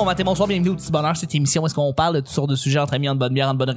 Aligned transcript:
bon 0.00 0.06
matin, 0.06 0.24
bonsoir, 0.24 0.48
bienvenue 0.48 0.70
au 0.70 0.76
Petit 0.76 0.90
Bonheur, 0.90 1.14
cette 1.14 1.34
émission 1.34 1.62
où 1.62 1.66
est-ce 1.66 1.74
qu'on 1.74 1.92
parle 1.92 2.14
de 2.14 2.20
toutes 2.20 2.30
sortes 2.30 2.48
de 2.48 2.56
sujets 2.56 2.78
entre 2.78 2.94
amis, 2.94 3.06
en 3.06 3.14
bonne 3.14 3.34
bière, 3.34 3.50
en 3.50 3.54
bonne... 3.54 3.74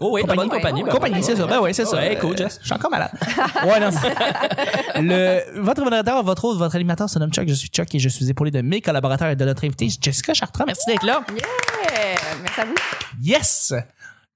Oh 0.00 0.10
oui, 0.12 0.20
compagnie, 0.20 0.36
bonne 0.36 0.50
compagnie. 0.50 0.82
ben, 0.82 0.92
compagnie, 0.92 1.22
c'est 1.22 1.36
ça. 1.36 1.46
Ben 1.46 1.58
oui, 1.62 1.72
c'est 1.72 1.86
ça. 1.86 2.04
Hey, 2.04 2.18
cool, 2.18 2.36
Jess. 2.36 2.58
Je 2.60 2.66
suis 2.66 2.74
encore 2.74 2.90
malade. 2.90 3.10
ouais, 3.64 3.80
non. 3.80 3.90
le, 4.96 5.60
votre 5.62 5.82
modérateur, 5.84 6.22
votre 6.22 6.44
hôte, 6.44 6.58
votre 6.58 6.76
animateur 6.76 7.08
se 7.08 7.18
nomme 7.18 7.30
Chuck. 7.30 7.48
Je 7.48 7.54
suis 7.54 7.68
Chuck 7.68 7.94
et 7.94 7.98
je 7.98 8.08
suis 8.10 8.28
épaulé 8.28 8.50
de 8.50 8.60
mes 8.60 8.82
collaborateurs 8.82 9.28
et 9.28 9.36
de 9.36 9.44
notre 9.46 9.64
invité, 9.64 9.88
Jessica 9.88 10.34
Chartrand. 10.34 10.64
Merci 10.66 10.84
d'être 10.86 11.04
là. 11.04 11.24
Yeah! 11.30 12.16
Merci 12.42 12.60
à 12.60 12.64
vous. 12.66 12.74
Yes! 13.22 13.74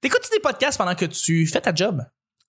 T'écoutes-tu 0.01 0.35
des 0.35 0.41
podcasts 0.41 0.79
pendant 0.79 0.95
que 0.95 1.05
tu 1.05 1.45
fais 1.45 1.61
ta 1.61 1.73
job? 1.73 2.03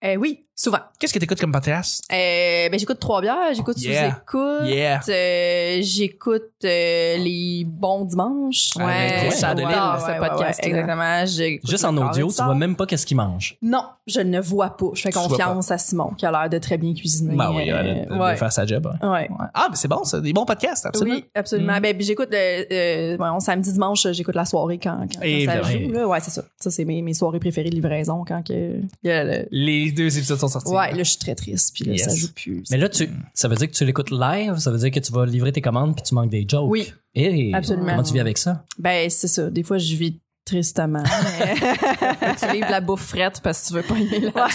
Euh, 0.05 0.16
oui, 0.16 0.46
souvent. 0.61 0.79
Qu'est-ce 0.98 1.14
que 1.14 1.19
t'écoutes 1.19 1.41
comme 1.41 1.52
podcast? 1.52 2.02
Euh, 2.12 2.69
ben, 2.69 2.78
j'écoute 2.78 3.00
trois 3.00 3.20
bières, 3.23 3.55
j'écoute 3.55 3.80
Yeah. 3.80 4.10
sous-écoute, 4.10 4.66
Yeah. 4.66 5.00
euh, 5.09 5.78
j'écoute 5.80 6.50
euh, 6.64 7.16
les 7.16 7.64
bons 7.66 8.05
dimanches. 8.05 8.73
Avec 8.78 9.33
Richard 9.33 9.55
Delisle, 9.55 9.69
ouais, 9.69 9.74
ce 10.00 10.06
ouais, 10.06 10.19
podcast-là. 10.28 10.69
ouais, 10.69 10.80
exactement. 10.80 11.60
Juste 11.64 11.84
en 11.84 11.96
audio, 11.96 12.28
tu 12.28 12.42
vois 12.45 12.55
même 12.55 12.77
pas 12.77 12.84
qu'est-ce 12.86 13.06
qu'il 13.06 13.16
mange. 13.16 13.56
Non, 13.62 13.84
je 14.06 14.20
ne 14.20 14.38
vois 14.41 14.77
pas. 14.77 14.86
Je 14.95 15.00
fais 15.02 15.10
Tu 15.10 15.19
confiance 15.19 15.70
à 15.70 15.78
Simon, 15.78 16.10
qui 16.16 16.27
a 16.27 16.30
l'air 16.30 16.50
de 16.50 16.59
très 16.59 16.77
bien 16.77 16.92
cuisiner. 16.92 17.34
Ben 17.36 17.50
oui, 17.55 17.66
de, 17.66 17.72
de- 17.72 18.14
de 18.14 18.20
ouais. 18.20 18.36
faire 18.36 18.52
sa 18.52 18.66
job. 18.66 18.86
hein. 19.00 19.11
Ouais. 19.12 19.28
Ouais. 19.30 19.47
Ah, 19.55 19.69
mais 19.70 19.77
c'est 19.77 19.88
bon, 19.88 20.05
ça. 20.05 20.20
Des 20.20 20.33
bons 20.34 20.45
podcasts, 20.45 20.84
absolument. 20.84 21.16
Oui, 21.16 21.24
absolument. 21.34 21.77
Mm. 21.78 21.80
Ben, 21.80 21.97
j'écoute 22.00 22.28
ouais, 22.33 23.16
on- 23.19 23.41
samedi, 23.41 23.72
dimanche, 23.72 24.06
j'écoute 24.12 24.34
la 24.34 24.45
soirée 24.45 24.78
quand, 24.78 24.91
quand, 25.00 25.06
quand 25.14 25.20
ça 25.20 25.27
Évidemment. 25.27 25.62
joue. 25.64 25.92
Là. 25.92 26.06
Ouais, 26.08 26.20
c'est 26.20 26.30
ça. 26.30 26.42
Ça, 26.58 26.70
c'est 26.70 26.84
mes, 26.84 27.00
mes 27.00 27.14
soirées 27.14 27.41
préférées 27.41 27.70
de 27.70 27.74
livraison 27.74 28.24
quand 28.27 28.42
que, 28.47 28.52
il 29.02 29.08
y 29.08 29.11
a 29.11 29.24
le- 29.24 29.47
Les 29.50 29.91
deux 29.92 30.16
épisodes 30.19 30.38
sont 30.38 30.48
sortis. 30.50 30.70
Ouais, 30.72 30.92
là, 30.92 30.98
je 31.02 31.10
suis 31.10 31.18
très 31.18 31.34
triste, 31.34 31.72
puis 31.74 31.84
là, 31.84 31.92
Yes. 31.92 32.04
ça 32.04 32.14
joue 32.14 32.32
plus. 32.34 32.62
Mais 32.70 32.77
là, 32.77 32.88
tu, 32.88 33.08
ça 33.34 33.48
veut 33.48 33.56
dire 33.56 33.69
que 33.69 33.75
tu 33.75 33.84
l'écoutes 33.84 34.11
live, 34.11 34.56
ça 34.58 34.70
veut 34.70 34.78
dire 34.78 34.91
que 34.91 35.00
tu 35.00 35.12
vas 35.12 35.25
livrer 35.27 35.52
tes 35.52 35.61
commandes 35.62 35.94
puis 35.94 36.02
tu 36.02 36.14
manques 36.14 36.30
des 36.30 36.44
jokes. 36.48 36.69
Oui, 36.70 36.92
Et 37.14 37.52
Absolument. 37.55 37.86
comment 37.91 38.02
tu 38.02 38.12
vis 38.12 38.20
avec 38.20 38.38
ça? 38.38 38.64
ben 38.78 39.08
c'est 39.10 39.28
ça. 39.28 39.50
Des 39.50 39.62
fois, 39.62 39.78
je 39.78 39.94
vis 39.97 40.20
tristement. 40.44 41.02
mais- 41.38 41.55
tu 42.41 42.52
livres 42.52 42.70
la 42.70 42.80
bouffe 42.80 43.06
frette 43.06 43.41
parce 43.42 43.62
que 43.62 43.69
tu 43.69 43.75
veux 43.75 43.83
pas 43.83 43.98
y 43.98 44.08
aller 44.16 44.30
là. 44.34 44.48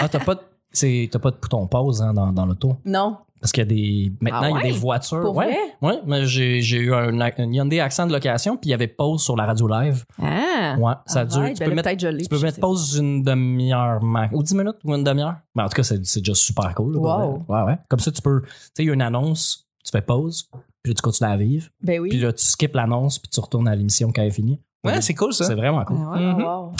Ah, 0.00 0.08
t'as 0.08 0.20
pas 0.20 0.34
de, 0.36 0.40
c'est, 0.72 1.08
t'as 1.10 1.18
pas 1.18 1.30
de 1.30 1.36
bouton 1.36 1.66
pause 1.66 2.02
hein, 2.02 2.12
dans, 2.14 2.32
dans 2.32 2.46
l'auto? 2.46 2.76
non. 2.84 3.18
Parce 3.46 3.52
qu'il 3.52 3.60
y 3.62 3.62
a 3.62 3.68
des, 3.68 4.12
maintenant, 4.20 4.40
Ah 4.42 4.50
il 4.50 4.66
y 4.66 4.70
a 4.70 4.72
des 4.72 4.78
voitures. 4.78 5.20
Pour 5.20 5.36
ouais. 5.36 5.46
vrai? 5.46 5.56
Ouais, 5.80 6.00
mais 6.04 6.26
j'ai, 6.26 6.60
j'ai 6.62 6.78
eu 6.78 6.92
un, 6.92 7.20
un 7.20 7.52
Hyundai 7.52 7.78
accent 7.78 8.04
de 8.04 8.12
location 8.12 8.56
puis 8.56 8.70
il 8.70 8.72
y 8.72 8.74
avait 8.74 8.88
pause 8.88 9.22
sur 9.22 9.36
la 9.36 9.46
radio 9.46 9.68
live. 9.68 10.04
Ah. 10.20 10.74
Ouais, 10.80 10.94
ça 11.06 11.20
Ah, 11.20 11.24
dure. 11.26 11.42
ouais, 11.42 11.52
tu, 11.54 11.60
ben 11.60 11.64
peux 11.66 11.70
là, 11.70 11.74
mettre, 11.76 11.88
peut-être 11.90 12.00
je 12.00 12.08
l'ai, 12.08 12.22
tu 12.24 12.28
peux 12.28 12.40
mettre 12.40 12.58
pause 12.58 12.96
une 12.96 13.22
demi-heure, 13.22 14.02
max- 14.02 14.34
ou 14.34 14.42
10 14.42 14.54
minutes 14.56 14.76
ou 14.82 14.92
une 14.96 15.04
demi-heure. 15.04 15.36
Mais 15.54 15.62
en 15.62 15.68
tout 15.68 15.76
cas, 15.76 15.84
c'est, 15.84 16.04
c'est 16.04 16.18
déjà 16.20 16.34
super 16.34 16.74
cool. 16.74 16.94
là, 16.94 17.00
Wow. 17.00 17.44
Ouais, 17.48 17.62
ouais. 17.62 17.78
Comme 17.88 18.00
ça, 18.00 18.10
tu 18.10 18.20
peux, 18.20 18.42
tu 18.42 18.48
sais, 18.74 18.82
il 18.82 18.86
y 18.86 18.90
a 18.90 18.94
une 18.94 19.00
annonce, 19.02 19.68
tu 19.84 19.92
fais 19.92 20.02
pause, 20.02 20.48
puis 20.82 20.90
là, 20.90 20.94
tu 20.94 21.02
continues 21.02 21.30
à 21.30 21.36
vivre. 21.36 21.68
Ben 21.84 22.00
oui. 22.00 22.08
Puis 22.08 22.18
là, 22.18 22.32
tu 22.32 22.44
skips 22.44 22.74
l'annonce, 22.74 23.20
puis 23.20 23.30
tu 23.30 23.38
retournes 23.38 23.68
à 23.68 23.76
l'émission 23.76 24.10
quand 24.12 24.22
elle 24.22 24.28
est 24.28 24.32
finie. 24.32 24.60
Ouais, 24.84 25.00
c'est 25.02 25.14
cool, 25.14 25.32
ça. 25.32 25.44
C'est 25.44 25.54
vraiment 25.54 25.84
cool. 25.84 25.98
Ah 26.00 26.12
ouais. 26.14 26.20
Mhm. 26.34 26.42
Wow. 26.42 26.72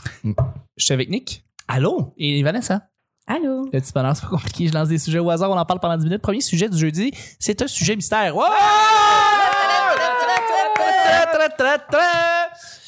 Je 0.77 0.85
suis 0.85 0.95
avec 0.95 1.11
Nick 1.11 1.45
Allô? 1.69 2.13
et 2.17 2.43
Vanessa. 2.43 2.89
Allô? 3.27 3.65
Le 3.73 3.81
petit 3.81 3.93
bonheur, 3.93 4.15
c'est 4.17 4.23
pas 4.23 4.29
compliqué. 4.29 4.69
Je 4.69 4.73
lance 4.73 4.89
des 4.89 4.99
sujets 4.99 5.19
au 5.19 5.29
hasard, 5.31 5.51
on 5.51 5.57
en 5.59 5.65
parle 5.65 5.81
pendant 5.81 5.97
10 5.97 6.05
minutes. 6.05 6.23
Premier 6.23 6.41
sujet 6.41 6.69
du 6.69 6.79
jeudi, 6.79 7.11
c'est 7.41 7.61
un 7.63 7.67
sujet 7.67 7.97
mystère. 7.97 8.35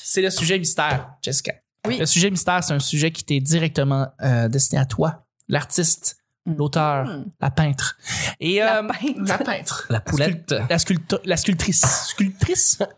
C'est 0.02 0.22
le 0.22 0.30
sujet 0.30 0.58
mystère, 0.58 1.10
Jessica. 1.22 1.52
Oui. 1.86 1.98
Le 1.98 2.06
sujet 2.06 2.30
mystère, 2.30 2.62
c'est 2.64 2.72
un 2.72 2.78
sujet 2.78 3.10
qui 3.10 3.24
t'est 3.24 3.40
directement 3.40 4.06
euh, 4.22 4.48
destiné 4.48 4.80
à 4.80 4.84
toi, 4.86 5.24
l'artiste, 5.48 6.16
l'auteur, 6.46 7.06
Hmm. 7.06 7.24
la 7.40 7.50
peintre. 7.50 7.96
Et, 8.40 8.58
La 8.58 8.78
euh, 8.82 8.88
peintre. 8.88 9.22
La 9.26 9.38
peintre. 9.38 9.86
La 9.90 10.00
poulette. 10.00 10.54
La, 10.70 10.78
sculpte- 10.78 11.20
la 11.24 11.36
sculptrice. 11.36 11.84
Sculptrice? 12.08 12.78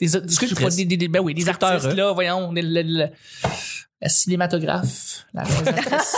Des, 0.00 0.06
des, 0.06 0.28
Sculptrice. 0.28 0.76
des, 0.76 0.84
des- 0.84 0.96
des- 0.96 1.08
ben 1.08 1.20
oui, 1.20 1.34
des 1.34 1.40
Sculpteur, 1.42 1.70
artistes, 1.72 1.94
là, 1.94 2.12
voyons. 2.12 2.52
le- 2.52 2.60
le- 2.60 2.82
le- 2.82 3.08
la 4.00 4.08
cinématographe, 4.08 5.26
la 5.32 5.42
réalisatrice. 5.44 6.16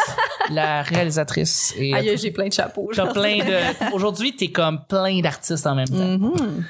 la 0.51 0.83
réalisatrice. 0.83 1.75
Et, 1.77 1.95
Aïe, 1.95 2.19
j'ai 2.19 2.31
plein 2.31 2.49
de 2.49 2.53
chapeaux. 2.53 2.91
T'as 2.95 3.13
plein 3.13 3.39
de. 3.39 3.93
Aujourd'hui, 3.95 4.35
t'es 4.35 4.51
comme 4.51 4.85
plein 4.87 5.21
d'artistes 5.21 5.67
en 5.67 5.75
même 5.75 5.89
temps. 5.89 6.19
Mhm. 6.19 6.65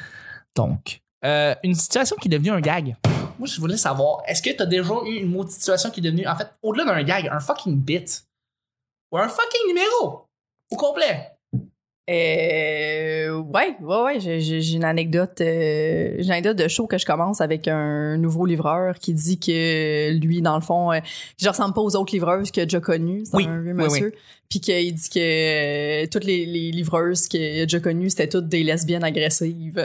Donc, 0.54 1.00
euh, 1.24 1.54
une 1.62 1.74
situation 1.74 2.16
qui 2.16 2.28
est 2.28 2.30
devenue 2.30 2.50
un 2.50 2.60
gag. 2.60 2.96
Moi, 3.38 3.46
je 3.46 3.60
voulais 3.60 3.76
savoir, 3.76 4.22
est-ce 4.26 4.42
que 4.42 4.50
t'as 4.50 4.66
déjà 4.66 4.94
eu 5.04 5.16
une 5.16 5.30
maudite 5.30 5.54
situation 5.54 5.90
qui 5.90 6.00
est 6.00 6.02
devenue, 6.02 6.26
en 6.26 6.36
fait, 6.36 6.48
au-delà 6.62 6.84
d'un 6.84 7.02
gag, 7.02 7.28
un 7.30 7.40
fucking 7.40 7.78
bit 7.82 8.26
ou 9.12 9.18
un 9.18 9.28
fucking 9.28 9.66
numéro 9.68 10.26
au 10.70 10.76
complet? 10.76 11.35
Euh, 12.08 13.30
ouais, 13.40 13.76
ouais, 13.80 14.02
ouais, 14.04 14.20
j'ai- 14.20 14.40
j'ai 14.40 14.60
j'ai 14.60 14.76
une 14.76 14.84
anecdote, 14.84 15.40
euh, 15.40 16.14
j'ai 16.18 16.24
une 16.24 16.30
anecdote 16.30 16.56
de 16.56 16.68
show 16.68 16.86
que 16.86 16.98
je 16.98 17.04
commence 17.04 17.40
avec 17.40 17.66
un 17.66 18.16
nouveau 18.16 18.46
livreur 18.46 18.98
qui 19.00 19.12
dit 19.12 19.40
que 19.40 20.12
lui, 20.12 20.40
dans 20.40 20.54
le 20.54 20.60
fond, 20.62 20.92
euh, 20.92 21.00
je 21.40 21.48
ressemble 21.48 21.74
pas 21.74 21.80
aux 21.80 21.96
autres 21.96 22.12
livreuses 22.14 22.52
qu'il 22.52 22.62
a 22.62 22.66
déjà 22.66 22.78
connues. 22.80 23.24
C'est 23.24 23.36
Oui, 23.36 23.46
un 23.48 23.60
vieux 23.60 23.72
oui, 23.76 23.84
monsieur. 23.84 24.12
Puis 24.48 24.60
qu'il 24.60 24.94
dit 24.94 25.08
que 25.10 25.18
euh, 25.18 26.06
toutes 26.08 26.22
les, 26.24 26.46
les 26.46 26.70
livreuses 26.70 27.26
qu'il 27.26 27.42
a 27.42 27.64
déjà 27.66 27.80
connues, 27.80 28.10
c'était 28.10 28.28
toutes 28.28 28.48
des 28.48 28.62
lesbiennes 28.62 29.02
agressives. 29.02 29.84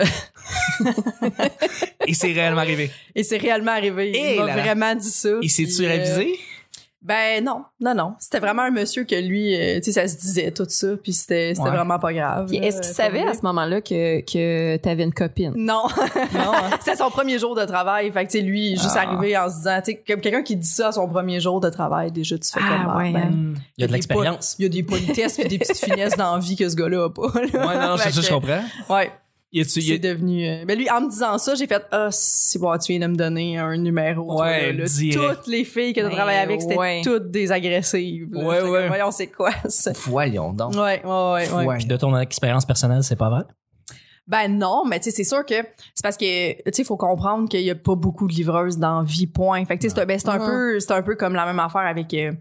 Et 2.08 2.14
c'est 2.14 2.32
réellement 2.34 2.62
arrivé. 2.62 2.92
Et 3.16 3.24
c'est 3.24 3.38
réellement 3.38 3.72
arrivé. 3.72 4.12
Et 4.12 4.34
Il 4.36 4.40
m'a 4.42 4.46
là 4.48 4.56
là. 4.58 4.62
vraiment 4.62 4.94
dit 4.96 5.10
ça. 5.10 5.30
Et 5.42 5.48
c'est-tu 5.48 5.74
Puis, 5.78 5.86
euh, 5.86 5.90
révisé? 5.90 6.40
Ben 7.04 7.44
non, 7.44 7.64
non, 7.80 7.96
non. 7.96 8.14
C'était 8.20 8.38
vraiment 8.40 8.62
un 8.62 8.70
monsieur 8.70 9.06
que 9.06 9.16
lui, 9.16 9.56
euh, 9.56 9.80
tu 9.80 9.92
sais, 9.92 10.02
ça 10.02 10.08
se 10.08 10.18
disait 10.18 10.52
tout 10.52 10.68
ça, 10.70 10.90
puis 11.02 11.14
c'était 11.14 11.54
Ouais. 11.60 11.70
vraiment 11.72 11.98
pas 11.98 12.14
grave. 12.14 12.46
Puis 12.48 12.58
est-ce 12.58 12.80
qu'il 12.82 12.92
euh, 12.92 12.94
savait 12.94 13.24
à 13.28 13.34
ce 13.34 13.42
moment-là 13.42 13.82
que, 13.82 14.20
que 14.22 14.78
t'avais 14.78 15.04
une 15.04 15.14
copine? 15.14 15.52
Non. 15.56 15.86
Non, 16.36 16.54
hein? 16.54 16.70
C'était 16.80 16.98
son 16.98 17.10
premier 17.10 17.40
jour 17.40 17.56
de 17.56 17.66
travail. 17.66 18.12
Fait 18.12 18.26
que, 18.28 18.32
tu 18.32 18.38
sais, 18.38 18.44
lui, 18.44 18.72
juste 18.78 18.96
Ah. 18.96 19.08
arrivé 19.10 19.36
en 19.36 19.50
se 19.50 19.56
disant, 19.58 19.82
tu 19.84 19.94
sais, 19.94 20.04
comme 20.08 20.22
quelqu'un 20.22 20.44
qui 20.44 20.56
dit 20.56 20.68
ça 20.68 20.90
à 20.90 20.92
son 20.92 21.08
premier 21.10 21.40
jour 21.40 21.60
de 21.60 21.70
travail, 21.72 22.12
déjà, 22.12 22.38
tu 22.38 22.52
fais 22.52 22.60
Ah, 22.64 22.70
comme, 22.84 22.92
ah, 22.94 22.98
ouais, 22.98 23.12
ben, 23.14 23.20
hein. 23.24 23.32
Hmm. 23.32 23.56
Il 23.78 23.82
y 23.82 23.84
a 23.84 23.88
de 23.88 23.94
l'expérience. 23.94 24.56
Il 24.60 24.64
y 24.64 24.66
a 24.68 24.70
des 24.70 24.84
politesses 24.84 25.40
et 25.40 25.46
des 25.48 25.58
petites 25.58 25.84
finesses 25.84 26.16
dans 26.18 26.36
la 26.36 26.40
vie 26.40 26.56
que 26.56 26.70
ce 26.70 26.76
gars-là 26.76 27.06
a 27.06 27.10
pas. 27.10 27.32
là. 27.34 27.68
Ouais, 27.68 27.80
non, 27.82 27.88
non, 27.94 27.98
Fait 27.98 28.10
c'est 28.12 28.16
ça, 28.18 28.22
je 28.22 28.28
que, 28.30 28.34
comprends. 28.36 28.62
Ouais, 28.96 29.12
c'est 29.54 29.94
a- 29.94 29.98
devenu... 29.98 30.48
euh, 30.48 30.66
Ben 30.66 30.78
lui, 30.78 30.90
en 30.90 31.02
me 31.02 31.10
disant 31.10 31.38
ça, 31.38 31.56
j'ai 31.56 31.68
fait, 31.68 31.84
ah, 31.92 32.08
si 32.12 32.58
bon, 32.60 32.78
tu 32.78 32.94
viens 32.94 33.08
de 33.08 33.12
me 33.12 33.16
donner 33.18 33.58
un 33.58 33.76
numéro. 33.78 34.26
toi, 34.36 34.46
Ouais, 34.46 34.74
là. 34.74 34.86
Toutes 35.14 35.48
les 35.48 35.64
filles 35.66 35.94
que 35.94 36.02
tu 36.02 36.10
travaillais 36.16 36.40
avec, 36.40 36.62
c'était 36.62 36.78
ouais. 36.78 37.02
toutes 37.04 37.32
des 37.32 37.52
agressives. 37.52 38.28
là. 38.32 38.44
Ouais, 38.44 38.62
ouais. 38.62 38.80
comme, 38.80 38.88
Voyons, 38.88 39.12
c'est 39.12 39.28
quoi 39.28 39.52
ça? 39.68 39.92
Voyons 40.06 40.54
donc. 40.54 40.74
Ouais, 40.76 41.02
ouais, 41.04 41.50
ouais. 41.54 41.66
ouais. 41.66 41.78
Puis 41.78 41.86
de 41.86 41.98
ton 41.98 42.18
expérience 42.18 42.66
personnelle, 42.66 43.04
c'est 43.04 43.16
pas 43.18 43.30
vrai? 43.30 43.44
Ben 44.28 44.48
non, 44.48 44.84
mais 44.88 45.00
tu 45.00 45.06
sais, 45.06 45.12
c'est 45.12 45.24
sûr 45.24 45.46
que 45.46 45.56
c'est 45.56 46.04
parce 46.04 46.16
que 46.16 46.54
tu 46.54 46.62
sais, 46.72 46.82
il 46.84 46.86
faut 46.86 46.96
comprendre 46.96 47.50
qu'il 47.50 47.62
y 47.62 47.72
a 47.72 47.76
pas 47.76 47.96
beaucoup 47.96 48.28
de 48.28 48.34
livreuses 48.34 48.78
dans 48.78 49.02
vie 49.04 49.28
point. 49.28 49.66
Fait 49.66 49.76
que 49.76 49.82
tu 49.82 49.90
sais, 49.90 49.96
c'est 49.96 50.02
un- 50.02 50.06
ben, 50.06 50.18
c'est 50.20 50.30
un 50.30 50.38
peu, 50.38 50.80
c'est 50.80 50.92
un 50.94 51.02
peu 51.02 51.16
comme 51.16 51.34
la 51.34 51.46
même 51.46 51.60
affaire 51.60 51.82
avec 51.82 52.14
euh, 52.14 52.32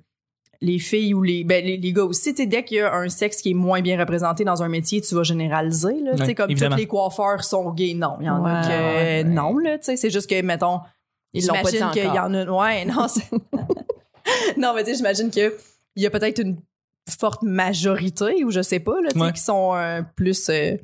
les 0.63 0.79
filles 0.79 1.15
ou 1.15 1.23
les, 1.23 1.43
ben 1.45 1.65
les, 1.65 1.77
les 1.79 1.93
gars 1.93 2.05
aussi. 2.05 2.35
Tu 2.35 2.43
sais, 2.43 2.47
dès 2.47 2.65
qu'il 2.65 2.77
y 2.77 2.81
a 2.81 2.93
un 2.95 3.09
sexe 3.09 3.41
qui 3.41 3.51
est 3.53 3.55
moins 3.55 3.81
bien 3.81 3.99
représenté 3.99 4.45
dans 4.45 4.63
un 4.63 4.69
métier, 4.69 5.01
tu 5.01 5.15
vas 5.15 5.23
généraliser 5.23 5.99
là. 6.03 6.13
Tu 6.13 6.19
sais, 6.19 6.27
Ouais, 6.27 6.35
comme 6.35 6.51
évidemment. 6.51 6.77
tous 6.77 6.81
les 6.81 6.87
coiffeurs 6.87 7.43
sont 7.45 7.71
gays, 7.73 7.95
non, 7.95 8.17
il 8.21 8.27
y 8.27 8.31
en 8.31 8.45
a 8.45 8.63
que 8.63 8.69
ouais. 8.69 9.25
non 9.25 9.57
là. 9.59 9.79
Tu 9.79 9.85
sais, 9.85 9.97
c'est 9.97 10.11
juste 10.11 10.29
que 10.29 10.41
mettons, 10.43 10.81
Ils 11.33 11.47
l'ont 11.47 11.55
pas 11.55 11.63
dit 11.71 11.77
j'imagine 11.79 12.03
qu'il 12.03 12.15
y 12.15 12.19
en 12.19 12.35
a, 12.35 12.45
ouais, 12.45 12.85
non, 12.85 13.09
c'est- 13.09 13.31
non, 14.59 14.73
mais 14.75 14.85
tu 14.85 14.91
sais, 14.91 14.97
j'imagine 14.97 15.31
que 15.31 15.57
il 15.97 16.03
y 16.03 16.07
a 16.07 16.11
peut-être 16.11 16.41
une 16.41 16.59
forte 17.19 17.43
majorité 17.43 18.45
ou 18.45 18.51
je 18.51 18.61
sais 18.63 18.81
pas 18.81 19.01
là, 19.01 19.09
Ouais. 19.17 19.33
qui 19.33 19.41
sont 19.41 19.75
euh, 19.75 20.03
plus 20.15 20.49
euh, 20.51 20.77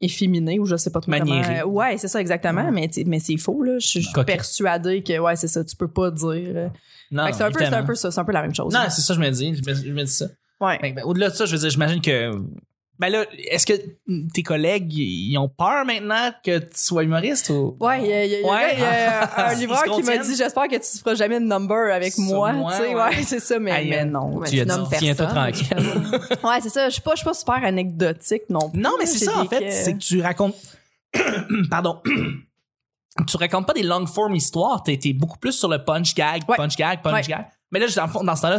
efféminés 0.00 0.58
ou 0.58 0.66
je 0.66 0.76
sais 0.76 0.90
pas 0.90 1.00
trop 1.00 1.12
comment. 1.12 1.34
Euh, 1.42 1.64
ouais, 1.64 1.96
c'est 1.98 2.08
ça 2.08 2.20
exactement, 2.20 2.70
mais 2.72 2.90
mais 3.06 3.20
c'est 3.20 3.36
faux 3.36 3.62
là. 3.62 3.78
Je 3.78 3.86
suis 3.86 4.06
persuadée 4.26 5.02
que 5.02 5.18
ouais, 5.18 5.36
c'est 5.36 5.48
ça, 5.48 5.64
tu 5.64 5.76
peux 5.76 5.88
pas 5.88 6.10
dire. 6.10 6.70
Non, 7.10 7.24
c'est 7.32 7.42
un 7.42 7.50
peu 7.50 7.58
c'est 7.60 7.74
un 7.74 7.82
peu 7.82 7.94
ça, 7.94 8.10
c'est 8.10 8.20
un 8.20 8.24
peu 8.24 8.32
la 8.32 8.42
même 8.42 8.54
chose. 8.54 8.72
Non, 8.72 8.80
c'est 8.88 9.00
ça, 9.02 9.14
je 9.14 9.20
me 9.20 9.30
dis. 9.30 9.54
Je 9.64 9.68
me, 9.70 9.74
je 9.74 9.90
me 9.92 10.04
dis 10.04 10.12
ça. 10.12 10.26
ouais. 10.60 10.78
Ben, 10.80 10.94
ben, 10.94 11.04
au-delà 11.04 11.30
de 11.30 11.34
ça, 11.34 11.44
je 11.46 11.52
veux 11.52 11.58
dire, 11.58 11.70
j'imagine 11.70 12.00
que. 12.00 12.32
Ben 12.98 13.08
là, 13.08 13.24
est-ce 13.48 13.64
que 13.64 13.72
tes 14.34 14.42
collègues, 14.42 14.92
ils 14.92 15.34
ont 15.38 15.48
peur 15.48 15.86
maintenant 15.86 16.32
que 16.44 16.58
tu 16.58 16.66
sois 16.74 17.02
humoriste 17.02 17.48
ou? 17.48 17.74
Ouais, 17.80 18.02
il 18.02 18.10
y 18.10 18.12
a, 18.12 18.24
il 18.26 18.30
y 18.30 18.34
a- 18.34 18.38
il 18.40 18.42
y 18.42 18.44
a- 18.44 18.52
Ouais. 18.52 18.74
il 18.74 18.80
y 18.80 18.84
a 18.84 19.46
un 19.48 19.54
livreur 19.54 19.84
qui 19.84 20.02
m'a 20.02 20.18
dit 20.18 20.36
j'espère 20.36 20.68
que 20.68 20.76
tu 20.76 20.98
feras 20.98 21.14
jamais 21.14 21.40
de 21.40 21.46
number 21.46 21.90
avec 21.94 22.12
Sur 22.12 22.24
moi, 22.24 22.52
moi, 22.52 22.72
tu 22.72 22.82
sais, 22.82 22.88
ouais. 22.94 23.00
ouais, 23.02 23.22
c'est 23.24 23.40
ça 23.40 23.58
mais, 23.58 23.86
mais 23.86 24.04
non. 24.04 24.36
Ouais, 24.36 24.48
tu 24.50 24.62
nommes 24.66 24.86
tiens-toi 24.98 25.26
tranquille. 25.28 25.66
Ouais, 26.44 26.58
c'est 26.62 26.68
ça, 26.68 26.88
je 26.90 26.92
suis 26.92 27.00
pas 27.02 27.12
je 27.12 27.16
suis 27.20 27.24
pas 27.24 27.32
super 27.32 27.64
anecdotique 27.64 28.42
non 28.50 28.68
plus. 28.68 28.82
Non, 28.82 28.90
mais 28.98 29.06
c'est 29.06 29.24
ça, 29.24 29.38
en 29.38 29.46
fait. 29.46 29.60
que- 29.64 29.70
C'est 29.72 29.94
que 29.94 29.98
tu 29.98 30.20
racontes. 30.20 30.56
Pardon. 31.70 32.02
tu 33.26 33.36
racontes 33.36 33.66
pas 33.66 33.72
des 33.72 33.82
long 33.82 34.06
form 34.06 34.34
histoires. 34.34 34.82
T'es, 34.82 34.98
beaucoup 35.12 35.38
plus 35.38 35.52
sur 35.52 35.68
le 35.68 35.84
punch 35.84 36.14
gag, 36.14 36.42
Ouais. 36.48 36.56
punch 36.56 36.76
gag, 36.76 37.02
punch 37.02 37.12
Ouais. 37.14 37.22
gag. 37.22 37.46
Mais 37.72 37.78
là, 37.80 37.86
dans 37.96 38.22
dans 38.24 38.36
ce 38.36 38.42
temps-là, 38.42 38.58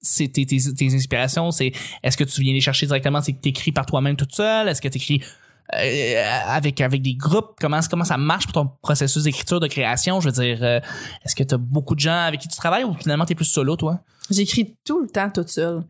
c'est 0.00 0.28
tes, 0.28 0.44
tes, 0.46 0.58
tes 0.76 0.94
inspirations. 0.94 1.50
C'est 1.52 1.72
est-ce 2.02 2.16
que 2.16 2.24
tu 2.24 2.40
viens 2.42 2.52
les 2.52 2.60
chercher 2.60 2.86
directement? 2.86 3.20
C'est 3.22 3.32
que 3.32 3.40
t'écris 3.40 3.72
par 3.72 3.86
toi-même 3.86 4.16
toute 4.16 4.34
seule? 4.34 4.68
Est-ce 4.68 4.82
que 4.82 4.88
t'écris 4.88 5.22
euh, 5.74 6.24
avec 6.46 6.80
avec 6.80 7.02
des 7.02 7.14
groupes? 7.14 7.54
Comment 7.60 7.80
comment 7.88 8.04
ça 8.04 8.16
marche 8.18 8.44
pour 8.46 8.52
ton 8.54 8.70
processus 8.82 9.22
d'écriture, 9.22 9.60
de 9.60 9.68
création? 9.68 10.20
Je 10.20 10.28
veux 10.28 10.32
dire, 10.32 10.58
euh, 10.62 10.80
est-ce 11.24 11.34
que 11.36 11.44
t'as 11.44 11.56
beaucoup 11.56 11.94
de 11.94 12.00
gens 12.00 12.18
avec 12.26 12.40
qui 12.40 12.48
tu 12.48 12.56
travailles 12.56 12.84
ou 12.84 12.94
finalement 12.94 13.24
t'es 13.24 13.34
plus 13.36 13.44
solo, 13.44 13.76
toi? 13.76 14.00
J'écris 14.30 14.76
tout 14.84 15.00
le 15.02 15.08
temps 15.08 15.30
toute 15.30 15.48
seule. 15.48 15.82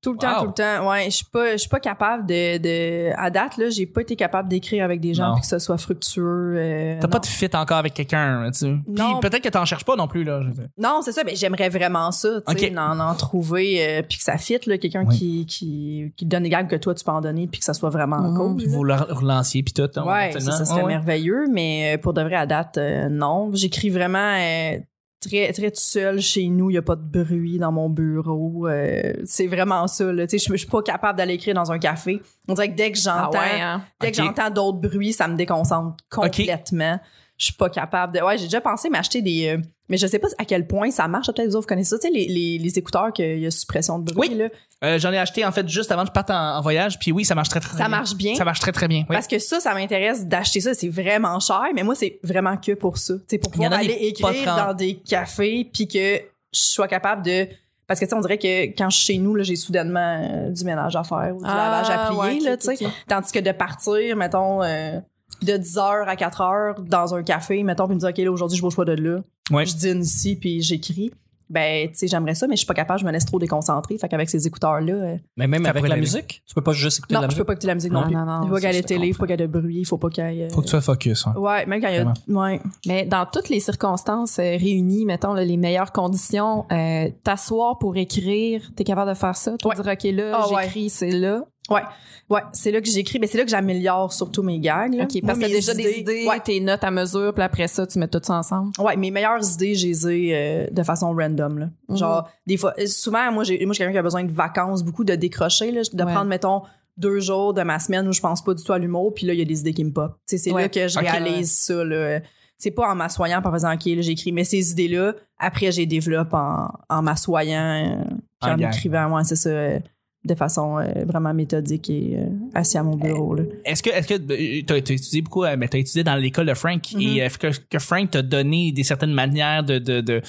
Tout 0.00 0.12
le 0.12 0.18
temps, 0.18 0.40
tout 0.42 0.46
le 0.46 0.52
temps. 0.52 0.88
Ouais, 0.88 1.06
je 1.06 1.10
suis 1.16 1.24
pas, 1.24 1.52
je 1.52 1.56
suis 1.56 1.68
pas 1.68 1.80
capable 1.80 2.24
de, 2.24 2.58
de, 2.58 3.10
à 3.16 3.30
date, 3.30 3.56
là, 3.56 3.68
j'ai 3.68 3.84
pas 3.86 4.02
été 4.02 4.14
capable 4.14 4.48
d'écrire 4.48 4.84
avec 4.84 5.00
des 5.00 5.12
gens 5.12 5.32
puis 5.32 5.40
que 5.40 5.46
ce 5.48 5.58
soit 5.58 5.76
fructueux. 5.76 6.54
euh, 6.56 6.98
T'as 7.00 7.08
pas 7.08 7.18
de 7.18 7.26
fit 7.26 7.50
encore 7.54 7.78
avec 7.78 7.94
quelqu'un, 7.94 8.48
tu 8.52 8.58
sais. 8.60 8.74
Puis 8.84 8.94
Non. 8.94 9.18
peut-être 9.18 9.42
que 9.42 9.48
t'en 9.48 9.64
cherches 9.64 9.84
pas 9.84 9.96
non 9.96 10.06
plus, 10.06 10.22
là. 10.22 10.40
je. 10.42 10.62
Non, 10.80 11.00
c'est 11.02 11.10
ça, 11.12 11.22
mais 11.24 11.34
j'aimerais 11.34 11.68
vraiment 11.68 12.12
ça, 12.12 12.40
tu 12.46 12.56
sais, 12.58 12.78
en, 12.78 13.00
en 13.00 13.14
trouver, 13.16 13.84
euh, 13.98 14.02
puis 14.08 14.18
que 14.18 14.22
ça 14.24 14.36
fit, 14.38 14.58
là, 14.66 14.78
quelqu'un 14.78 15.04
Oui. 15.04 15.18
qui, 15.18 15.46
qui, 15.46 16.12
qui 16.16 16.26
donne 16.26 16.44
les 16.44 16.48
gags 16.50 16.68
que 16.68 16.76
toi 16.76 16.94
tu 16.94 17.04
peux 17.04 17.10
en 17.10 17.20
donner 17.20 17.48
puis 17.48 17.58
que 17.58 17.64
ça 17.64 17.74
soit 17.74 17.90
vraiment 17.90 18.18
Mhm. 18.20 18.36
cool. 18.36 18.56
Puis 18.56 18.66
vous 18.66 18.84
le 18.84 18.94
relanciez, 18.94 19.62
puis 19.64 19.72
tout. 19.74 19.82
hein, 19.96 20.04
Ouais, 20.06 20.32
ça, 20.32 20.52
ça 20.52 20.64
serait 20.64 20.76
Ouais, 20.78 20.82
ouais. 20.84 20.92
merveilleux, 20.94 21.46
mais 21.50 21.96
euh, 21.96 21.98
pour 21.98 22.12
de 22.12 22.22
vrai, 22.22 22.36
à 22.36 22.46
date, 22.46 22.78
euh, 22.78 23.08
non. 23.08 23.50
J'écris 23.52 23.90
vraiment 23.90 24.18
euh, 24.38 24.78
très, 25.20 25.52
très 25.52 25.70
tout 25.70 25.80
seul 25.80 26.20
chez 26.20 26.48
nous. 26.48 26.70
Il 26.70 26.74
n'y 26.74 26.78
a 26.78 26.82
pas 26.82 26.96
de 26.96 27.02
bruit 27.24 27.58
dans 27.58 27.72
mon 27.72 27.88
bureau. 27.88 28.66
euh, 28.68 29.12
c'est 29.24 29.46
vraiment 29.46 29.86
ça. 29.86 30.12
Là. 30.12 30.26
Tu 30.26 30.38
sais, 30.38 30.50
Je 30.52 30.56
suis 30.56 30.66
pas 30.66 30.82
capable 30.82 31.18
d'aller 31.18 31.34
écrire 31.34 31.54
dans 31.54 31.70
un 31.72 31.78
café. 31.78 32.20
On 32.48 32.54
dirait 32.54 32.70
que 32.70 32.76
dès 32.76 32.92
que 32.92 32.98
Ah 33.08 33.30
ouais, 33.30 33.60
hein? 33.60 33.82
dès 34.00 34.12
que 34.12 34.20
Ok. 34.20 34.26
j'entends 34.26 34.50
d'autres 34.50 34.78
bruits, 34.78 35.12
ça 35.12 35.28
me 35.28 35.36
déconcentre 35.36 35.96
complètement. 36.10 36.98
Je 37.38 37.44
suis 37.46 37.54
pas 37.54 37.70
capable 37.70 38.14
de. 38.14 38.20
Ouais, 38.20 38.36
j'ai 38.36 38.44
déjà 38.44 38.60
pensé 38.60 38.90
m'acheter 38.90 39.22
des. 39.22 39.48
euh, 39.48 39.58
mais 39.88 39.96
je 39.96 40.06
sais 40.06 40.18
pas 40.18 40.28
à 40.38 40.44
quel 40.44 40.66
point 40.66 40.90
ça 40.90 41.08
marche. 41.08 41.28
Peut-être 41.28 41.46
que 41.50 41.52
vous 41.56 41.62
connaissez 41.62 41.90
ça. 41.90 41.98
Tu 41.98 42.08
sais, 42.08 42.12
les, 42.12 42.26
les, 42.26 42.58
les 42.58 42.78
écouteurs 42.78 43.12
qu'il 43.12 43.38
y 43.38 43.46
a 43.46 43.50
suppression 43.50 43.98
de 44.00 44.12
bruit. 44.12 44.28
Oui. 44.30 44.34
Là. 44.36 44.48
Euh, 44.84 44.98
J'en 44.98 45.12
ai 45.12 45.18
acheté, 45.18 45.44
en 45.46 45.52
fait, 45.52 45.66
juste 45.68 45.90
avant 45.92 46.02
que 46.02 46.08
je 46.08 46.12
parte 46.12 46.30
en, 46.30 46.56
en 46.58 46.60
voyage, 46.60 46.98
puis 46.98 47.10
oui, 47.12 47.24
ça 47.24 47.34
marche 47.34 47.48
très, 47.48 47.60
très 47.60 47.70
Ça 47.72 47.76
bien. 47.78 47.88
marche 47.88 48.14
bien. 48.14 48.34
Ça 48.34 48.44
marche 48.44 48.60
très, 48.60 48.72
très 48.72 48.86
bien. 48.88 49.00
Oui. 49.08 49.14
Parce 49.14 49.26
que 49.26 49.38
ça, 49.38 49.60
ça 49.60 49.72
m'intéresse 49.72 50.26
d'acheter 50.26 50.60
ça. 50.60 50.74
C'est 50.74 50.88
vraiment 50.88 51.38
cher, 51.40 51.62
mais 51.74 51.82
moi, 51.84 51.94
c'est 51.94 52.18
vraiment 52.22 52.56
que 52.56 52.72
pour 52.74 52.98
ça. 52.98 53.14
C'est 53.28 53.38
pour 53.38 53.50
pouvoir 53.52 53.72
aller 53.72 53.92
écrire 54.00 54.56
dans 54.56 54.74
des 54.74 54.96
cafés, 54.96 55.68
puis 55.72 55.86
que 55.88 56.16
je 56.52 56.58
sois 56.60 56.88
capable 56.88 57.22
de. 57.24 57.46
Parce 57.86 57.98
que, 58.00 58.04
tu 58.04 58.10
sais, 58.10 58.16
on 58.16 58.20
dirait 58.20 58.36
que 58.38 58.64
quand 58.76 58.90
je 58.90 58.96
suis 58.98 59.14
chez 59.14 59.18
nous, 59.18 59.34
là, 59.34 59.42
j'ai 59.44 59.56
soudainement 59.56 60.20
euh, 60.22 60.50
du 60.50 60.62
ménage 60.64 60.94
à 60.96 61.04
faire 61.04 61.32
ou 61.34 61.38
du 61.38 61.46
lavage 61.46 61.88
à 61.88 62.08
plier, 62.08 62.18
Ah, 62.20 62.26
ouais, 62.26 62.40
là, 62.40 62.56
tu 62.58 62.76
sais. 62.76 62.86
Tandis 63.08 63.32
que 63.32 63.38
de 63.38 63.52
partir, 63.52 64.14
mettons, 64.16 64.62
euh, 64.62 64.98
de 65.42 65.52
10h 65.54 66.04
à 66.06 66.14
4h 66.16 66.84
dans 66.84 67.14
un 67.14 67.22
café, 67.22 67.62
mettons, 67.62 67.86
puis 67.86 67.94
me 67.94 68.00
dire, 68.00 68.08
OK, 68.10 68.18
là, 68.18 68.32
aujourd'hui, 68.32 68.56
je 68.58 68.62
bouge 68.62 68.76
pas 68.76 68.84
de 68.84 68.92
là. 68.92 69.20
Ouais. 69.50 69.66
Je 69.66 69.74
dîne 69.76 70.02
ici, 70.02 70.36
puis 70.36 70.60
j'écris. 70.62 71.10
Ben, 71.50 71.88
tu 71.88 71.94
sais, 71.96 72.08
j'aimerais 72.08 72.34
ça, 72.34 72.46
mais 72.46 72.56
je 72.56 72.58
suis 72.58 72.66
pas 72.66 72.74
capable, 72.74 73.00
je 73.00 73.06
me 73.06 73.10
laisse 73.10 73.24
trop 73.24 73.38
déconcentrer. 73.38 73.96
Fait 73.96 74.06
qu'avec 74.06 74.28
ces 74.28 74.46
écouteurs-là, 74.46 74.92
euh, 74.92 75.16
Mais 75.38 75.46
même 75.46 75.64
avec 75.64 75.88
la 75.88 75.96
musique, 75.96 76.42
tu 76.46 76.54
peux 76.54 76.60
pas 76.60 76.72
juste 76.72 76.98
écouter 76.98 77.14
non, 77.14 77.20
de 77.20 77.24
la 77.24 77.30
je 77.30 77.36
peux 77.36 77.38
musique. 77.40 77.46
pas 77.46 77.52
écouter 77.54 77.66
la 77.68 77.74
musique 77.74 77.90
non, 77.92 78.00
Non, 78.00 78.06
plus. 78.06 78.14
non, 78.16 78.26
non, 78.26 78.40
il 78.44 78.48
faut 78.50 78.58
y 78.58 78.66
ait 78.66 78.82
télé, 78.82 79.06
il 79.08 79.14
faut 79.14 79.26
y 79.26 79.32
ait 79.32 79.36
de 79.38 79.46
bruit, 79.46 79.78
il 79.78 79.84
faut 79.86 79.96
pas 79.96 80.10
qu'il 80.10 80.24
y 80.24 80.40
ait. 80.42 80.44
euh, 80.44 80.50
Faut 80.50 80.60
que 80.60 80.66
tu 80.66 80.70
sois 80.72 80.82
focus. 80.82 81.26
hein. 81.26 81.32
Ouais, 81.38 81.64
même 81.64 81.80
quand 81.80 81.88
il 81.88 81.94
y 81.94 81.98
a. 82.00 82.12
Ouais. 82.28 82.60
Mais 82.86 83.06
dans 83.06 83.24
toutes 83.24 83.48
les 83.48 83.60
circonstances 83.60 84.38
euh, 84.38 84.42
réunies, 84.42 85.06
mettons 85.06 85.32
là, 85.32 85.42
les 85.42 85.56
meilleures 85.56 85.92
conditions, 85.92 86.66
euh, 86.70 87.08
t'asseoir 87.24 87.78
pour 87.78 87.96
écrire, 87.96 88.70
t'es 88.76 88.84
capable 88.84 89.08
de 89.08 89.16
faire 89.16 89.34
ça, 89.34 89.56
te 89.56 89.66
Ouais. 89.66 89.74
dire 89.74 89.86
ok 89.90 90.04
là, 90.14 90.46
ouais. 90.50 90.62
j'écris, 90.64 90.90
c'est 90.90 91.12
là. 91.12 91.46
Ouais, 91.70 92.40
c'est 92.52 92.70
là 92.70 92.80
que 92.82 92.88
j'écris, 92.90 93.18
mais 93.18 93.26
c'est 93.26 93.38
là 93.38 93.44
que 93.44 93.50
j'améliore 93.50 94.12
surtout 94.12 94.42
mes 94.42 94.58
gags. 94.58 94.92
là. 94.94 95.04
Ok, 95.04 95.20
parce 95.24 95.38
que 95.38 95.44
t'as 95.44 95.48
déjà 95.50 95.72
des 95.74 95.98
idées, 96.00 96.26
Ouais. 96.28 96.40
tes 96.40 96.60
notes 96.60 96.84
à 96.84 96.90
mesure, 96.90 97.32
puis 97.32 97.42
après 97.42 97.68
ça, 97.68 97.86
tu 97.86 97.98
mets 97.98 98.08
tout 98.08 98.20
ça 98.22 98.34
ensemble? 98.34 98.72
Ouais, 98.78 98.96
mes 98.96 99.10
meilleures 99.10 99.42
idées, 99.54 99.74
je 99.74 99.86
les 99.86 100.08
ai 100.08 100.34
euh, 100.34 100.66
de 100.70 100.82
façon 100.82 101.14
random. 101.14 101.58
Là. 101.58 101.68
Mhm. 101.88 101.96
Genre, 101.96 102.28
des 102.46 102.56
fois, 102.58 102.74
euh, 102.78 102.86
souvent, 102.86 103.32
moi, 103.32 103.44
j'ai, 103.44 103.56
moi, 103.64 103.72
je 103.72 103.76
suis 103.76 103.78
quelqu'un 103.78 103.92
qui 103.92 103.98
a 103.98 104.02
besoin 104.02 104.24
de 104.24 104.32
vacances, 104.32 104.82
beaucoup 104.84 105.04
de 105.04 105.14
décrocher, 105.14 105.70
là, 105.72 105.80
de 105.90 106.04
Ouais. 106.04 106.12
prendre, 106.12 106.26
mettons, 106.28 106.62
deux 106.98 107.20
jours 107.20 107.54
de 107.54 107.62
ma 107.62 107.78
semaine 107.78 108.06
où 108.08 108.12
je 108.12 108.20
pense 108.20 108.42
pas 108.42 108.52
du 108.54 108.62
tout 108.62 108.72
à 108.74 108.78
l'humour, 108.78 109.14
puis 109.14 109.24
là, 109.26 109.32
il 109.32 109.38
y 109.38 109.42
a 109.42 109.46
des 109.46 109.60
idées 109.60 109.72
qui 109.72 109.84
me 109.84 109.92
pop. 109.92 110.12
Tu 110.28 110.36
sais, 110.36 110.44
c'est 110.44 110.52
Ouais. 110.52 110.62
là 110.62 110.68
que 110.68 110.86
je 110.88 110.98
Ok. 110.98 111.06
réalise 111.08 111.50
ça. 111.52 111.82
Là. 111.84 112.20
C'est 112.58 112.72
pas 112.72 112.90
en 112.90 112.94
m'assoyant, 112.96 113.40
par 113.40 113.54
exemple, 113.54 113.76
OK, 113.76 113.86
là, 113.86 114.02
j'écris, 114.02 114.32
mais 114.32 114.44
ces 114.44 114.72
idées-là, 114.72 115.14
après, 115.38 115.70
je 115.72 115.78
les 115.78 115.86
développe 115.86 116.34
en, 116.34 116.68
en 116.90 117.02
m'assoyant, 117.02 117.86
euh, 117.86 118.04
puis 118.42 118.50
En 118.50 118.54
en 118.54 118.58
écrivant, 118.58 119.14
ouais, 119.16 119.22
c'est 119.24 119.36
ça, 119.36 119.48
euh, 119.50 119.78
de 120.24 120.34
façon 120.34 120.78
euh, 120.78 121.04
vraiment 121.06 121.32
méthodique 121.32 121.88
et 121.90 122.16
euh, 122.18 122.26
assis 122.52 122.76
à 122.76 122.82
mon 122.82 122.96
bureau. 122.96 123.34
Là. 123.34 123.44
Est-ce 123.64 123.82
que, 123.82 123.90
est-ce 123.90 124.08
que 124.08 124.14
euh, 124.14 124.62
t'as, 124.66 124.80
t'as 124.80 124.94
étudié 124.94 125.22
beaucoup, 125.22 125.44
euh, 125.44 125.56
mais 125.56 125.68
t'as 125.68 125.78
étudié 125.78 126.02
dans 126.02 126.16
l'école 126.16 126.46
de 126.46 126.54
Frank 126.54 126.82
et 127.00 127.18
est-ce 127.18 127.38
que, 127.38 127.46
que 127.70 127.78
Frank 127.78 128.10
t'a 128.10 128.22
donné 128.22 128.72
des 128.72 128.82
certaines 128.82 129.12
manières 129.14 129.62
de, 129.62 129.78
de, 129.78 130.00
de, 130.00 130.20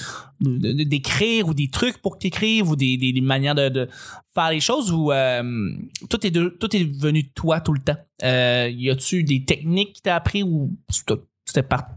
de- 0.41 0.74
de- 0.74 0.83
d'écrire 0.83 1.47
ou 1.47 1.53
des 1.56 1.69
trucs 1.69 1.97
pour 1.97 2.13
que 2.13 2.19
t'écrives 2.19 2.69
ou 2.69 2.75
des, 2.75 2.97
des, 2.97 3.12
des 3.12 3.21
manières 3.21 3.56
de, 3.56 3.89
faire 4.33 4.51
les 4.51 4.59
choses 4.59 4.91
ou 4.91 5.12
euh, 5.12 5.71
tout 6.09 6.25
est 6.25 6.31
de, 6.31 6.50
tout 6.50 6.74
est 6.75 6.83
venu 6.83 7.24
de 7.24 7.30
toi 7.33 7.59
tout 7.59 7.74
le 7.74 7.80
temps? 7.81 7.97
Euh, 8.24 8.69
y 8.71 8.89
a-tu 8.92 9.24
des 9.24 9.44
techniques 9.44 9.95
que 9.97 10.01
t'as 10.03 10.15
appris 10.15 10.44
ou 10.44 10.71
tu 10.94 11.03
t'as- 11.03 11.15
c'était 11.45 11.63
par, 11.63 11.88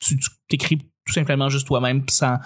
tu, 0.00 0.16
tu 0.18 0.28
t'écris 0.48 0.78
tout 0.78 1.12
simplement 1.14 1.48
juste 1.48 1.68
toi-même 1.68 2.02
sans, 2.10 2.38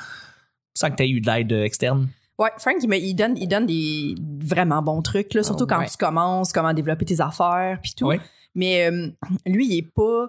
sans 0.74 0.90
que 0.90 0.96
t'aies 0.96 1.08
eu 1.10 1.22
de 1.22 1.26
l'aide 1.30 1.50
externe? 1.52 2.08
Ouais, 2.42 2.50
Frank, 2.58 2.76
il, 2.82 2.88
me- 2.88 2.96
il 2.96 3.14
donne, 3.14 3.36
il 3.36 3.46
donne 3.48 3.66
des 3.66 4.14
vraiment 4.40 4.82
bons 4.82 5.02
trucs, 5.02 5.32
là, 5.34 5.42
surtout 5.42 5.64
Oh, 5.64 5.68
quand 5.68 5.78
ouais. 5.78 5.88
tu 5.88 5.96
commences, 5.96 6.52
comment 6.52 6.72
développer 6.72 7.04
tes 7.04 7.20
affaires, 7.20 7.78
puis 7.82 7.92
tout. 7.96 8.06
Ouais. 8.06 8.20
Mais 8.54 8.90
euh, 8.90 9.08
lui, 9.46 9.66
il 9.66 9.78
est 9.78 9.92
pas, 9.94 10.26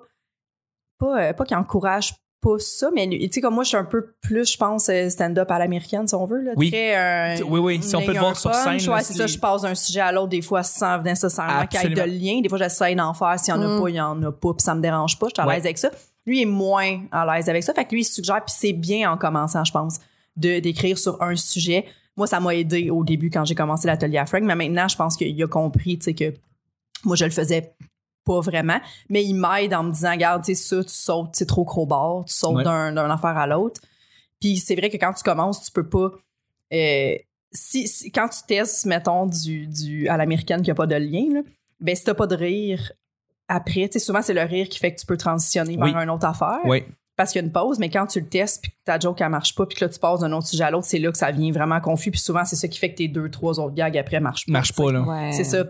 pas, 1.00 1.22
euh, 1.22 1.34
pas 1.34 1.44
qu'il 1.46 1.58
encourage 1.58 2.14
pas 2.42 2.60
ça, 2.60 2.90
mais 2.94 3.08
tu 3.08 3.30
sais, 3.32 3.40
comme 3.42 3.54
moi, 3.56 3.64
je 3.64 3.70
suis 3.70 3.78
un 3.78 3.86
peu 3.86 4.16
plus, 4.22 4.52
je 4.52 4.58
pense, 4.58 4.90
euh, 4.90 5.10
stand-up 5.10 5.50
à 5.50 5.60
l'américaine, 5.60 6.06
si 6.10 6.14
on 6.14 6.26
veut, 6.26 6.42
là. 6.42 6.52
Oui. 6.58 6.72
Très, 6.72 7.40
euh, 7.40 7.44
Oui, 7.48 7.60
oui, 7.62 7.82
si 7.82 7.96
on 7.96 8.02
peut 8.02 8.12
le 8.12 8.20
voir 8.20 8.36
sur 8.36 8.54
scène, 8.54 8.74
Ouais, 8.92 9.02
c'est 9.02 9.14
ça, 9.14 9.28
je 9.28 9.38
passe 9.38 9.62
d'un 9.62 9.76
sujet 9.76 10.02
à 10.02 10.12
l'autre, 10.12 10.28
des 10.28 10.42
fois, 10.42 10.62
sans 10.62 11.02
nécessairement 11.02 11.66
qu'il 11.68 11.82
y 11.82 11.86
ait 11.86 11.90
de 11.96 12.02
lien. 12.02 12.42
Des 12.42 12.50
fois, 12.50 12.58
j'essaie 12.58 12.96
d'en 12.96 13.14
faire. 13.14 13.40
S'il 13.40 13.54
y 13.54 13.58
en 13.58 13.62
a 13.62 13.68
Mm. 13.78 13.82
pas, 13.82 13.90
il 13.90 13.96
y 13.96 14.02
en 14.02 14.22
a 14.24 14.32
pas, 14.34 14.54
puis 14.54 14.62
ça 14.64 14.76
me 14.76 14.82
dérange 14.82 15.18
pas. 15.18 15.28
Je 15.28 15.34
suis 15.36 15.42
à 15.42 15.48
Ouais. 15.48 15.56
l'aise 15.56 15.64
avec 15.66 15.78
ça. 15.78 15.90
Lui 16.26 16.42
est 16.42 16.46
moins 16.46 17.02
à 17.14 17.26
l'aise 17.26 17.48
avec 17.50 17.64
ça. 17.64 17.74
Fait 17.74 17.86
que 17.86 17.92
lui, 17.92 18.02
il 18.02 18.06
suggère, 18.06 18.44
puis 18.44 18.54
c'est 18.58 18.74
bien 18.74 19.10
en 19.12 19.18
commençant, 19.18 19.64
je 19.64 19.72
pense, 19.72 20.00
de 20.36 20.60
d'écrire 20.60 20.98
sur 20.98 21.22
un 21.22 21.36
sujet. 21.38 21.86
Moi, 22.16 22.28
ça 22.28 22.40
m'a 22.40 22.54
aidé 22.56 22.90
au 22.90 23.04
début 23.04 23.30
quand 23.30 23.44
j'ai 23.46 23.56
commencé 23.56 23.88
l'atelier 23.88 24.18
à 24.20 24.26
Frank, 24.26 24.44
mais 24.44 24.56
maintenant, 24.56 24.88
je 24.88 24.96
pense 24.96 25.16
qu'il 25.18 25.42
a 25.42 25.48
compris, 25.48 25.98
tu 25.98 26.06
sais, 26.06 26.14
que 26.14 26.34
moi, 27.06 27.16
je 27.16 27.26
le 27.26 27.32
faisais 27.32 27.74
pas 28.26 28.40
vraiment, 28.40 28.80
mais 29.10 29.24
il 29.24 29.34
m'aide 29.34 29.74
en 29.74 29.84
me 29.84 29.92
disant, 29.92 30.12
regarde, 30.12 30.44
tu 30.46 30.56
sais, 30.56 30.62
ça, 30.62 30.84
tu 30.84 30.94
sautes, 30.94 31.32
c'est 31.34 31.46
trop 31.48 31.66
crowbar, 31.66 32.24
tu 32.26 32.34
sautes 32.34 32.58
Ouais. 32.58 32.64
d'un 32.64 32.94
d'un 32.94 33.10
affaire 33.10 33.38
à 33.38 33.48
l'autre. 33.48 33.82
Puis 34.40 34.58
c'est 34.58 34.76
vrai 34.76 34.90
que 34.90 34.98
quand 34.98 35.14
tu 35.14 35.24
commences, 35.24 35.64
tu 35.64 35.72
peux 35.72 35.88
pas. 35.90 36.12
euh, 36.74 37.16
si, 37.52 37.88
si- 37.88 38.12
quand 38.12 38.28
tu 38.30 38.40
testes, 38.48 38.86
mettons, 38.86 39.26
du, 39.28 39.68
du, 39.68 40.08
à 40.08 40.18
l'américaine 40.18 40.62
qui 40.62 40.72
a 40.72 40.76
pas 40.76 40.88
de 40.88 40.96
lien, 40.96 41.26
là, 41.34 41.42
ben 41.80 41.96
si 41.96 42.04
t'as 42.04 42.14
pas 42.16 42.26
de 42.28 42.36
rire 42.36 42.92
après, 43.48 43.88
tu 43.90 43.94
sais, 43.94 44.00
souvent 44.00 44.22
c'est 44.22 44.34
le 44.34 44.42
rire 44.44 44.70
qui 44.70 44.80
fait 44.80 44.94
que 44.94 45.00
tu 45.00 45.06
peux 45.06 45.18
transitionner 45.18 45.76
vers 45.76 45.86
Oui. 45.86 46.04
une 46.04 46.10
autre 46.10 46.26
affaire 46.26 46.60
Oui. 46.66 46.84
Parce 47.16 47.32
qu'il 47.32 47.42
y 47.42 47.44
a 47.44 47.46
une 47.46 47.52
pause, 47.52 47.80
mais 47.80 47.90
quand 47.90 48.08
tu 48.08 48.20
le 48.20 48.28
testes 48.28 48.62
puis 48.62 48.72
que 48.72 48.78
ta 48.86 49.00
joke 49.00 49.22
elle 49.22 49.30
marche 49.30 49.56
pas 49.56 49.66
puis 49.66 49.78
que 49.78 49.86
là 49.86 49.90
tu 49.90 50.00
passes 50.00 50.22
d'un 50.22 50.32
autre 50.32 50.48
sujet 50.48 50.64
à 50.64 50.72
l'autre, 50.72 50.86
c'est 50.88 51.00
là 51.00 51.12
que 51.12 51.18
ça 51.18 51.32
devient 51.32 51.52
vraiment 51.52 51.80
confus 51.80 52.12
puis 52.12 52.20
souvent 52.20 52.46
c'est 52.46 52.56
ça 52.56 52.68
qui 52.68 52.80
fait 52.80 52.92
que 52.92 52.98
tes 52.98 53.08
deux 53.08 53.30
trois 53.30 53.60
autres 53.60 53.76
gags 53.76 53.98
après 53.98 54.20
marchent 54.20 54.46
pas. 54.46 54.52
Marche 54.52 54.74
pas, 54.74 54.92
là. 54.92 55.02
Ouais. 55.02 55.32
C'est 55.34 55.44
ça. 55.44 55.64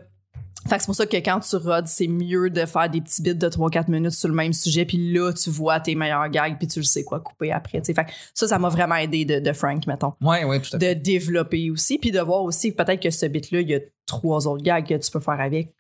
Fait 0.68 0.76
que 0.78 0.82
c'est 0.82 0.86
pour 0.86 0.96
ça 0.96 1.06
que 1.06 1.18
quand 1.18 1.42
tu 1.42 1.56
rodes, 1.58 1.88
c'est 1.88 2.08
mieux 2.08 2.50
de 2.50 2.66
faire 2.66 2.90
des 2.90 3.02
petits 3.02 3.22
bits 3.22 3.36
de 3.36 3.50
3-4 3.50 3.92
minutes 3.92 4.14
sur 4.14 4.30
le 4.30 4.34
même 4.36 4.54
sujet, 4.54 4.86
puis 4.86 5.12
là, 5.12 5.34
tu 5.34 5.50
vois 5.50 5.82
tes 5.82 5.94
meilleurs 5.94 6.30
gags, 6.30 6.58
puis 6.58 6.68
tu 6.70 6.80
le 6.80 6.86
sais 6.86 7.04
quoi 7.04 7.20
couper 7.20 7.52
après. 7.52 7.82
Fait 7.84 7.94
que 7.94 8.12
ça, 8.34 8.48
ça 8.48 8.58
m'a 8.60 8.70
vraiment 8.70 8.96
aidé 8.96 9.26
de, 9.26 9.40
de 9.40 9.52
Frank, 9.52 9.86
mettons. 9.88 10.14
Ouais, 10.22 10.46
ouais, 10.46 10.62
tout 10.62 10.74
à 10.74 10.80
fait. 10.80 10.96
De 10.96 11.02
développer 11.02 11.70
aussi, 11.70 11.98
puis 11.98 12.12
de 12.12 12.20
voir 12.22 12.44
aussi 12.44 12.72
peut-être 12.72 13.02
que 13.02 13.10
ce 13.10 13.26
bit-là, 13.26 13.60
il 13.60 13.70
y 13.70 13.76
a 13.76 13.80
trois 14.06 14.48
autres 14.48 14.64
gags 14.64 14.88
que 14.88 14.94
tu 14.96 15.12
peux 15.12 15.20
faire 15.20 15.42
avec, 15.42 15.76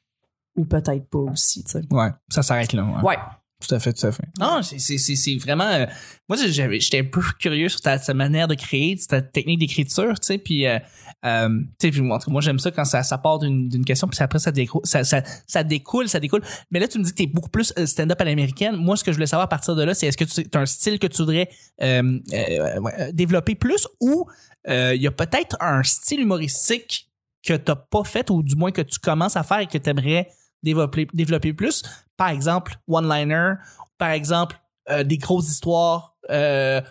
ou 0.57 0.65
peut-être 0.65 1.09
pas 1.09 1.19
aussi. 1.19 1.63
Ouais, 1.89 2.09
ça 2.29 2.43
s'arrête 2.43 2.73
là. 2.73 2.83
ouais. 2.83 3.09
Ouais. 3.11 3.17
Tout 3.65 3.75
à 3.75 3.79
fait, 3.79 3.93
tout 3.93 4.05
à 4.05 4.11
fait. 4.11 4.23
Non, 4.39 4.61
c'est, 4.61 5.35
vraiment. 5.37 5.67
euh, 5.67 5.85
moi, 6.27 6.37
j'étais 6.37 6.99
un 6.99 7.03
peu 7.05 7.21
curieux 7.39 7.69
sur 7.69 7.81
ta, 7.81 7.97
manière 8.13 8.47
de 8.47 8.55
créer, 8.55 8.97
ta 9.07 9.21
technique 9.21 9.59
d'écriture, 9.59 10.19
tu 10.19 10.27
sais, 10.27 10.37
puis. 10.37 10.67
Euh, 10.67 10.79
euh, 11.25 11.61
tu 11.79 12.01
moi, 12.01 12.19
moi, 12.27 12.41
j'aime 12.41 12.59
ça 12.59 12.71
quand 12.71 12.83
ça, 12.83 13.17
part 13.17 13.39
d'une, 13.39 13.85
question, 13.85 14.07
puis 14.07 14.17
après, 14.21 14.39
ça, 14.39 14.51
découle, 14.51 14.81
ça, 14.83 15.03
ça, 15.03 15.21
ça 15.47 15.63
découle, 15.63 16.09
ça 16.09 16.19
découle. 16.19 16.41
Mais 16.71 16.79
là, 16.79 16.87
tu 16.87 16.99
me 16.99 17.03
dis 17.03 17.11
que 17.11 17.15
t'es 17.15 17.27
beaucoup 17.27 17.49
plus 17.49 17.73
euh, 17.77 17.85
stand-up 17.85 18.19
à 18.19 18.25
l'américaine. 18.25 18.75
Moi, 18.75 18.97
ce 18.97 19.03
que 19.03 19.11
je 19.11 19.17
voulais 19.17 19.27
savoir 19.27 19.45
à 19.45 19.49
partir 19.49 19.75
de 19.75 19.83
là, 19.83 19.93
c'est 19.93 20.07
est-ce 20.07 20.17
que 20.17 20.25
tu 20.25 20.45
as 20.53 20.59
un 20.59 20.65
style 20.65 20.99
que 20.99 21.07
tu 21.07 21.17
voudrais 21.17 21.49
euh, 21.81 22.19
développer 23.13 23.55
plus 23.55 23.87
ou 24.01 24.25
il 24.67 25.01
y 25.01 25.07
a 25.07 25.11
peut-être 25.11 25.57
un 25.59 25.83
style 25.83 26.21
humoristique 26.21 27.09
que 27.45 27.53
t'as 27.53 27.75
pas 27.75 28.03
fait 28.03 28.29
ou 28.29 28.41
du 28.41 28.55
moins 28.55 28.71
que 28.71 28.81
tu 28.81 28.99
commences 28.99 29.35
à 29.35 29.43
faire 29.43 29.59
et 29.59 29.67
que 29.67 29.77
tu 29.77 29.89
aimerais 29.89 30.29
développer, 30.63 31.53
plus. 31.53 31.83
Par 32.17 32.29
exemple, 32.29 32.75
one-liner, 32.87 33.55
par 33.97 34.09
exemple, 34.09 34.57
euh, 34.89 35.03
des 35.03 35.17
grosses 35.17 35.49
histoires, 35.49 36.15
euh, 36.29 36.81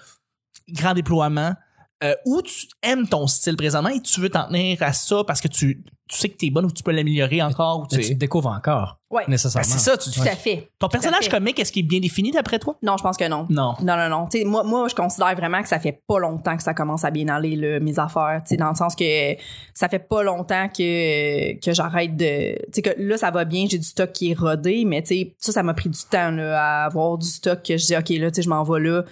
grand 0.69 0.95
déploiement, 0.95 1.55
euh, 2.03 2.15
ou 2.27 2.43
tu 2.43 2.67
aimes 2.83 3.07
ton 3.09 3.27
style 3.27 3.57
présentement 3.57 3.91
et 3.91 4.01
tu 4.01 4.21
veux 4.21 4.29
t'en 4.31 4.47
tenir 4.49 4.83
à 4.83 4.93
ça 4.93 5.23
parce 5.27 5.41
que 5.41 5.49
tu, 5.49 5.83
tu 6.09 6.19
sais 6.19 6.29
que 6.29 6.37
t'es 6.37 6.51
bonne 6.51 6.65
ou 6.67 6.71
tu 6.71 6.83
peux 6.83 6.91
l'améliorer 6.91 7.41
encore. 7.43 7.81
Ou 7.81 7.87
tu 7.87 8.01
te 8.01 8.13
découvres 8.15 8.49
encore, 8.51 8.99
Ouais. 9.11 9.25
Ben, 9.27 9.33
nécessairement. 9.33 9.69
c'est 9.71 9.79
ça, 9.79 9.97
tu, 9.99 10.11
Tout 10.11 10.23
à 10.23 10.35
fait. 10.37 10.71
ton 10.79 10.89
personnage 10.89 11.25
fait. 11.25 11.31
comique, 11.31 11.59
est-ce 11.59 11.71
qu'il 11.71 11.85
est 11.85 11.89
bien 11.89 12.01
défini 12.01 12.31
d'après 12.31 12.59
toi? 12.59 12.77
Non, 12.83 12.97
je 12.97 13.03
pense 13.03 13.19
que 13.19 13.29
non. 13.29 13.47
Non. 13.51 13.75
Non, 13.83 13.97
non, 13.97 14.09
non. 14.09 14.29
Moi, 14.47 14.63
moi, 14.65 14.89
je 14.89 14.95
considère 14.95 15.35
vraiment 15.37 15.61
que 15.63 15.69
ça 15.69 15.79
fait 15.79 16.03
pas 16.09 16.19
longtemps 16.19 16.57
que 16.57 16.63
ça 16.63 16.73
commence 16.73 17.05
à 17.05 17.11
bien 17.11 17.29
aller, 17.29 17.55
là, 17.57 17.79
mes 17.79 17.99
affaires. 17.99 18.41
Dans 18.59 18.71
le 18.71 18.75
sens 18.75 18.95
que 18.97 19.35
ça 19.75 19.89
fait 19.91 19.99
pas 19.99 20.23
longtemps 20.23 20.69
que, 20.69 21.59
que 21.61 21.73
j'arrête 21.75 22.17
de. 22.17 22.55
Tu 22.57 22.63
sais, 22.73 22.83
que 22.83 22.91
là, 22.99 23.19
ça 23.19 23.31
va 23.31 23.45
bien, 23.45 23.67
j'ai 23.71 23.79
du 23.79 23.85
stock 23.85 24.13
qui 24.13 24.31
est 24.31 24.35
rodé, 24.39 24.85
mais 24.87 25.03
tu 25.03 25.09
sais, 25.09 25.35
ça, 25.39 25.53
ça 25.53 25.63
m'a 25.63 25.75
pris 25.75 25.91
du 25.91 26.01
temps, 26.11 26.31
là, 26.31 26.59
à 26.83 26.85
avoir 26.87 27.19
du 27.19 27.29
stock 27.29 27.63
que 27.63 27.77
je 27.77 27.85
dis, 27.87 27.97
OK, 27.97 28.09
là, 28.11 28.31
tu 28.31 28.37
sais, 28.37 28.43
je 28.43 28.49
m'en 28.49 28.63
vais 28.65 28.81
là. 28.81 29.05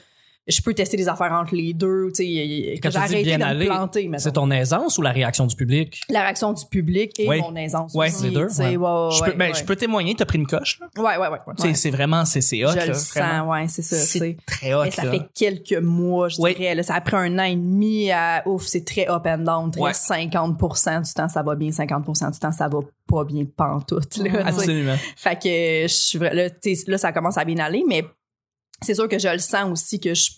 Je 0.47 0.61
peux 0.63 0.75
tester 0.75 0.97
des 0.97 1.09
affaires 1.09 1.33
entre 1.33 1.55
les 1.55 1.73
deux. 1.75 2.09
Tu 2.15 2.25
sais, 2.25 2.79
que 2.81 2.91
j'ai 2.91 2.99
arrêté 2.99 3.37
de 3.37 3.43
aller, 3.43 3.67
me 3.67 3.71
planter. 3.71 4.11
C'est 4.19 4.33
ton 4.33 4.51
aisance 4.51 4.99
ou 4.99 5.03
la 5.03 5.13
réaction 5.13 5.47
du 5.47 5.55
public? 5.55 6.01
La 6.09 6.23
réaction 6.23 6.53
du 6.53 6.65
public 6.67 7.19
et 7.21 7.29
Ouais. 7.29 7.41
mon 7.41 7.55
aisance. 7.57 7.95
Ouais. 7.95 8.09
aussi, 8.09 8.25
Les 8.25 8.31
deux, 8.31 8.47
ouais. 8.59 8.77
ouais, 8.77 9.09
je, 9.13 9.25
peux, 9.25 9.33
ben, 9.37 9.53
ouais. 9.53 9.59
je 9.59 9.65
peux 9.65 9.77
témoigner, 9.77 10.15
t'as 10.15 10.25
pris 10.25 10.39
une 10.39 10.47
coche. 10.47 10.81
là. 10.81 10.89
Ouais, 11.03 11.17
ouais, 11.19 11.29
ouais. 11.29 11.39
ouais. 11.47 11.75
C'est- 11.75 11.91
vraiment, 11.91 12.25
c'est 12.25 12.41
hot. 12.65 12.71
je 12.71 12.77
là, 12.77 12.87
le 12.87 12.95
sens, 12.95 13.47
ouais, 13.49 13.67
c'est 13.69 13.83
ça. 13.83 13.97
C'est 13.97 14.37
très 14.47 14.75
hot. 14.75 14.85
Mais 14.85 14.91
ça 14.91 15.05
là. 15.05 15.11
fait 15.13 15.23
quelques 15.35 15.83
mois, 15.83 16.29
je 16.29 16.37
dirais. 16.37 16.75
Là, 16.75 16.83
ça 16.83 16.95
a 16.95 17.01
pris 17.01 17.17
un 17.17 17.39
an 17.39 17.45
et 17.45 17.57
demi 17.57 18.11
à 18.11 18.43
ouf, 18.47 18.65
c'est 18.67 18.85
très 18.85 19.09
up 19.09 19.23
and 19.27 19.39
down. 19.39 19.71
Très 19.71 19.81
Ouais. 19.81 19.93
50% 19.93 21.01
du 21.07 21.13
temps, 21.13 21.29
ça 21.29 21.43
va 21.43 21.55
bien, 21.55 21.71
50% 21.71 22.31
du 22.31 22.39
temps, 22.39 22.53
ça 22.53 22.69
va 22.69 22.79
pas 23.07 23.25
bien 23.25 23.45
pantoute. 23.57 24.17
Là. 24.19 24.47
Absolument. 24.47 24.97
Fait 25.17 25.37
que 25.37 25.89
je 25.89 25.95
suis 25.95 26.19
là, 26.19 26.33
là, 26.35 26.99
ça 26.99 27.13
commence 27.13 27.37
à 27.39 27.45
bien 27.45 27.59
aller, 27.59 27.85
mais 27.89 28.05
c'est 28.83 28.95
sûr 28.95 29.09
que 29.09 29.19
je 29.19 29.29
le 29.29 29.39
sens 29.39 29.71
aussi 29.71 30.01
que 30.01 30.15
je 30.15 30.31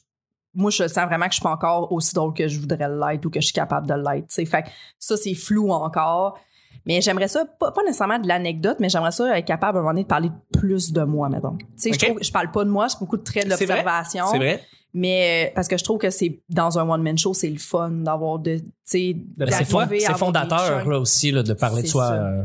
moi, 0.55 0.71
je 0.71 0.87
sens 0.87 1.07
vraiment 1.07 1.25
que 1.25 1.31
je 1.31 1.37
suis 1.37 1.43
pas 1.43 1.53
encore 1.53 1.91
aussi 1.93 2.13
drôle 2.15 2.35
que 2.35 2.47
je 2.47 2.61
voudrais 2.61 2.87
l'être 2.87 3.25
ou 3.25 3.31
que 3.31 3.41
je 3.41 3.47
suis 3.47 3.55
capable 3.55 3.87
de 3.87 3.95
l'être. 3.95 4.31
Fait 4.31 4.45
que 4.63 4.69
ça, 4.99 5.17
c'est 5.17 5.33
flou 5.35 5.71
encore. 5.73 6.39
Mais 6.85 7.01
j'aimerais 7.01 7.29
ça, 7.29 7.47
pas, 7.59 7.73
pas 7.73 7.83
nécessairement 7.85 8.19
de 8.19 8.29
l'anecdote, 8.29 8.77
mais 8.79 8.91
j'aimerais 8.91 9.13
ça 9.13 9.39
être 9.39 9.47
capable 9.47 9.79
à 9.79 9.81
un 9.81 9.83
moment 9.85 9.93
donné 9.95 10.03
de 10.03 10.09
parler 10.09 10.31
plus 10.53 10.93
de 10.93 11.05
moi, 11.05 11.31
mettons. 11.31 11.57
Tu 11.57 11.65
sais, 11.77 11.89
Ok. 11.91 11.95
je 12.01 12.07
trouve 12.07 12.19
je 12.23 12.33
parle 12.33 12.51
pas 12.51 12.65
de 12.65 12.71
moi, 12.71 12.89
c'est 12.91 12.99
beaucoup 12.99 13.17
de 13.17 13.23
traits 13.23 13.47
de 13.49 13.55
C'est 13.55 13.65
vrai. 13.65 13.77
l'observation. 13.77 14.27
C'est 14.31 14.37
vrai. 14.39 14.63
Mais 14.93 15.47
euh, 15.49 15.53
parce 15.55 15.69
que 15.69 15.79
je 15.79 15.85
trouve 15.85 15.97
que 15.99 16.11
c'est 16.11 16.43
dans 16.51 16.79
un 16.79 16.87
one-man 16.87 17.17
show, 17.17 17.33
c'est 17.33 17.49
le 17.49 17.59
fun 17.59 17.89
d'avoir 17.91 18.39
de. 18.39 18.57
Tu 18.59 18.65
sais, 18.85 19.17
Ben, 19.39 19.49
C'est 19.51 19.65
fondateur 20.19 20.87
là 20.87 20.99
aussi 20.99 21.31
là, 21.31 21.43
de 21.43 21.55
parler 21.55 21.81
de 21.83 21.87
soi. 21.87 22.11
euh, 22.11 22.43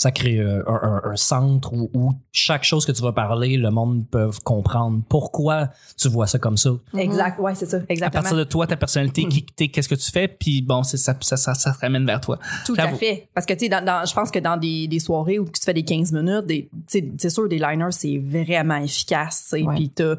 ça 0.00 0.12
crée 0.12 0.38
euh, 0.38 0.62
un, 0.68 0.74
un- 1.04 1.10
un 1.10 1.16
centre 1.16 1.72
où, 1.72 1.90
où 1.92 2.12
chaque 2.30 2.62
chose 2.62 2.86
que 2.86 2.92
tu 2.92 3.02
vas 3.02 3.10
parler, 3.12 3.56
le 3.56 3.70
monde 3.72 4.06
peut 4.08 4.30
comprendre 4.44 5.02
pourquoi 5.08 5.70
tu 5.98 6.08
vois 6.08 6.28
ça 6.28 6.38
comme 6.38 6.56
ça. 6.56 6.70
Exact, 6.96 7.40
ouais, 7.40 7.54
c'est 7.56 7.66
ça, 7.66 7.78
À 7.78 7.80
exactement. 7.88 8.22
partir 8.22 8.38
de 8.38 8.44
toi, 8.44 8.66
ta 8.68 8.76
personnalité, 8.76 9.24
qui 9.26 9.42
t'es, 9.42 9.66
qu'est-ce 9.68 9.88
que 9.88 9.96
tu 9.96 10.10
fais, 10.12 10.28
puis 10.28 10.62
bon, 10.62 10.84
c'est 10.84 10.98
ça, 10.98 11.16
ça, 11.20 11.36
ça, 11.36 11.54
ça 11.54 11.72
te 11.72 11.78
ramène 11.80 12.06
vers 12.06 12.20
toi. 12.20 12.38
Tout 12.64 12.76
à 12.78 12.88
fait. 12.94 13.28
Parce 13.34 13.44
que, 13.44 13.54
tu 13.54 13.64
sais, 13.64 13.68
dans, 13.68 13.84
dans- 13.84 14.06
je 14.06 14.14
pense 14.14 14.30
que 14.30 14.38
dans 14.38 14.56
des, 14.56 14.86
des 14.86 15.00
soirées 15.00 15.40
où 15.40 15.44
tu 15.46 15.60
fais 15.64 15.74
des 15.74 15.82
15 15.84 16.12
minutes, 16.12 16.46
des- 16.46 16.68
tu 16.72 16.78
sais, 16.86 17.12
c'est 17.18 17.30
sûr, 17.30 17.48
des 17.48 17.58
liners, 17.58 17.90
c'est 17.90 18.18
vraiment 18.18 18.76
efficace, 18.76 19.48
tu 19.50 19.58
sais. 19.58 19.62
Ouais. 19.64 19.74
Puis 19.74 19.90
t'as- 19.90 20.16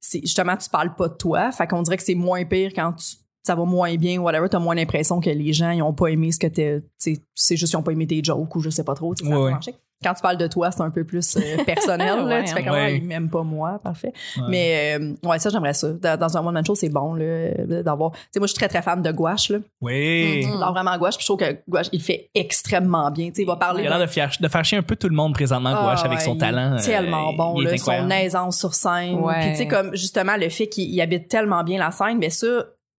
c'est- 0.00 0.20
justement, 0.20 0.56
tu 0.58 0.68
parles 0.68 0.94
pas 0.94 1.08
de 1.08 1.14
toi. 1.14 1.50
Fait 1.50 1.66
qu'on 1.66 1.80
dirait 1.80 1.96
que 1.96 2.02
c'est 2.04 2.14
moins 2.14 2.44
pire 2.44 2.72
quand 2.76 2.92
tu- 2.92 3.16
ça 3.46 3.54
va 3.54 3.64
moins 3.64 3.94
bien 3.96 4.18
ou 4.18 4.24
whatever. 4.24 4.48
T'as 4.48 4.58
moins 4.58 4.74
l'impression 4.74 5.20
que 5.20 5.30
les 5.30 5.52
gens, 5.52 5.70
ils 5.70 5.82
ont 5.82 5.92
pas 5.92 6.08
aimé 6.08 6.32
ce 6.32 6.38
que 6.38 6.46
t'es, 6.46 6.82
c'est 6.98 7.56
juste 7.56 7.70
qu'ils 7.70 7.76
ont 7.78 7.82
pas 7.82 7.92
aimé 7.92 8.06
tes 8.06 8.22
jokes 8.24 8.54
ou 8.56 8.60
je 8.60 8.70
sais 8.70 8.84
pas 8.84 8.94
trop, 8.94 9.14
ça 9.14 9.24
Ouais. 9.38 9.52
Quand 10.02 10.12
tu 10.12 10.20
parles 10.20 10.36
de 10.36 10.46
toi, 10.48 10.70
c'est 10.70 10.82
un 10.82 10.90
peu 10.90 11.04
plus 11.04 11.36
euh, 11.36 11.62
personnel. 11.66 12.18
là. 12.18 12.24
Ouais, 12.26 12.44
tu 12.44 12.52
fais 12.52 12.62
comme, 12.62 12.72
Ouais. 12.74 12.80
Ah, 12.84 12.90
ils 12.90 13.02
m'aiment 13.04 13.30
pas 13.30 13.42
moi, 13.42 13.78
parfait. 13.82 14.12
Mais 14.50 14.98
euh, 15.00 15.14
ouais, 15.26 15.38
ça, 15.38 15.48
j'aimerais 15.48 15.72
ça. 15.72 15.92
Dans, 15.94 16.18
dans 16.18 16.36
un 16.36 16.44
one-man 16.46 16.66
show, 16.66 16.74
c'est 16.74 16.90
bon 16.90 17.14
là, 17.14 17.82
d'avoir... 17.82 18.10
Tu 18.12 18.18
sais, 18.32 18.38
moi, 18.40 18.46
je 18.46 18.52
suis 18.52 18.58
très, 18.58 18.68
très 18.68 18.82
fan 18.82 19.00
de 19.00 19.10
gouache, 19.12 19.48
là. 19.48 19.58
Oui. 19.80 20.42
Mm-hmm. 20.42 20.46
Mhm. 20.48 20.56
Alors 20.62 20.72
vraiment 20.72 20.98
gouache, 20.98 21.16
puis 21.16 21.22
je 21.22 21.26
trouve 21.32 21.38
que 21.38 21.56
gouache, 21.66 21.86
il 21.92 22.02
fait 22.02 22.28
extrêmement 22.34 23.10
bien. 23.10 23.28
Tu 23.28 23.36
sais, 23.36 23.42
il 23.42 23.46
va 23.46 23.56
parler 23.56 23.84
Il 23.84 23.86
a 23.86 23.96
l'air 23.96 24.06
de 24.06 24.10
faire, 24.10 24.30
de 24.38 24.48
faire 24.48 24.64
chier 24.64 24.76
un 24.76 24.82
peu 24.82 24.96
tout 24.96 25.08
le 25.08 25.16
monde 25.16 25.32
présentement, 25.32 25.72
Ah, 25.74 25.82
Gouache, 25.84 26.04
avec 26.04 26.20
son 26.20 26.32
il 26.34 26.36
est 26.36 26.40
talent. 26.40 26.72
euh, 26.74 26.84
Tellement 26.84 27.32
bon, 27.32 27.54
il 27.62 27.68
est 27.68 27.70
là, 27.70 27.78
son 27.78 28.10
aisance 28.10 28.58
sur 28.58 28.74
scène. 28.74 29.20
Ouais. 29.20 29.40
Puis 29.40 29.50
tu 29.52 29.56
sais, 29.58 29.68
comme 29.68 29.94
justement 29.96 30.36
le 30.36 30.50
fait 30.50 30.66
qu'il 30.68 30.90
il 30.92 31.00
habite 31.00 31.28
tellement 31.28 31.62
bien 31.64 31.78
la 31.78 31.92
scène, 31.92 32.18
mais 32.18 32.30
ça, 32.30 32.46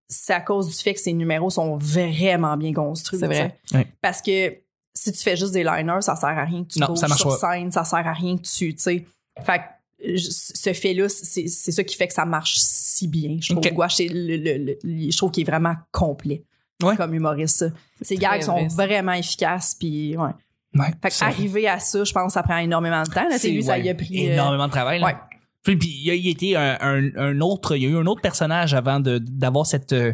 c'est 0.07 0.33
à 0.33 0.41
cause 0.41 0.67
du 0.67 0.73
fait 0.73 0.93
que 0.93 0.99
ses 0.99 1.13
numéros 1.13 1.49
sont 1.49 1.77
vraiment 1.77 2.55
bien 2.57 2.73
construits. 2.73 3.19
C'est 3.19 3.25
vrai. 3.27 3.59
Parce 4.01 4.21
que 4.21 4.55
si 4.93 5.11
tu 5.11 5.19
fais 5.19 5.35
juste 5.35 5.51
des 5.53 5.63
liners, 5.63 6.01
ça 6.01 6.15
sert 6.15 6.29
à 6.29 6.43
rien 6.45 6.63
que 6.63 6.69
tu 6.69 6.79
Non, 6.79 6.95
ça 6.95 7.07
marche 7.07 7.21
sur 7.21 7.37
pas. 7.39 7.53
scène, 7.53 7.71
ça 7.71 7.83
sert 7.83 8.05
à 8.07 8.13
rien 8.13 8.37
que 8.37 8.43
tu, 8.43 8.73
tu 8.75 8.81
sais. 8.81 9.05
Fait 9.45 9.59
que 9.59 10.17
ce 10.17 10.73
fait-là, 10.73 11.09
c'est 11.09 11.47
c'est 11.47 11.71
ça 11.71 11.83
qui 11.83 11.95
fait 11.95 12.07
que 12.07 12.13
ça 12.13 12.25
marche 12.25 12.55
si 12.59 13.07
bien. 13.07 13.37
Je 13.41 13.53
trouve 13.53 13.65
Ok. 13.65 13.73
Gouache, 13.73 13.95
c'est 13.95 14.07
le- 14.07 14.37
le- 14.37 14.57
le- 14.57 14.77
le- 14.83 15.11
je 15.11 15.17
trouve 15.17 15.31
qu'il 15.31 15.41
est 15.41 15.49
vraiment 15.49 15.73
complet 15.91 16.43
Ouais. 16.83 16.95
comme 16.95 17.13
humoriste. 17.13 17.57
ça. 17.57 17.65
Ses 18.01 18.15
gags 18.17 18.41
sont 18.43 18.67
vrai, 18.67 18.85
vraiment 18.87 19.13
efficaces, 19.13 19.75
puis 19.79 20.15
ouais. 20.17 20.29
Ouais, 20.75 20.87
Fait 21.01 21.07
que 21.09 21.13
ça- 21.15 21.27
arriver 21.27 21.67
à 21.69 21.79
ça, 21.79 22.03
je 22.03 22.11
pense, 22.11 22.33
ça 22.33 22.43
prend 22.43 22.57
énormément 22.57 23.01
de 23.03 23.09
temps. 23.09 23.27
Là, 23.29 23.37
c'est 23.39 23.49
lui, 23.49 23.63
ça 23.63 23.77
y 23.79 23.89
a 23.89 23.95
pris. 23.95 24.29
euh, 24.29 24.33
énormément 24.33 24.67
de 24.67 24.71
travail. 24.71 24.99
là. 24.99 25.27
Puis, 25.65 25.75
puis 25.75 25.89
il 26.03 26.09
a 26.11 26.13
il 26.13 26.27
a 26.27 26.31
été 26.31 26.55
un, 26.55 26.77
un, 26.79 27.15
un 27.17 27.41
autre, 27.41 27.75
il 27.75 27.83
y 27.83 27.85
a 27.85 27.89
eu 27.89 27.97
un 27.97 28.05
autre 28.05 28.21
personnage 28.21 28.73
avant 28.73 28.99
de 29.01 29.17
d'avoir 29.17 29.65
cette 29.65 29.91
euh, 29.91 30.13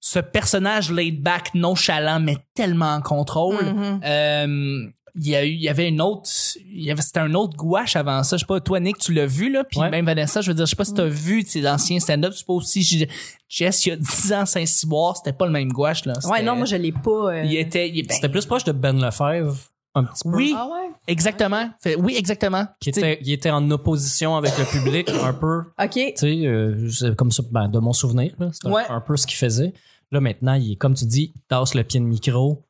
ce 0.00 0.18
personnage 0.20 0.90
laid 0.92 1.20
back, 1.20 1.50
nonchalant, 1.54 2.20
mais 2.20 2.36
tellement 2.54 2.94
en 2.94 3.02
contrôle. 3.02 3.62
Mhm. 3.64 4.00
Euh, 4.04 4.86
il 5.20 5.26
y 5.28 5.34
a 5.34 5.44
eu, 5.44 5.48
il 5.50 5.60
y 5.60 5.68
avait 5.68 5.88
une 5.88 6.00
autre, 6.00 6.30
il 6.72 6.84
y 6.84 6.90
avait, 6.92 7.02
c'était 7.02 7.18
un 7.18 7.34
autre 7.34 7.56
gouache 7.56 7.96
avant 7.96 8.22
ça. 8.22 8.36
Je 8.36 8.40
sais 8.42 8.46
pas, 8.46 8.60
toi, 8.60 8.78
Nick, 8.78 8.98
tu 8.98 9.12
l'as 9.12 9.26
vu, 9.26 9.50
là? 9.50 9.64
Puis 9.64 9.80
Ouais. 9.80 9.90
même 9.90 10.04
Vanessa, 10.06 10.40
je 10.40 10.48
veux 10.50 10.54
dire, 10.54 10.64
je 10.66 10.70
sais 10.70 10.76
pas 10.76 10.84
si 10.84 10.94
t'as 10.94 11.06
vu 11.06 11.42
tes 11.42 11.68
anciens 11.68 11.98
stand-up. 11.98 12.32
Je 12.32 12.38
sais 12.38 12.44
pas 12.46 12.52
aussi, 12.52 12.82
je- 12.84 13.04
Jess, 13.48 13.84
il 13.84 13.88
y 13.88 13.92
a 13.92 13.96
10 13.96 14.32
ans, 14.32 14.46
Saint-Cyboire, 14.46 15.16
c'était 15.16 15.32
pas 15.32 15.46
le 15.46 15.50
même 15.52 15.72
gouache, 15.72 16.04
là. 16.04 16.12
Ouais, 16.30 16.42
non, 16.42 16.54
moi, 16.54 16.66
je 16.66 16.76
l'ai 16.76 16.92
pas. 16.92 17.32
euh, 17.32 17.42
il 17.44 17.56
était, 17.56 17.88
il- 17.88 18.06
ben, 18.06 18.14
C'était 18.14 18.28
plus 18.28 18.46
proche 18.46 18.62
de 18.62 18.70
Ben 18.72 19.00
Lefebvre, 19.00 19.56
un 19.98 20.04
petit 20.04 20.22
peu. 20.28 20.34
oui, 20.36 20.54
Ah 20.56 20.66
ouais? 20.66 20.90
exactement. 21.06 21.70
Fait- 21.80 21.96
oui, 21.96 22.14
exactement. 22.16 22.66
Qui 22.80 22.90
était, 22.90 23.18
il 23.22 23.32
était 23.32 23.50
en 23.50 23.70
opposition 23.70 24.36
avec 24.36 24.56
le 24.58 24.64
public, 24.64 25.10
un 25.22 25.32
peu. 25.32 25.60
OK. 25.82 25.90
Tu 25.92 26.12
sais, 26.16 26.46
euh, 26.46 26.88
c'est 26.90 27.14
comme 27.16 27.30
ça, 27.30 27.42
ben, 27.50 27.68
de 27.68 27.78
mon 27.78 27.92
souvenir, 27.92 28.32
un, 28.40 28.70
Ouais. 28.70 28.82
un 28.88 29.00
peu 29.00 29.16
ce 29.16 29.26
qu'il 29.26 29.36
faisait. 29.38 29.72
Là, 30.10 30.20
maintenant, 30.20 30.54
il 30.54 30.72
est, 30.72 30.76
comme 30.76 30.94
tu 30.94 31.04
dis, 31.04 31.32
il 31.36 31.40
tasse 31.48 31.74
le 31.74 31.84
pied 31.84 32.00
de 32.00 32.04
micro. 32.06 32.64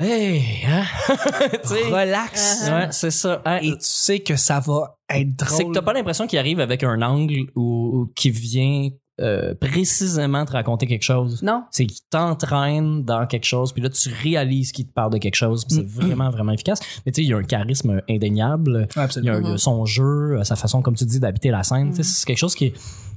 Hey, 0.00 0.42
hein? 0.66 0.82
Relax. 1.90 2.68
ouais, 2.68 2.88
c'est 2.90 3.10
ça. 3.10 3.42
hein. 3.44 3.58
Et 3.62 3.72
tu 3.72 3.76
sais 3.80 4.20
que 4.20 4.34
ça 4.36 4.58
va 4.60 4.96
être 5.08 5.36
drôle. 5.36 5.56
C'est 5.56 5.64
que 5.64 5.72
t'as 5.72 5.82
pas 5.82 5.92
l'impression 5.92 6.26
qu'il 6.26 6.38
arrive 6.38 6.58
avec 6.60 6.82
un 6.82 7.00
angle 7.02 7.50
ou, 7.54 7.62
ou 8.00 8.12
qui 8.16 8.30
vient 8.30 8.88
euh, 9.20 9.54
précisément 9.54 10.44
te 10.44 10.52
raconter 10.52 10.86
quelque 10.86 11.02
chose. 11.04 11.42
Non. 11.42 11.64
C'est 11.70 11.86
qu'il 11.86 12.04
t'entraîne 12.10 13.04
dans 13.04 13.26
quelque 13.26 13.44
chose, 13.44 13.72
puis 13.72 13.80
là, 13.82 13.88
tu 13.88 14.08
réalises 14.22 14.72
qu'il 14.72 14.86
te 14.86 14.92
parle 14.92 15.12
de 15.12 15.18
quelque 15.18 15.36
chose, 15.36 15.64
puis 15.64 15.76
c'est 15.76 15.82
Mm. 15.82 15.86
vraiment, 15.86 16.30
vraiment 16.30 16.52
efficace. 16.52 16.80
Mais 17.06 17.12
tu 17.12 17.20
sais, 17.20 17.24
il 17.26 17.30
y 17.30 17.32
a 17.32 17.36
un 17.36 17.44
charisme 17.44 18.00
indéniable. 18.10 18.88
Il 18.90 18.96
y 18.96 19.00
a, 19.00 19.02
Absolument. 19.04 19.38
il 19.44 19.50
y 19.50 19.54
a 19.54 19.58
son 19.58 19.84
jeu, 19.86 20.42
sa 20.42 20.56
façon, 20.56 20.82
comme 20.82 20.94
tu 20.96 21.04
dis, 21.04 21.20
d'habiter 21.20 21.50
la 21.50 21.62
scène. 21.62 21.94
Sais, 21.94 22.02
C'est 22.02 22.26
quelque 22.26 22.38
chose 22.38 22.54
qui, 22.54 22.66
est- 22.66 22.74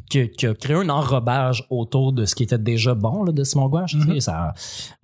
qui, 0.09 0.19
a- 0.21 0.27
qui 0.27 0.45
a 0.47 0.53
créé 0.53 0.75
un 0.75 0.89
enrobage 0.89 1.65
autour 1.69 2.13
de 2.13 2.25
ce 2.25 2.33
qui 2.35 2.43
était 2.43 2.57
déjà 2.57 2.93
bon 2.95 3.23
là, 3.23 3.31
de 3.31 3.43
Simon 3.43 3.67
Gouache. 3.67 3.95
Mhm. 3.95 4.19
Ça, 4.21 4.53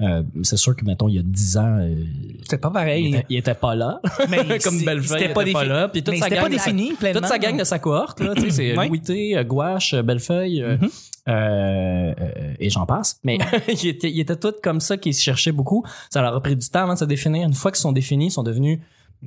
euh, 0.02 0.24
c'est 0.44 0.58
sûr 0.58 0.76
que, 0.76 0.86
mettons, 0.86 1.10
il 1.10 1.16
y 1.16 1.20
a 1.20 1.24
10 1.24 1.58
ans, 1.58 1.78
euh, 1.80 1.96
C'était 2.44 2.58
pas 2.58 2.70
il, 2.70 2.74
pareil. 2.74 3.08
était, 3.16 3.26
il 3.30 3.38
était 3.38 3.54
pas 3.56 3.76
là. 3.76 4.00
Mais 4.30 4.60
comme 4.64 4.82
Bellefeuille, 4.84 5.02
il 5.02 5.08
pas 5.10 5.26
était 5.26 5.34
pas 5.34 5.44
défini. 5.44 5.66
là. 5.70 5.88
Puis 5.90 6.04
toute 6.04 6.16
sa 6.18 6.30
pas 6.30 6.50
défini 6.50 6.94
pleinement. 6.94 7.20
toute 7.22 7.30
sa 7.30 7.38
gang 7.40 7.58
de 7.58 7.64
sa 7.64 7.80
cohorte, 7.80 8.22
c'est. 8.50 8.74
Louis 8.88 9.02
T, 9.02 9.38
euh, 9.38 9.44
Gouache, 9.44 9.94
euh, 9.94 10.02
Bellefeuille, 10.04 10.62
Mhm. 10.64 10.90
euh, 11.30 12.14
euh, 12.20 12.54
et 12.60 12.70
j'en 12.70 12.86
passe. 12.86 13.20
Mais 13.24 13.38
ils 13.68 13.88
étaient, 13.88 14.10
ils 14.12 14.20
étaient 14.20 14.36
tous 14.36 14.54
comme 14.64 14.80
ça, 14.80 14.98
qui 14.98 15.14
se 15.14 15.22
cherchaient 15.22 15.52
beaucoup. 15.52 15.84
Ça 16.10 16.22
leur 16.22 16.36
a 16.36 16.42
pris 16.42 16.56
du 16.56 16.68
temps 16.70 16.84
avant 16.84 16.94
de 16.94 17.00
se 17.00 17.06
définir. 17.06 17.48
Une 17.48 17.54
fois 17.54 17.72
qu'ils 17.72 17.82
sont 17.82 17.92
définis, 17.92 18.28
ils 18.28 18.32
sont 18.32 18.44
devenus 18.44 18.80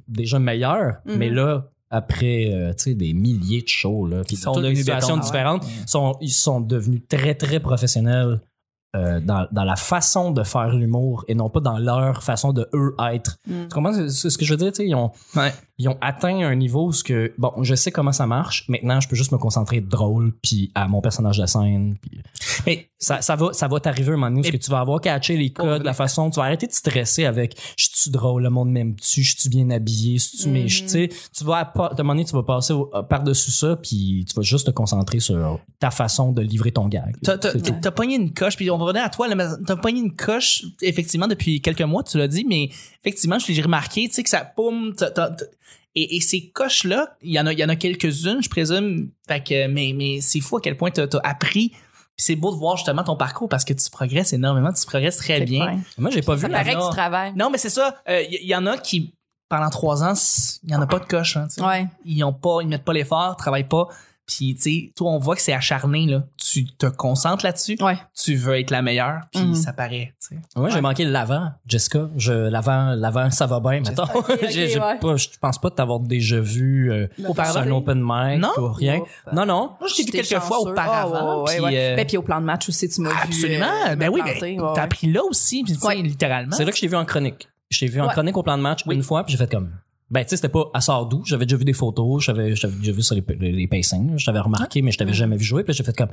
déjà 0.08 0.38
meilleurs. 0.38 0.96
Mhm. 1.06 1.16
Mais 1.16 1.30
là, 1.30 1.66
après 1.90 2.50
euh, 2.52 2.72
des 2.86 3.14
milliers 3.14 3.62
de 3.62 3.68
shows, 3.68 4.06
là, 4.06 4.22
puis 4.26 4.36
sont 4.36 4.52
devenus 4.52 4.78
situations 4.80 5.18
différentes, 5.18 5.64
sont, 5.86 6.16
ils 6.20 6.32
sont 6.32 6.60
devenus 6.60 7.02
très, 7.08 7.34
très 7.34 7.60
professionnels 7.60 8.40
euh, 8.96 9.20
dans, 9.20 9.46
dans 9.52 9.64
la 9.64 9.76
façon 9.76 10.30
de 10.30 10.42
faire 10.42 10.70
l'humour 10.74 11.24
et 11.28 11.34
non 11.34 11.50
pas 11.50 11.60
dans 11.60 11.78
leur 11.78 12.22
façon 12.22 12.52
de 12.52 12.68
eux 12.74 12.94
être. 13.12 13.36
Mm. 13.46 13.62
Tu 13.68 13.74
comprends 13.74 13.92
ce, 14.08 14.30
ce 14.30 14.38
que 14.38 14.44
je 14.44 14.54
veux 14.54 14.70
dire? 14.70 14.72
Ils 14.78 14.94
ont, 14.94 15.10
Ouais. 15.36 15.52
ils 15.78 15.88
ont 15.88 15.98
atteint 16.00 16.38
un 16.40 16.54
niveau 16.54 16.86
où 16.86 16.92
ce 16.92 17.04
que 17.04 17.32
bon 17.38 17.52
je 17.62 17.74
sais 17.74 17.90
comment 17.92 18.12
ça 18.12 18.26
marche 18.26 18.64
maintenant 18.68 18.98
je 19.00 19.08
peux 19.08 19.16
juste 19.16 19.32
me 19.32 19.38
concentrer 19.38 19.80
drôle 19.80 20.32
puis 20.42 20.70
à 20.74 20.88
mon 20.88 21.00
personnage 21.00 21.38
de 21.38 21.46
scène 21.46 21.96
puis 22.00 22.22
Mais 22.66 22.88
ça, 22.98 23.20
ça 23.20 23.36
va 23.36 23.52
ça 23.52 23.68
va 23.68 23.78
t'arriver 23.80 24.08
un 24.12 24.16
moment 24.16 24.30
donné 24.30 24.48
où 24.48 24.50
que 24.50 24.56
tu 24.56 24.70
vas 24.70 24.80
avoir 24.80 25.00
catché 25.00 25.36
les 25.36 25.50
codes 25.50 25.82
la 25.84 25.92
façon 25.92 26.30
tu 26.30 26.36
vas 26.40 26.44
arrêter 26.46 26.66
de 26.66 26.72
stresser 26.72 27.24
avec 27.26 27.56
je 27.76 27.88
suis 27.92 28.10
drôle? 28.10 28.42
Le 28.42 28.50
monde 28.50 28.70
m'aime 28.70 28.94
tu 28.96 29.22
je 29.22 29.36
suis 29.38 29.48
bien 29.50 29.68
habillé? 29.70 30.18
Je 30.18 30.24
suis 30.24 30.48
Mhm. 30.48 30.52
mais 30.54 30.64
tu 30.66 30.88
sais 30.88 31.08
tu 31.36 31.44
vas 31.44 31.56
à, 31.58 31.72
un 31.76 31.94
moment 31.98 32.14
donné 32.14 32.24
tu 32.24 32.32
vas 32.32 32.42
passer 32.42 32.74
par 33.10 33.22
dessus 33.22 33.50
ça 33.50 33.76
puis 33.76 34.24
tu 34.28 34.34
vas 34.34 34.42
juste 34.42 34.66
te 34.66 34.70
concentrer 34.70 35.20
sur 35.20 35.60
ta 35.78 35.90
façon 35.90 36.32
de 36.32 36.40
livrer 36.42 36.72
ton 36.72 36.88
gag 36.88 37.14
t'as 37.22 37.90
pogné 37.90 38.16
une 38.16 38.32
coche, 38.32 38.56
puis 38.56 38.70
on 38.70 38.78
va 38.78 38.85
revenir 38.86 39.04
à 39.04 39.10
toi, 39.10 39.28
t'as 39.66 39.76
pogné 39.76 40.00
une 40.00 40.14
coche, 40.14 40.64
effectivement, 40.82 41.26
depuis 41.26 41.60
quelques 41.60 41.82
mois, 41.82 42.02
tu 42.02 42.18
l'as 42.18 42.28
dit, 42.28 42.44
mais 42.44 42.70
effectivement, 43.02 43.38
je 43.38 43.52
l'ai 43.52 43.62
remarqué, 43.62 44.08
tu 44.08 44.14
sais, 44.14 44.22
que 44.22 44.30
ça 44.30 44.44
poum, 44.44 44.94
et, 45.94 46.16
et 46.16 46.20
ces 46.20 46.48
coches-là, 46.50 47.16
il 47.22 47.32
y 47.32 47.40
en 47.40 47.46
a, 47.46 47.52
il 47.52 47.58
y 47.58 47.64
en 47.64 47.68
a 47.68 47.76
quelques-unes, 47.76 48.42
je 48.42 48.48
présume, 48.48 49.10
fait 49.26 49.42
que, 49.42 49.66
mais, 49.66 49.92
mais 49.94 50.20
c'est 50.20 50.40
fou 50.40 50.58
à 50.58 50.60
quel 50.60 50.76
point 50.76 50.90
t'as, 50.90 51.06
t'as 51.06 51.20
appris, 51.24 51.72
c'est 52.16 52.36
beau 52.36 52.50
de 52.50 52.56
voir 52.56 52.76
justement 52.76 53.02
ton 53.02 53.16
parcours 53.16 53.48
parce 53.48 53.64
que 53.64 53.72
tu 53.72 53.90
progresses 53.90 54.32
énormément, 54.32 54.72
tu 54.72 54.86
progresses 54.86 55.16
très 55.18 55.40
bien. 55.40 55.66
fin. 55.66 55.80
moi 55.98 56.10
j'ai 56.10 56.22
pas 56.22 56.34
vu 56.34 56.42
Ça 56.42 56.48
paraît 56.48 56.74
que 56.74 56.86
tu 56.88 56.96
travailles. 56.96 57.32
Non, 57.36 57.50
mais 57.50 57.58
c'est 57.58 57.70
ça, 57.70 57.96
il 58.08 58.38
y, 58.42 58.48
y 58.48 58.54
en 58.54 58.66
a 58.66 58.78
qui, 58.78 59.14
pendant 59.48 59.70
trois 59.70 60.02
ans, 60.02 60.14
il 60.64 60.70
y 60.70 60.74
en 60.74 60.82
a 60.82 60.86
pas 60.86 60.98
de 60.98 61.06
coche, 61.06 61.36
hein, 61.36 61.48
tu. 61.52 61.62
Ouais. 61.62 61.86
ils 62.04 62.22
ont 62.24 62.32
pas, 62.32 62.58
ils 62.62 62.68
mettent 62.68 62.84
pas 62.84 62.92
l'effort, 62.92 63.36
travaillent 63.36 63.68
pas. 63.68 63.88
Puis, 64.26 64.56
tu 64.56 64.60
sais, 64.62 64.92
toi, 64.96 65.12
on 65.12 65.18
voit 65.18 65.36
que 65.36 65.42
c'est 65.42 65.52
acharné, 65.52 66.04
là. 66.06 66.24
Tu 66.36 66.64
te 66.66 66.86
concentres 66.86 67.44
là-dessus. 67.44 67.76
Ouais. 67.80 67.96
Tu 68.20 68.34
veux 68.34 68.58
être 68.58 68.70
la 68.72 68.82
meilleure, 68.82 69.20
puis 69.32 69.42
Mhm. 69.42 69.54
ça 69.54 69.72
paraît, 69.72 70.14
tu 70.20 70.34
sais. 70.34 70.42
Moi, 70.56 70.68
j'ai 70.70 70.80
manqué 70.80 71.04
l'avant, 71.04 71.50
Jessica. 71.66 72.08
Je, 72.16 72.32
l'avant, 72.32 72.94
l'avant, 72.96 73.30
ça 73.30 73.46
va 73.46 73.60
bien, 73.60 73.80
mettons. 73.80 74.02
Ok, 74.14 74.30
ok, 74.30 74.46
j'ai, 74.50 74.68
j'ai 74.68 74.80
ouais. 74.80 74.98
je 75.16 75.28
pense 75.40 75.58
pas 75.60 75.70
t'avoir 75.70 76.00
déjà 76.00 76.40
vu, 76.40 76.90
euh, 76.90 77.06
Auparavant? 77.26 77.52
sur 77.52 77.62
un 77.62 77.70
open 77.70 78.00
mic 78.04 78.40
Non? 78.40 78.50
ou 78.58 78.72
rien. 78.72 79.00
Non, 79.32 79.46
non. 79.46 79.70
Moi, 79.78 79.88
je 79.88 79.94
t'ai 79.94 80.02
vu 80.02 80.10
quelques 80.10 80.42
fois 80.42 80.58
auparavant. 80.60 81.14
Ah, 81.16 81.38
ouais, 81.42 81.54
puis, 81.56 81.64
ouais. 81.64 81.78
euh, 81.92 81.96
Ben, 81.96 82.06
puis 82.06 82.16
au 82.16 82.22
plan 82.22 82.40
de 82.40 82.46
match 82.46 82.68
aussi, 82.68 82.88
tu 82.88 83.00
m'as 83.02 83.10
vu. 83.10 83.16
absolument. 83.22 83.66
euh, 83.88 83.94
ben 83.96 84.08
oui, 84.12 84.22
ben, 84.24 84.32
ouais, 84.42 84.56
t'as 84.58 84.72
ouais. 84.72 84.78
appris 84.80 85.12
là 85.12 85.22
aussi, 85.22 85.62
puis 85.62 85.74
tu 85.74 85.78
sais, 85.78 85.86
Ouais. 85.86 85.96
littéralement. 86.02 86.56
C'est 86.56 86.64
là 86.64 86.70
que 86.72 86.76
je 86.76 86.80
t'ai 86.82 86.88
vu 86.88 86.96
en 86.96 87.04
chronique. 87.04 87.48
Je 87.70 87.78
t'ai 87.80 87.86
vu 87.86 88.00
en 88.00 88.06
Ouais. 88.06 88.12
chronique 88.12 88.36
au 88.36 88.42
plan 88.42 88.56
de 88.56 88.62
match 88.62 88.82
Oui. 88.86 88.96
une 88.96 89.02
fois, 89.02 89.24
puis 89.24 89.32
j'ai 89.32 89.38
fait 89.38 89.50
comme. 89.50 89.70
Ben, 90.10 90.22
tu 90.22 90.30
sais, 90.30 90.36
c'était 90.36 90.48
pas 90.48 90.64
à 90.72 90.80
Sardou. 90.80 91.22
J'avais 91.24 91.46
déjà 91.46 91.56
vu 91.56 91.64
des 91.64 91.72
photos, 91.72 92.24
j'avais, 92.24 92.54
j'avais 92.54 92.76
déjà 92.76 92.92
vu 92.92 93.02
sur 93.02 93.14
les, 93.16 93.24
les, 93.40 93.52
les 93.52 93.66
pacings. 93.66 94.16
Je 94.18 94.24
t'avais 94.24 94.38
remarqué, 94.40 94.80
mais 94.82 94.92
je 94.92 94.98
t'avais 94.98 95.12
jamais 95.14 95.36
vu 95.36 95.44
jouer. 95.44 95.64
Puis 95.64 95.74
j'ai 95.74 95.82
fait 95.84 95.96
comme. 95.96 96.10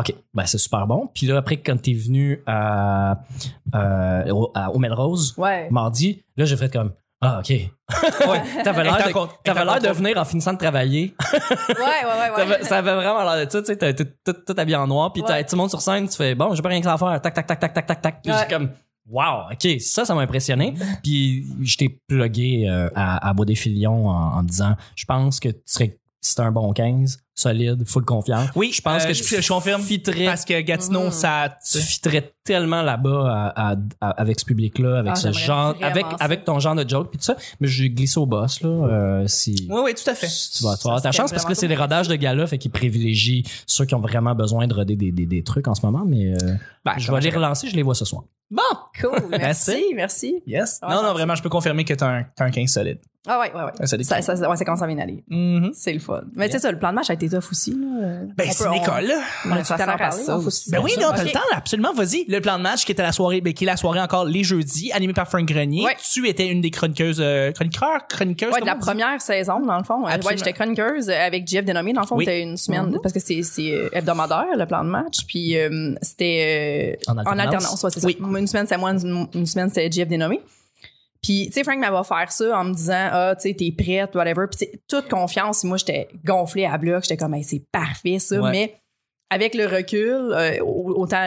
OK, 0.00 0.12
ben 0.34 0.44
c'est 0.46 0.58
super 0.58 0.86
bon. 0.88 1.08
Puis 1.14 1.26
là, 1.26 1.36
après, 1.36 1.58
quand 1.58 1.80
t'es 1.80 1.92
venu 1.92 2.42
à, 2.46 3.20
euh, 3.74 4.30
au, 4.32 4.50
à- 4.54 4.70
au 4.72 4.78
Melrose, 4.80 5.34
Ouais. 5.38 5.68
mardi, 5.70 6.24
là, 6.36 6.44
j'ai 6.44 6.56
fait 6.56 6.72
comme. 6.72 6.92
Ah, 7.20 7.38
OK. 7.38 7.48
ouais, 7.50 7.70
t'avais 8.64 8.82
l'air, 8.82 8.96
de, 9.80 9.86
de 9.86 9.92
venir 9.92 10.18
en 10.18 10.24
finissant 10.24 10.52
de 10.52 10.58
travailler. 10.58 11.14
Ouais, 11.32 11.74
ouais, 11.78 12.36
ouais, 12.36 12.46
ouais. 12.48 12.64
Ça 12.64 12.78
avait 12.78 12.94
vraiment 12.94 13.22
l'air 13.22 13.46
de 13.46 13.50
ça, 13.50 13.60
tu 13.62 13.66
sais, 13.66 13.76
t'es 13.76 13.94
tout, 13.94 14.54
habillé 14.58 14.76
en 14.76 14.86
noir, 14.88 15.12
puis 15.12 15.22
t'as- 15.22 15.34
Ouais. 15.34 15.44
tout 15.44 15.54
le 15.54 15.60
monde 15.60 15.70
sur 15.70 15.80
scène, 15.80 16.08
tu 16.08 16.16
fais, 16.16 16.34
bon, 16.34 16.54
j'ai 16.54 16.60
pas 16.60 16.68
rien 16.70 16.80
que 16.80 16.84
ça 16.84 16.94
à 16.94 16.98
faire, 16.98 17.20
tac, 17.22 17.32
tac, 17.32 17.46
tac, 17.46 17.60
tac, 17.60 17.72
tac, 17.72 17.86
tac, 17.86 18.02
tac. 18.02 18.22
Puis 18.22 18.32
Ouais. 18.32 18.38
j'ai 18.42 18.52
comme, 18.54 18.70
wow, 19.08 19.52
ok, 19.52 19.80
ça, 19.80 20.04
ça 20.04 20.14
m'a 20.14 20.22
impressionné. 20.22 20.74
Puis 21.02 21.46
je 21.62 21.76
t'ai 21.76 22.00
plugué 22.06 22.68
euh, 22.68 22.88
à, 22.94 23.28
à 23.28 23.32
Bois 23.34 23.46
des 23.46 23.54
Filions 23.54 24.08
en, 24.08 24.38
en 24.38 24.42
disant, 24.42 24.76
je 24.94 25.04
pense 25.04 25.40
que 25.40 25.48
tu 25.48 25.60
serais, 25.66 25.98
si 26.20 26.34
t'es 26.34 26.42
un 26.42 26.52
bon 26.52 26.72
15, 26.72 27.23
solide, 27.34 27.84
full 27.86 28.04
confiance. 28.04 28.48
Oui, 28.54 28.70
je 28.72 28.80
pense 28.80 29.04
euh, 29.04 29.08
que 29.08 29.12
je, 29.14 29.40
je 29.40 29.48
confirme. 29.48 29.82
fitterais, 29.82 30.24
Parce 30.26 30.44
que 30.44 30.60
Gatineau, 30.60 31.08
Mm. 31.08 31.12
ça. 31.12 31.58
tu 31.70 31.78
fitterais 31.78 32.32
tellement 32.44 32.82
là-bas 32.82 33.52
à- 33.56 33.72
à- 33.72 33.76
à- 34.00 34.10
avec 34.10 34.38
ce 34.38 34.44
public-là, 34.44 34.98
avec 34.98 35.12
Ah, 35.12 35.16
ce 35.16 35.32
genre, 35.32 35.74
avec, 35.82 36.04
ça. 36.04 36.16
avec 36.20 36.44
ton 36.44 36.58
genre 36.60 36.74
de 36.74 36.88
joke, 36.88 37.08
puis 37.10 37.18
tout 37.18 37.24
ça. 37.24 37.36
Mais 37.60 37.66
j'ai 37.68 37.90
glissé 37.90 38.18
au 38.20 38.26
boss, 38.26 38.60
là, 38.60 38.68
euh, 38.68 39.24
si. 39.26 39.66
Oui, 39.70 39.80
oui, 39.84 39.94
tout 39.94 40.08
à 40.08 40.14
fait. 40.14 40.28
Tu 40.28 40.62
vas, 40.62 40.72
avoir 40.74 41.02
ta 41.02 41.10
chance 41.12 41.30
parce 41.32 41.44
que 41.44 41.54
c'est 41.54 41.68
des 41.68 41.74
cool. 41.74 41.82
rodages 41.82 42.08
de 42.08 42.14
gala, 42.16 42.46
fait 42.46 42.58
qu'ils 42.58 42.70
privilégient 42.70 43.42
ceux 43.66 43.84
qui 43.84 43.94
ont 43.94 44.00
vraiment 44.00 44.34
besoin 44.34 44.66
de 44.66 44.74
roder 44.74 44.94
des, 44.96 45.10
des, 45.10 45.26
des 45.26 45.42
trucs 45.42 45.66
en 45.68 45.74
ce 45.74 45.84
moment, 45.84 46.04
mais 46.06 46.34
euh, 46.34 46.54
Ben, 46.84 46.94
je 46.98 47.10
vais 47.10 47.20
les 47.20 47.30
relancer, 47.30 47.68
je 47.68 47.74
les 47.76 47.82
vois 47.82 47.94
ce 47.94 48.04
soir. 48.04 48.24
Bon! 48.50 48.62
Cool. 49.00 49.24
Merci, 49.30 49.82
merci. 49.94 50.42
Yes. 50.46 50.78
Ouais, 50.82 50.94
non, 50.94 51.02
non, 51.02 51.12
vraiment, 51.14 51.34
je 51.34 51.42
peux 51.42 51.48
confirmer 51.48 51.84
que 51.84 51.94
t'as 51.94 52.08
un, 52.20 52.24
un 52.38 52.50
15 52.50 52.70
solide. 52.70 52.98
Ah, 53.26 53.40
ouais, 53.40 53.50
ouais, 53.54 53.62
ouais. 53.64 53.70
Un 53.80 53.86
solide 53.86 54.04
Ça, 54.06 54.16
15. 54.20 54.38
ça, 54.38 54.50
ouais, 54.50 54.56
ça 54.56 54.64
commence 54.66 54.82
à 54.82 54.86
bien 54.86 54.98
aller. 54.98 55.24
Mhm. 55.28 55.70
C'est 55.74 55.94
le 55.94 55.98
fun. 55.98 56.20
Mais 56.36 56.46
tu 56.48 56.52
sais, 56.52 56.58
ça, 56.60 56.70
le 56.70 56.78
plan 56.78 56.90
de 56.90 56.94
match 56.96 57.08
a 57.08 57.14
été 57.14 57.23
aussi, 57.50 57.70
là. 57.72 58.18
Ben, 58.36 58.48
c'est 58.52 58.64
une 58.64 58.70
on-. 58.70 58.74
On 58.74 59.52
a 59.52 59.62
tout 59.62 59.72
à 59.72 59.76
parler, 59.96 60.22
faut 60.24 60.32
aussi- 60.46 60.70
Ben 60.70 60.80
oui, 60.82 60.92
non, 61.00 61.08
t'as 61.14 61.24
le 61.24 61.30
temps, 61.30 61.38
là, 61.50 61.58
absolument, 61.58 61.92
vas-y. 61.94 62.24
Le 62.28 62.40
plan 62.40 62.58
de 62.58 62.62
match 62.62 62.84
qui 62.84 62.92
était 62.92 63.02
la 63.02 63.12
soirée, 63.12 63.40
ben, 63.40 63.52
qui 63.52 63.64
est 63.64 63.66
la 63.66 63.76
soirée 63.76 64.00
encore 64.00 64.24
les 64.24 64.44
jeudis, 64.44 64.92
animé 64.92 65.12
par 65.12 65.28
Frank 65.28 65.44
Grenier. 65.46 65.84
Ouais. 65.84 65.96
Tu 66.12 66.28
étais 66.28 66.48
une 66.48 66.60
des 66.60 66.70
chroniqueuses, 66.70 67.20
euh, 67.20 67.52
chroniqueurs, 67.52 68.06
chroniqueuses. 68.08 68.52
Ouais, 68.52 68.60
de 68.60 68.66
la 68.66 68.76
première 68.76 69.20
saison, 69.20 69.60
dans 69.60 69.78
le 69.78 69.84
fond. 69.84 70.04
Euh, 70.04 70.08
Absolument. 70.08 70.28
Ouais, 70.30 70.36
j'étais 70.38 70.52
chroniqueuse 70.52 71.10
avec 71.10 71.46
Jeff 71.46 71.64
Dénommé. 71.64 71.92
Dans 71.92 72.02
le 72.02 72.06
fond, 72.06 72.16
Oui. 72.16 72.24
c'était 72.24 72.42
une 72.42 72.56
semaine, 72.56 72.86
Mhm. 72.90 72.98
parce 73.02 73.12
que 73.12 73.20
c'est, 73.20 73.42
c'est 73.42 73.70
euh, 73.72 73.88
hebdomadaire, 73.92 74.56
le 74.56 74.66
plan 74.66 74.84
de 74.84 74.90
match. 74.90 75.18
Puis 75.26 75.56
euh, 75.56 75.94
c'était 76.02 76.96
euh, 77.08 77.10
En 77.26 77.38
alternance. 77.38 77.82
ouais, 77.82 77.90
c'est 77.90 78.00
ça. 78.00 78.06
Oui. 78.06 78.16
Une 78.20 78.46
semaine, 78.46 78.66
c'était 78.66 78.78
moi, 78.78 78.90
une, 78.92 79.26
une 79.34 79.46
semaine, 79.46 79.68
c'était 79.68 79.90
Jeff 79.90 80.08
Dénommé. 80.08 80.40
Puis, 81.24 81.46
tu 81.46 81.52
sais, 81.52 81.64
Frank 81.64 81.78
m'avait 81.78 81.96
offert 81.96 82.30
ça 82.30 82.58
en 82.58 82.64
me 82.64 82.74
disant, 82.74 83.08
ah, 83.10 83.34
tu 83.34 83.48
sais, 83.48 83.54
t'es 83.54 83.72
prête, 83.72 84.14
whatever. 84.14 84.46
Puis, 84.46 84.58
tu 84.58 84.72
sais, 84.72 84.80
toute 84.86 85.08
confiance. 85.08 85.64
Moi, 85.64 85.78
j'étais 85.78 86.08
gonflée 86.22 86.66
à 86.66 86.76
bloc. 86.76 87.02
J'étais 87.04 87.16
comme, 87.16 87.32
Hey, 87.34 87.42
c'est 87.44 87.64
parfait, 87.72 88.18
ça. 88.18 88.38
Ouais. 88.40 88.50
Mais 88.50 88.74
avec 89.30 89.54
le 89.54 89.66
recul, 89.66 90.32
euh, 90.32 90.58
autant 90.62 91.26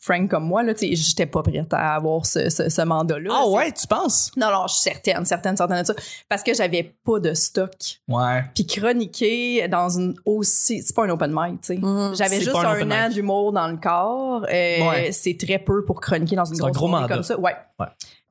Frank 0.00 0.30
comme 0.30 0.44
moi, 0.44 0.62
là, 0.62 0.72
tu 0.72 0.86
sais, 0.88 0.94
j'étais 0.94 1.26
pas 1.26 1.42
prête 1.42 1.74
à 1.74 1.96
avoir 1.96 2.24
ce, 2.24 2.48
ce, 2.48 2.68
ce 2.68 2.82
mandat-là. 2.82 3.28
Ah 3.34 3.48
ouais, 3.48 3.72
tu 3.72 3.86
penses? 3.88 4.30
Non, 4.36 4.50
non, 4.52 4.66
je 4.68 4.74
suis 4.74 4.82
certaine, 4.82 5.24
certaine, 5.26 5.56
certaine 5.56 5.82
de 5.82 5.86
ça. 5.86 5.94
Parce 6.28 6.42
que 6.44 6.54
j'avais 6.54 6.94
pas 7.04 7.18
de 7.18 7.34
stock. 7.34 7.72
Ouais. 8.08 8.44
Puis 8.54 8.64
chroniquer 8.66 9.66
dans 9.68 9.88
une 9.98 10.14
aussi... 10.24 10.80
C'est 10.82 10.94
pas 10.94 11.04
un 11.06 11.10
open 11.10 11.32
mic, 11.34 11.60
tu 11.60 11.74
sais. 11.74 11.76
Mhm. 11.76 12.14
J'avais 12.14 12.40
juste 12.40 12.54
un 12.56 12.90
an 12.90 13.08
d'humour 13.10 13.52
dans 13.52 13.66
le 13.68 13.78
corps. 13.78 14.44
Euh, 14.44 14.88
Ouais. 14.88 15.10
C'est 15.12 15.36
très 15.36 15.58
peu 15.58 15.84
pour 15.84 16.00
chroniquer 16.00 16.36
dans 16.36 16.44
une 16.44 16.54
C'est 16.54 16.62
un 16.62 16.66
grosse 16.66 16.76
gros 16.78 16.88
mandat. 16.88 17.08
comme 17.14 17.24
ça. 17.24 17.38
Ouais. 17.38 17.56
Ouais. 17.80 17.86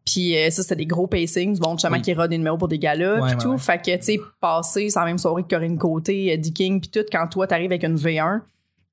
Puis 0.06 0.38
euh, 0.38 0.50
ça, 0.50 0.64
c'était 0.64 0.76
des 0.76 0.86
gros 0.86 1.08
pacings. 1.08 1.58
Bon, 1.60 1.74
justement, 1.74 1.96
Oui. 1.96 2.02
qui 2.02 2.14
rôde 2.14 2.30
des 2.30 2.38
numéros 2.38 2.58
pour 2.58 2.68
des 2.68 2.80
galas, 2.80 3.22
puis 3.22 3.24
ouais, 3.36 3.38
tout. 3.38 3.52
ouais. 3.52 3.58
Fait 3.58 3.78
que, 3.82 3.96
tu 3.98 4.04
sais, 4.04 4.20
passer 4.42 4.90
sans 4.90 5.06
même 5.06 5.18
soirée 5.18 5.44
que 5.44 5.48
Corinne 5.48 5.78
Côté, 5.78 6.28
Eddie 6.34 6.52
King, 6.54 6.82
puis 6.82 6.90
tout, 6.90 7.06
quand 7.12 7.28
toi, 7.28 7.48
t'arrives 7.48 7.72
avec 7.72 7.84
une 7.84 7.96
V1, 7.96 8.42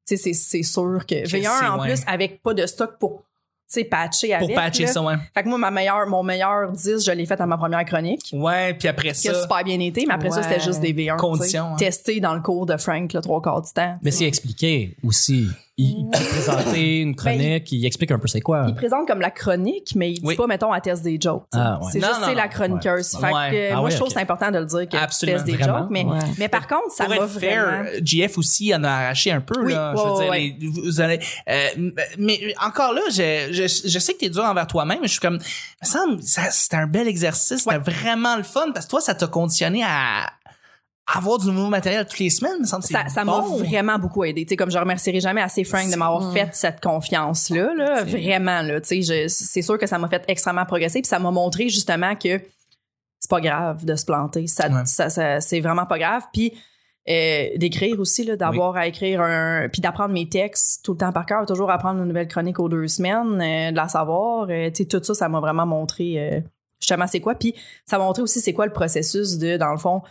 tu 0.07 0.17
sais, 0.17 0.33
c'est- 0.33 0.63
sûr 0.63 1.05
que... 1.09 1.27
c'est- 1.29 1.41
V1, 1.41 1.71
en 1.71 1.79
plus, 1.83 2.01
avec 2.07 2.43
pas 2.43 2.55
de 2.55 2.65
stock 2.67 2.97
pour, 3.01 3.19
tu 3.73 3.81
sais, 3.81 3.85
patcher 3.85 4.35
avec. 4.35 4.47
Pour 4.49 4.55
patcher 4.57 4.85
là. 4.85 4.93
ça, 4.93 5.03
ouais. 5.03 5.15
Fait 5.35 5.43
que 5.43 5.49
moi, 5.49 5.59
ma 5.59 5.71
meilleure, 5.73 6.07
mon 6.07 6.23
meilleur 6.23 6.71
10, 6.71 7.05
je 7.05 7.11
l'ai 7.13 7.27
fait 7.27 7.41
à 7.41 7.47
ma 7.47 7.57
première 7.57 7.85
chronique 7.85 8.29
Ouais, 8.33 8.75
puis 8.75 8.87
après 8.89 9.11
qui 9.13 9.29
a 9.29 9.35
ça. 9.35 9.43
super 9.43 9.65
bien 9.65 9.79
été, 9.81 10.07
mais 10.07 10.15
après 10.15 10.31
ça, 10.31 10.43
c'était 10.45 10.61
juste 10.61 10.81
des 10.81 10.93
V1. 10.93 11.17
Conditions, 11.17 11.73
hein. 11.73 11.77
Testés 11.77 12.21
dans 12.21 12.35
le 12.35 12.41
cours 12.41 12.67
de 12.67 12.77
Frank, 12.77 13.13
le 13.13 13.21
trois 13.21 13.41
quarts 13.43 13.63
du 13.63 13.73
temps. 13.73 13.97
Mais 14.03 14.11
c'est 14.13 14.27
expliqué 14.27 14.97
aussi. 15.05 15.49
Il, 15.81 16.01
il 16.01 16.11
présentait 16.11 16.99
une 17.01 17.15
chronique, 17.17 17.73
il 17.73 17.85
explique 17.87 18.11
un 18.11 18.19
peu 18.19 18.29
c'est 18.29 18.41
quoi. 18.41 18.63
Ben, 18.63 18.69
Il 18.71 18.75
présente 18.75 19.07
comme 19.09 19.21
la 19.21 19.31
chronique, 19.31 19.93
mais 19.97 20.11
il 20.13 20.21
dit 20.21 20.27
Oui. 20.27 20.37
pas, 20.37 20.47
mettons, 20.47 20.73
à 20.73 20.81
test 20.81 21.03
des 21.03 21.19
jokes. 21.21 21.45
Ah, 21.55 21.79
ouais. 21.81 21.89
C'est 21.93 22.01
juste, 22.01 22.13
non, 22.21 22.27
c'est 22.27 22.35
la 22.35 22.49
chroniqueuse. 22.49 23.15
Ouais. 23.15 23.21
Fait 23.21 23.27
que, 23.29 23.33
Ouais. 23.35 23.69
Ah 23.73 23.75
moi, 23.77 23.85
ouais, 23.85 23.91
je 23.91 23.97
trouve 23.97 24.07
ok. 24.09 24.13
que 24.15 24.19
c'est 24.19 24.23
important 24.23 24.51
de 24.51 24.59
le 24.59 24.67
dire 24.67 24.89
que 24.89 24.97
Absolument. 24.97 25.39
tu 25.39 25.45
testes 25.45 25.57
des 25.59 25.63
Vraiment? 25.65 25.79
jokes. 25.81 25.89
Mais, 25.91 26.05
Ouais. 26.05 26.19
mais 26.39 26.49
par 26.49 26.67
contre, 26.67 26.91
ça 26.91 27.07
fair, 27.07 27.27
vraiment... 27.27 27.85
euh, 27.89 28.01
GF 28.03 28.39
aussi 28.39 28.75
en 28.75 28.85
a 28.85 28.91
arraché 28.91 29.31
un 29.33 29.41
peu. 29.41 29.59
Oui, 29.65 29.73
là, 29.73 29.95
je 29.97 30.03
veux 30.03 30.21
dire, 30.23 30.31
ouais, 30.31 30.57
les- 30.61 30.67
vous 30.69 31.01
allez, 31.01 31.21
euh, 31.49 31.91
mais 32.19 32.41
encore 32.65 32.93
là, 32.93 33.01
je, 33.11 33.49
je, 33.53 33.89
je 33.89 33.99
sais 33.99 34.15
que 34.15 34.19
t'es 34.19 34.29
dur 34.31 34.45
envers 34.45 34.67
toi-même, 34.67 34.99
mais 35.01 35.07
je 35.07 35.13
suis 35.13 35.21
comme, 35.21 35.35
me 35.39 35.87
semble, 35.87 36.23
ça, 36.23 36.43
c'était 36.51 36.77
un 36.77 36.87
bel 36.87 37.09
exercice, 37.09 37.65
Ouais. 37.67 37.75
c'était 37.79 37.91
vraiment 37.91 38.37
le 38.37 38.43
fun 38.43 38.71
parce 38.73 38.87
que 38.87 38.91
toi, 38.91 39.01
ça 39.01 39.15
t'a 39.15 39.27
conditionné 39.27 39.83
à 39.85 40.27
avoir 41.17 41.39
du 41.39 41.47
nouveau 41.49 41.69
matériel 41.69 42.07
toutes 42.07 42.19
les 42.19 42.31
semaines. 42.31 42.61
Me 42.61 42.67
semble 42.67 42.83
que 42.83 42.89
Ça, 42.89 43.25
m'a 43.25 43.41
bon. 43.41 43.57
vraiment 43.59 43.99
beaucoup 43.99 44.25
aidé. 44.25 44.45
Tu 44.45 44.51
sais, 44.51 44.57
comme 44.57 44.71
je 44.71 44.79
remercierai 44.79 45.21
jamais 45.21 45.41
assez 45.43 45.65
Frank 45.65 45.91
de 45.91 45.97
m'avoir 45.97 46.33
fait 46.33 46.49
cette 46.53 46.81
confiance-là, 46.81 47.75
là, 47.77 48.05
vraiment, 48.05 48.63
là. 48.63 48.81
Tu 48.81 49.03
sais, 49.03 49.27
je- 49.27 49.29
c'est 49.29 49.63
sûr 49.63 49.79
que 49.79 49.87
ça 49.87 49.99
m'a 49.99 50.09
fait 50.09 50.25
extrêmement 50.29 50.65
progresser 50.67 51.01
puis 51.01 51.09
ça 51.09 51.19
m'a 51.19 51.31
montré 51.31 51.69
justement 51.69 52.15
que 52.15 52.41
c'est 53.19 53.31
pas 53.31 53.41
grave 53.41 53.85
de 53.85 53.95
se 53.97 54.05
planter. 54.05 54.47
Ça, 54.47 54.69
Ouais. 54.69 54.83
ça, 54.87 55.11
ça- 55.11 55.41
c'est 55.41 55.61
vraiment 55.61 55.87
pas 55.87 55.99
grave. 55.99 56.23
Puis 56.33 56.53
euh, 57.09 57.49
d'écrire 57.57 57.99
aussi, 57.99 58.25
là, 58.25 58.37
d'avoir 58.37 58.77
à 58.77 58.87
écrire 58.87 59.23
un... 59.23 59.69
Puis 59.73 59.81
d'apprendre 59.81 60.13
mes 60.13 60.29
textes 60.29 60.85
tout 60.85 60.93
le 60.93 60.99
temps 60.99 61.13
par 61.13 61.25
cœur, 61.27 61.45
toujours 61.47 61.71
apprendre 61.71 61.99
une 62.03 62.07
nouvelle 62.09 62.29
chronique 62.29 62.61
aux 62.61 62.69
deux 62.69 62.87
semaines, 62.89 63.41
euh, 63.41 63.71
de 63.73 63.77
la 63.77 63.89
savoir. 63.89 64.47
euh, 64.51 64.69
tu 64.71 64.83
sais, 64.83 64.85
tout 64.85 65.03
ça, 65.03 65.15
ça 65.15 65.29
m'a 65.29 65.41
vraiment 65.41 65.65
montré 65.67 66.15
euh, 66.19 66.41
justement 66.79 67.07
c'est 67.07 67.21
quoi. 67.21 67.35
Puis 67.35 67.55
ça 67.87 67.99
m'a 67.99 68.05
montré 68.05 68.23
aussi 68.23 68.41
c'est 68.41 68.53
quoi 68.53 68.67
le 68.67 68.73
processus 68.73 69.39
de, 69.39 69.57
dans 69.57 69.73
le 69.73 69.79
fond, 69.79 70.03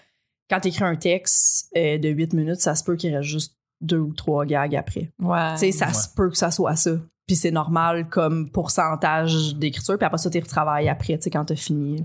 quand 0.49 0.59
tu 0.59 0.69
écris 0.69 0.83
un 0.83 0.95
texte 0.95 1.69
euh, 1.77 1.97
de 1.97 2.09
8 2.09 2.33
minutes, 2.33 2.61
ça 2.61 2.75
se 2.75 2.83
peut 2.83 2.95
qu'il 2.95 3.15
reste 3.15 3.27
juste 3.29 3.55
deux 3.81 3.99
ou 3.99 4.13
trois 4.13 4.45
gags 4.45 4.75
après. 4.75 5.09
Ouais. 5.19 5.53
Tu 5.53 5.59
sais, 5.59 5.71
ça 5.71 5.87
Ouais. 5.87 5.93
se 5.93 6.07
peut 6.15 6.29
que 6.29 6.37
ça 6.37 6.51
soit 6.51 6.75
ça. 6.75 6.91
Puis 7.27 7.35
c'est 7.35 7.51
normal 7.51 8.07
comme 8.09 8.49
pourcentage 8.49 9.55
d'écriture. 9.55 9.97
Puis 9.97 10.05
après 10.05 10.17
ça, 10.17 10.29
tu 10.29 10.39
retravailles 10.39 10.89
après, 10.89 11.17
tu 11.17 11.23
sais, 11.23 11.29
quand 11.29 11.45
t'as 11.45 11.55
fini. 11.55 12.03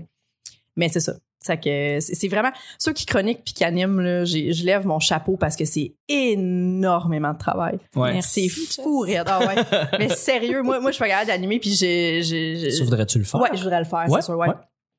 Mais 0.75 0.87
c'est 0.89 0.99
ça. 0.99 1.13
C'est 1.39 1.59
que 1.59 1.99
c'est 1.99 2.27
vraiment 2.27 2.51
ceux 2.79 2.93
qui 2.93 3.05
chroniquent 3.05 3.43
puis 3.43 3.53
qui 3.53 3.63
animent 3.63 3.99
là, 4.01 4.25
j'ai- 4.25 4.51
je 4.53 4.65
lève 4.65 4.85
mon 4.87 4.99
chapeau 4.99 5.37
parce 5.37 5.55
que 5.55 5.63
c'est 5.65 5.93
énormément 6.07 7.33
de 7.33 7.37
travail. 7.37 7.77
Ouais. 7.95 8.19
C'est 8.23 8.47
fou. 8.49 9.05
Ah 9.25 9.39
ouais. 9.39 9.55
Mais 9.99 10.09
sérieux, 10.09 10.63
moi 10.63 10.79
moi 10.79 10.89
je 10.91 10.95
suis 10.95 11.03
pas 11.03 11.07
capable 11.09 11.27
d'animer 11.27 11.59
puis 11.59 11.71
j'ai 11.71 12.23
j'ai 12.23 12.55
j'ai- 12.57 12.71
Ça 12.71 12.83
voudrais-tu 12.83 13.19
le 13.19 13.25
faire? 13.25 13.41
Ouais, 13.41 13.49
je 13.53 13.61
voudrais 13.61 13.79
le 13.79 13.85
faire, 13.85 14.05
Ouais, 14.09 14.21
c'est 14.21 14.25
sûr, 14.25 14.37
ouais. 14.37 14.47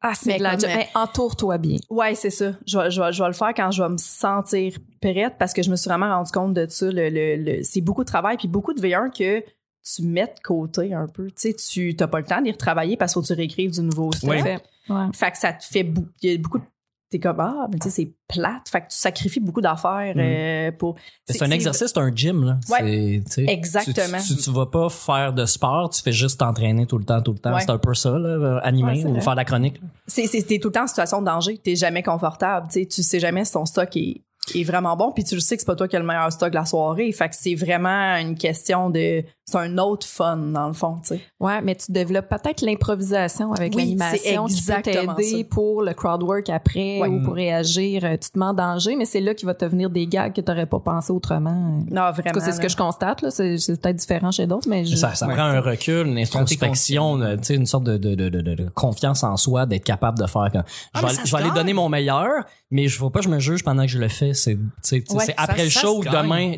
Ah, 0.03 0.13
C'est 0.15 0.27
mais 0.31 0.39
de 0.39 0.43
la 0.43 0.53
job. 0.59 0.71
euh, 0.71 0.75
Mais 0.77 0.89
entoure-toi 0.95 1.59
bien. 1.59 1.79
Ouais, 1.91 2.15
c'est 2.15 2.31
ça. 2.31 2.53
Je 2.67 2.79
vais, 2.79 2.91
je, 2.91 3.01
vais, 3.03 3.13
je 3.13 3.23
vais 3.23 3.29
le 3.29 3.35
faire 3.35 3.53
quand 3.55 3.71
je 3.71 3.83
vais 3.83 3.89
me 3.89 3.97
sentir 3.97 4.77
prête 5.01 5.35
parce 5.39 5.53
que 5.53 5.63
je 5.63 5.71
me 5.71 5.77
suis 5.77 5.89
vraiment 5.89 6.09
rendu 6.15 6.31
compte 6.31 6.53
de 6.55 6.67
ça. 6.69 6.87
Le, 6.91 7.09
le, 7.09 7.37
le- 7.37 7.63
c'est 7.65 7.81
beaucoup 7.81 8.05
de 8.05 8.09
travail 8.09 8.37
puis 8.37 8.47
beaucoup 8.49 8.73
de 8.75 8.81
V1 8.81 9.11
que 9.17 9.43
tu 9.85 10.03
mets 10.03 10.27
de 10.27 10.41
côté 10.45 10.93
un 10.95 11.07
peu. 11.09 11.27
Tu 11.29 11.33
sais, 11.37 11.55
tu 11.55 11.97
n'as 11.99 12.07
pas 12.09 12.21
le 12.21 12.27
temps 12.27 12.41
d'y 12.43 12.51
retravailler 12.53 12.97
parce 12.97 13.13
qu'il 13.13 13.21
faut 13.21 13.23
que 13.23 13.33
tu 13.33 13.39
réécrives 13.39 13.71
du 13.73 13.81
nouveau. 13.83 14.11
Ouais. 14.25 14.43
Fait. 14.43 14.63
Ouais. 14.89 15.07
Fait 15.15 15.31
que 15.31 15.39
ça 15.39 15.53
te 15.53 15.65
fait 15.65 15.83
beaucoup. 15.85 16.09
Il 16.23 16.31
y 16.31 16.35
a 16.35 16.39
beaucoup 16.39 16.59
de. 16.59 16.65
T'es 17.09 17.21
comme, 17.21 17.39
ah, 17.39 17.69
mais 17.73 17.79
tu 17.79 17.89
sais, 17.89 17.95
c'est 18.03 18.13
plate. 18.29 18.69
Fait 18.69 18.81
que 18.81 18.87
tu 18.87 18.97
sacrifies 18.97 19.39
beaucoup 19.39 19.61
d'affaires 19.61 20.15
Mm. 20.17 20.19
euh, 20.21 20.73
pour. 20.73 20.97
C'est 21.29 21.41
un 21.43 21.51
exercice, 21.53 21.93
c'est 21.95 22.01
un 22.01 22.13
gym, 22.13 22.45
là. 22.45 22.59
Ouais. 22.69 23.23
Exactement. 23.47 24.19
Tu, 24.27 24.35
tu, 24.35 24.43
tu 24.43 24.51
vas 24.51 24.67
pas 24.67 24.89
faire 24.89 25.33
de 25.33 25.47
sport, 25.47 25.91
tu 25.91 26.03
fais 26.03 26.11
juste 26.13 26.41
t'entraîner 26.41 26.85
tout 26.87 26.99
le 26.99 27.05
temps, 27.05 27.23
tout 27.23 27.33
le 27.33 27.39
temps. 27.39 27.55
Ouais. 27.55 27.61
C'est 27.61 27.71
un 27.71 27.79
peu 27.79 27.95
ça, 27.95 28.11
là, 28.19 28.29
euh, 28.29 28.59
animer 28.63 29.05
Ouais, 29.05 29.11
ou 29.13 29.21
faire 29.21 29.33
de 29.35 29.37
la 29.39 29.45
chronique. 29.45 29.81
C'est, 30.09 30.27
c'est, 30.27 30.43
t'es 30.43 30.59
tout 30.59 30.69
le 30.69 30.73
temps 30.73 30.83
en 30.85 30.87
situation 30.89 31.21
de 31.21 31.27
danger. 31.27 31.59
T'es 31.59 31.77
jamais 31.77 32.03
confortable. 32.03 32.67
Tu 32.73 32.81
sais, 32.81 32.87
tu 32.87 33.03
sais 33.05 33.21
jamais 33.21 33.45
si 33.45 33.53
ton 33.53 33.67
stock 33.67 33.97
est 33.97 34.23
est 34.55 34.65
vraiment 34.65 34.97
bon. 34.97 35.13
Puis 35.13 35.25
tu 35.25 35.35
le 35.35 35.41
sais 35.41 35.57
que 35.57 35.63
c'est 35.63 35.67
pas 35.67 35.77
toi 35.77 35.89
qui 35.89 35.97
as 35.97 35.99
le 35.99 36.05
meilleur 36.07 36.31
stock 36.33 36.51
de 36.51 36.55
la 36.55 36.65
soirée. 36.65 37.11
Fait 37.13 37.29
que 37.29 37.35
c'est 37.37 37.55
vraiment 37.55 38.17
une 38.17 38.37
question 38.37 38.91
de. 38.91 39.25
C'est 39.49 39.59
un 39.59 39.79
autre 39.79 40.05
fun, 40.09 40.37
dans 40.39 40.67
le 40.67 40.73
fond, 40.73 40.97
tu 41.03 41.15
sais. 41.15 41.21
Ouais, 41.39 41.61
mais 41.63 41.77
tu 41.77 41.93
développes 41.93 42.29
peut-être 42.29 42.63
l'improvisation 42.63 43.53
avec 43.53 43.75
Oui, 43.77 43.83
l'animation 43.83 44.47
qui 44.47 44.61
peut 44.65 44.83
t'aider 44.83 45.45
pour 45.45 45.83
le 45.83 45.95
crowd 45.95 46.21
work 46.25 46.51
après 46.51 46.99
Ouais. 47.01 47.07
ou 47.09 47.23
pour 47.23 47.35
réagir. 47.35 48.05
Euh, 48.05 48.17
Tu 48.21 48.31
te 48.31 48.39
mets 48.41 48.47
en 48.47 48.55
danger, 48.55 48.97
mais 48.97 49.05
c'est 49.05 49.21
là 49.21 49.35
qu'il 49.35 49.47
va 49.47 49.55
te 49.55 49.65
venir 49.65 49.89
des 49.89 50.09
gags 50.09 50.33
que 50.33 50.41
tu 50.41 50.51
n'aurais 50.51 50.67
pas 50.67 50.81
pensé 50.81 51.13
autrement. 51.13 51.81
Non, 51.89 52.11
vraiment. 52.11 52.41
c'est 52.41 52.51
ce 52.53 52.61
que 52.61 52.69
je 52.69 52.77
constate. 52.77 53.23
là. 53.23 53.31
C'est 53.31 53.57
c'est 53.59 53.81
peut-être 53.81 53.95
différent 53.97 54.33
chez 54.33 54.49
d'autres, 54.49 54.69
mais 54.69 54.85
je- 54.85 54.97
Ça, 54.97 55.15
ça 55.15 55.29
Ouais. 55.29 55.35
prend 55.35 55.45
un 55.45 55.61
recul, 55.61 56.09
une 56.09 56.19
introspection, 56.19 57.21
euh, 57.21 57.37
tu 57.37 57.45
sais, 57.45 57.55
une 57.55 57.67
sorte 57.67 57.85
de, 57.85 57.97
de, 57.99 58.15
de, 58.17 58.29
de, 58.29 58.41
de 58.55 58.69
confiance 58.71 59.23
en 59.23 59.37
soi, 59.37 59.67
d'être 59.67 59.85
capable 59.85 60.19
de 60.19 60.27
faire. 60.27 60.49
Comme, 60.53 60.63
Ah, 60.95 61.03
je 61.03 61.07
vais, 61.07 61.23
je 61.25 61.37
aller 61.37 61.51
donner 61.53 61.73
mon 61.73 61.89
meilleur, 61.89 62.45
mais 62.71 62.89
je 62.89 63.03
ne 63.03 63.09
pas 63.09 63.21
que 63.21 63.25
je 63.27 63.31
me 63.31 63.39
juge 63.39 63.63
pendant 63.63 63.83
que 63.83 63.89
je 63.89 63.99
le 63.99 64.09
fais. 64.09 64.35
C'est, 64.35 64.59
Ouais, 65.11 65.35
après 65.37 65.65
le 65.65 65.71
show 65.71 66.03
demain. 66.03 66.57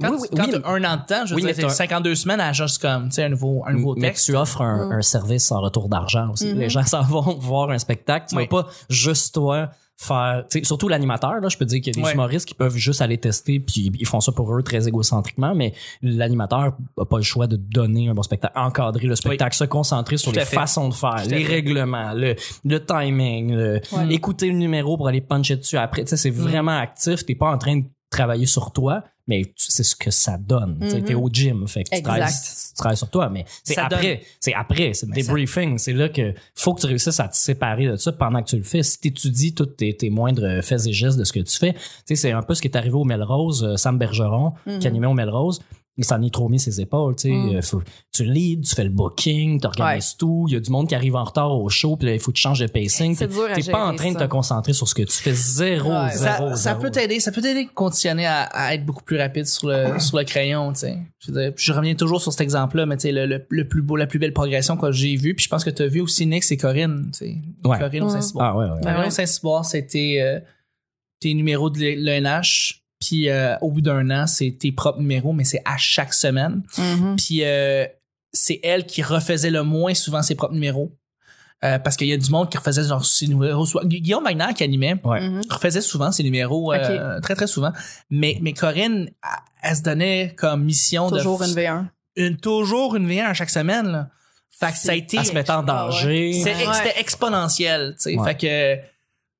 Quand, 0.00 0.10
Oui, 0.10 0.16
tu- 0.16 0.22
oui, 0.22 0.28
quand 0.36 0.44
oui, 0.46 0.60
t'as 0.62 0.68
un 0.70 0.84
an 0.84 0.96
de 0.96 1.06
temps, 1.06 1.24
je 1.24 1.30
veux 1.30 1.36
Oui, 1.36 1.42
dire, 1.42 1.46
mais 1.48 1.54
c'est 1.54 1.62
t'as- 1.62 1.68
52 1.70 2.14
semaines 2.14 2.40
à 2.40 2.52
juste 2.52 2.80
comme, 2.82 3.08
tu 3.08 3.14
sais, 3.16 3.24
un 3.24 3.28
nouveau, 3.28 3.62
un 3.66 3.72
nouveau 3.74 3.94
mais 3.96 4.08
texte. 4.08 4.26
tu 4.26 4.34
offres 4.36 4.62
un, 4.62 4.90
un 4.90 5.02
service 5.02 5.50
en 5.52 5.60
retour 5.60 5.88
d'argent 5.88 6.30
aussi. 6.32 6.52
Les 6.52 6.68
gens 6.68 6.84
s'en 6.84 7.02
vont 7.02 7.34
voir 7.38 7.70
un 7.70 7.78
spectacle. 7.78 8.26
Tu 8.28 8.36
Oui. 8.36 8.48
vas 8.50 8.62
pas 8.62 8.68
juste 8.90 9.34
toi 9.34 9.70
faire, 9.98 10.44
tu 10.50 10.58
sais, 10.58 10.64
surtout 10.64 10.88
l'animateur, 10.88 11.40
là, 11.40 11.48
je 11.48 11.56
peux 11.56 11.64
dire 11.64 11.80
qu'il 11.80 11.96
y 11.96 11.98
a 11.98 12.02
des 12.02 12.06
Ouais. 12.06 12.12
humoristes 12.14 12.46
qui 12.46 12.54
peuvent 12.54 12.76
juste 12.76 13.00
aller 13.00 13.16
tester 13.18 13.60
puis 13.60 13.90
ils 13.98 14.06
font 14.06 14.20
ça 14.20 14.30
pour 14.32 14.54
eux 14.54 14.62
très 14.62 14.86
égocentriquement, 14.86 15.54
mais 15.54 15.72
l'animateur 16.02 16.72
a 16.98 17.04
pas 17.04 17.16
le 17.16 17.22
choix 17.22 17.46
de 17.46 17.56
donner 17.56 18.08
un 18.08 18.14
bon 18.14 18.22
spectacle, 18.22 18.52
encadrer 18.58 19.06
le 19.06 19.16
spectacle, 19.16 19.56
se 19.56 19.64
concentrer 19.64 20.16
sur 20.18 20.32
Tout 20.32 20.38
les 20.38 20.44
façons 20.44 20.88
de 20.88 20.94
faire, 20.94 21.22
Tout 21.24 21.30
les 21.30 21.44
règlements, 21.44 22.12
le, 22.12 22.34
le 22.64 22.84
timing, 22.84 23.54
le- 23.54 23.80
Ouais. 23.92 24.12
écouter 24.14 24.48
le 24.48 24.56
numéro 24.58 24.96
pour 24.96 25.08
aller 25.08 25.20
puncher 25.22 25.56
dessus 25.56 25.76
après. 25.78 26.02
Tu 26.04 26.10
sais, 26.10 26.16
c'est 26.16 26.30
Mm. 26.30 26.34
vraiment 26.34 26.76
actif. 26.78 27.24
T'es 27.24 27.34
pas 27.34 27.50
en 27.50 27.58
train 27.58 27.78
de 27.78 27.84
travailler 28.16 28.46
sur 28.46 28.72
toi, 28.72 29.04
mais 29.28 29.42
tu- 29.42 29.52
c'est 29.70 29.82
ce 29.82 29.94
que 29.96 30.10
ça 30.10 30.36
donne. 30.38 30.78
Tu 30.88 30.96
Mhm. 30.96 31.04
T'es 31.04 31.14
au 31.14 31.28
gym, 31.30 31.66
fait 31.68 31.84
que 31.84 31.96
tu 31.96 32.02
travailles, 32.02 32.32
tu 32.32 32.74
travailles 32.76 32.96
sur 32.96 33.10
toi, 33.10 33.28
mais 33.28 33.44
c'est 33.64 33.76
après, 33.78 34.22
c'est 34.40 34.54
après, 34.54 34.92
c'est 34.94 35.06
le 35.06 35.12
débriefing. 35.12 35.78
C'est 35.78 35.92
là 35.92 36.08
que 36.08 36.34
faut 36.54 36.74
que 36.74 36.80
tu 36.80 36.86
réussisses 36.86 37.20
à 37.20 37.28
te 37.28 37.36
séparer 37.36 37.86
de 37.86 37.96
ça 37.96 38.12
pendant 38.12 38.42
que 38.42 38.48
tu 38.48 38.56
le 38.56 38.62
fais. 38.62 38.82
Si 38.82 38.98
tu 39.00 39.08
étudies 39.08 39.54
tous 39.54 39.66
tes, 39.66 39.96
tes 39.96 40.10
moindres 40.10 40.62
faits 40.62 40.86
et 40.86 40.92
gestes 40.92 41.18
de 41.18 41.24
ce 41.24 41.32
que 41.32 41.40
tu 41.40 41.56
fais, 41.56 41.72
tu 41.74 41.80
sais, 42.08 42.16
c'est 42.16 42.32
un 42.32 42.42
peu 42.42 42.54
ce 42.54 42.62
qui 42.62 42.68
est 42.68 42.76
arrivé 42.76 42.94
au 42.94 43.04
Melrose, 43.04 43.64
euh, 43.64 43.76
Sam 43.76 43.98
Bergeron, 43.98 44.52
Mhm. 44.66 44.78
qui 44.78 44.86
animait 44.86 45.06
au 45.08 45.14
Melrose. 45.14 45.60
Il 45.98 46.04
s'en 46.04 46.20
est 46.20 46.32
trop 46.32 46.50
mis 46.50 46.58
ses 46.60 46.78
épaules, 46.80 47.16
tu 47.16 47.22
sais. 47.22 47.30
Mm. 47.30 47.56
Euh, 47.56 47.62
faut- 47.62 47.82
tu 48.12 48.22
leads, 48.24 48.68
tu 48.68 48.74
fais 48.74 48.84
le 48.84 48.90
booking, 48.90 49.60
tu 49.60 49.66
organises 49.66 50.14
tout. 50.18 50.44
Il 50.48 50.52
y 50.52 50.56
a 50.56 50.60
du 50.60 50.70
monde 50.70 50.88
qui 50.88 50.94
arrive 50.94 51.16
en 51.16 51.24
retard 51.24 51.50
au 51.58 51.68
show, 51.70 51.96
puis 51.96 52.06
là, 52.08 52.12
il 52.14 52.20
faut 52.20 52.32
que 52.32 52.36
tu 52.36 52.42
changes 52.42 52.60
de 52.60 52.66
pacing. 52.66 53.14
C'est 53.16 53.28
dur 53.28 53.46
à 53.50 53.54
T'es 53.54 53.70
pas 53.70 53.86
en 53.86 53.94
train 53.96 54.12
de 54.12 54.18
ça. 54.18 54.26
te 54.26 54.30
concentrer 54.30 54.74
sur 54.74 54.86
ce 54.88 54.94
que 54.94 55.02
tu 55.04 55.12
fais. 55.16 55.32
Zéro, 55.32 55.90
Ouais. 55.90 56.10
zéro, 56.12 56.50
ça, 56.50 56.56
ça 56.56 56.70
zéro. 56.70 56.80
peut 56.82 56.90
t'aider, 56.90 57.18
ça 57.20 57.32
peut 57.32 57.40
t'aider 57.40 57.66
conditionner 57.74 58.26
à, 58.26 58.42
à 58.42 58.74
être 58.74 58.84
beaucoup 58.84 59.02
plus 59.04 59.16
rapide 59.18 59.46
sur 59.46 59.68
le, 59.68 59.98
sur 59.98 60.18
le 60.18 60.24
crayon, 60.24 60.72
tu 60.74 60.80
sais. 60.80 60.98
Je, 61.20 61.32
veux 61.32 61.40
dire, 61.42 61.52
je 61.56 61.72
reviens 61.72 61.94
toujours 61.94 62.20
sur 62.20 62.30
cet 62.30 62.42
exemple-là, 62.42 62.84
mais 62.84 62.96
tu 62.98 63.02
sais, 63.02 63.12
le, 63.12 63.24
le, 63.24 63.46
le 63.48 63.66
plus 63.66 63.80
beau, 63.80 63.96
la 63.96 64.06
plus 64.06 64.18
belle 64.18 64.34
progression 64.34 64.76
que 64.76 64.92
j'ai 64.92 65.16
vue, 65.16 65.34
puis 65.34 65.44
je 65.44 65.48
pense 65.48 65.64
que 65.64 65.70
tu 65.70 65.82
as 65.82 65.86
vu 65.88 66.02
aussi 66.02 66.26
Nick, 66.26 66.44
c'est 66.44 66.58
Corinne, 66.58 67.10
tu 67.12 67.18
sais. 67.18 67.36
Ouais. 67.64 67.78
Corinne 67.78 68.02
au. 68.02 68.08
Saint-Cyboire. 68.10 68.52
Ah 68.54 68.58
ouais, 68.58 68.70
ouais. 68.74 68.80
Corinne 68.82 69.06
au 69.06 69.10
Saint-Cyboire, 69.10 69.64
c'était 69.64 70.18
euh, 70.20 70.40
tes 71.20 71.32
numéros 71.32 71.70
de 71.70 71.78
l'ENH, 71.80 72.82
puis 73.00 73.28
euh, 73.28 73.56
au 73.60 73.70
bout 73.70 73.80
d'un 73.80 74.10
an, 74.10 74.26
c'est 74.26 74.56
tes 74.58 74.72
propres 74.72 75.00
numéros, 75.00 75.32
mais 75.32 75.44
c'est 75.44 75.62
à 75.64 75.76
chaque 75.76 76.14
semaine. 76.14 76.62
Mhm. 76.78 77.16
Puis 77.16 77.44
euh, 77.44 77.86
c'est 78.32 78.60
elle 78.62 78.86
qui 78.86 79.02
refaisait 79.02 79.50
le 79.50 79.62
moins 79.62 79.94
souvent 79.94 80.22
ses 80.22 80.34
propres 80.34 80.54
numéros. 80.54 80.96
Euh, 81.64 81.78
parce 81.78 81.96
qu'il 81.96 82.06
y 82.06 82.12
a 82.12 82.18
du 82.18 82.30
monde 82.30 82.50
qui 82.50 82.58
refaisait 82.58 82.84
genre 82.84 83.02
ses 83.04 83.26
numéros. 83.28 83.66
Guillaume 83.84 84.24
Wagner 84.24 84.52
qui 84.54 84.62
animait 84.62 84.94
Ouais. 85.04 85.26
Mhm. 85.26 85.40
refaisait 85.48 85.80
souvent 85.80 86.12
ses 86.12 86.22
numéros 86.22 86.72
euh, 86.74 87.18
très 87.20 87.34
très 87.34 87.46
souvent. 87.46 87.72
Mais 88.10 88.36
mais 88.42 88.52
Corinne, 88.52 89.08
elle, 89.22 89.30
elle 89.70 89.76
se 89.76 89.82
donnait 89.82 90.34
comme 90.36 90.64
mission 90.64 91.08
Toujours 91.08 91.38
de 91.40 91.46
une 91.46 91.54
V1. 91.54 91.86
une 92.16 92.36
toujours 92.36 92.94
une 92.96 93.08
V1 93.08 93.24
à 93.24 93.34
chaque 93.34 93.48
semaine. 93.50 93.86
Là. 93.90 94.10
Fait 94.50 94.70
que 94.72 94.78
ça 94.78 94.92
a 94.92 94.94
été 94.94 95.16
À 95.18 95.24
se 95.24 95.32
mettre 95.32 95.52
en 95.54 95.62
danger. 95.62 96.32
c'est- 96.34 96.54
Ouais. 96.66 96.74
c'était 96.74 97.00
exponentiel. 97.00 97.94
tu 97.96 98.02
sais. 98.12 98.16
Ouais. 98.18 98.34
Fait 98.34 98.36
que 98.36 98.86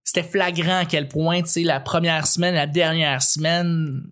c'était 0.07 0.23
flagrant 0.23 0.79
à 0.79 0.85
quel 0.87 1.09
point 1.09 1.43
tu 1.43 1.49
sais 1.49 1.63
la 1.65 1.81
première 1.81 2.27
semaine, 2.27 2.55
la 2.55 2.67
dernière 2.69 3.21
semaine. 3.23 4.05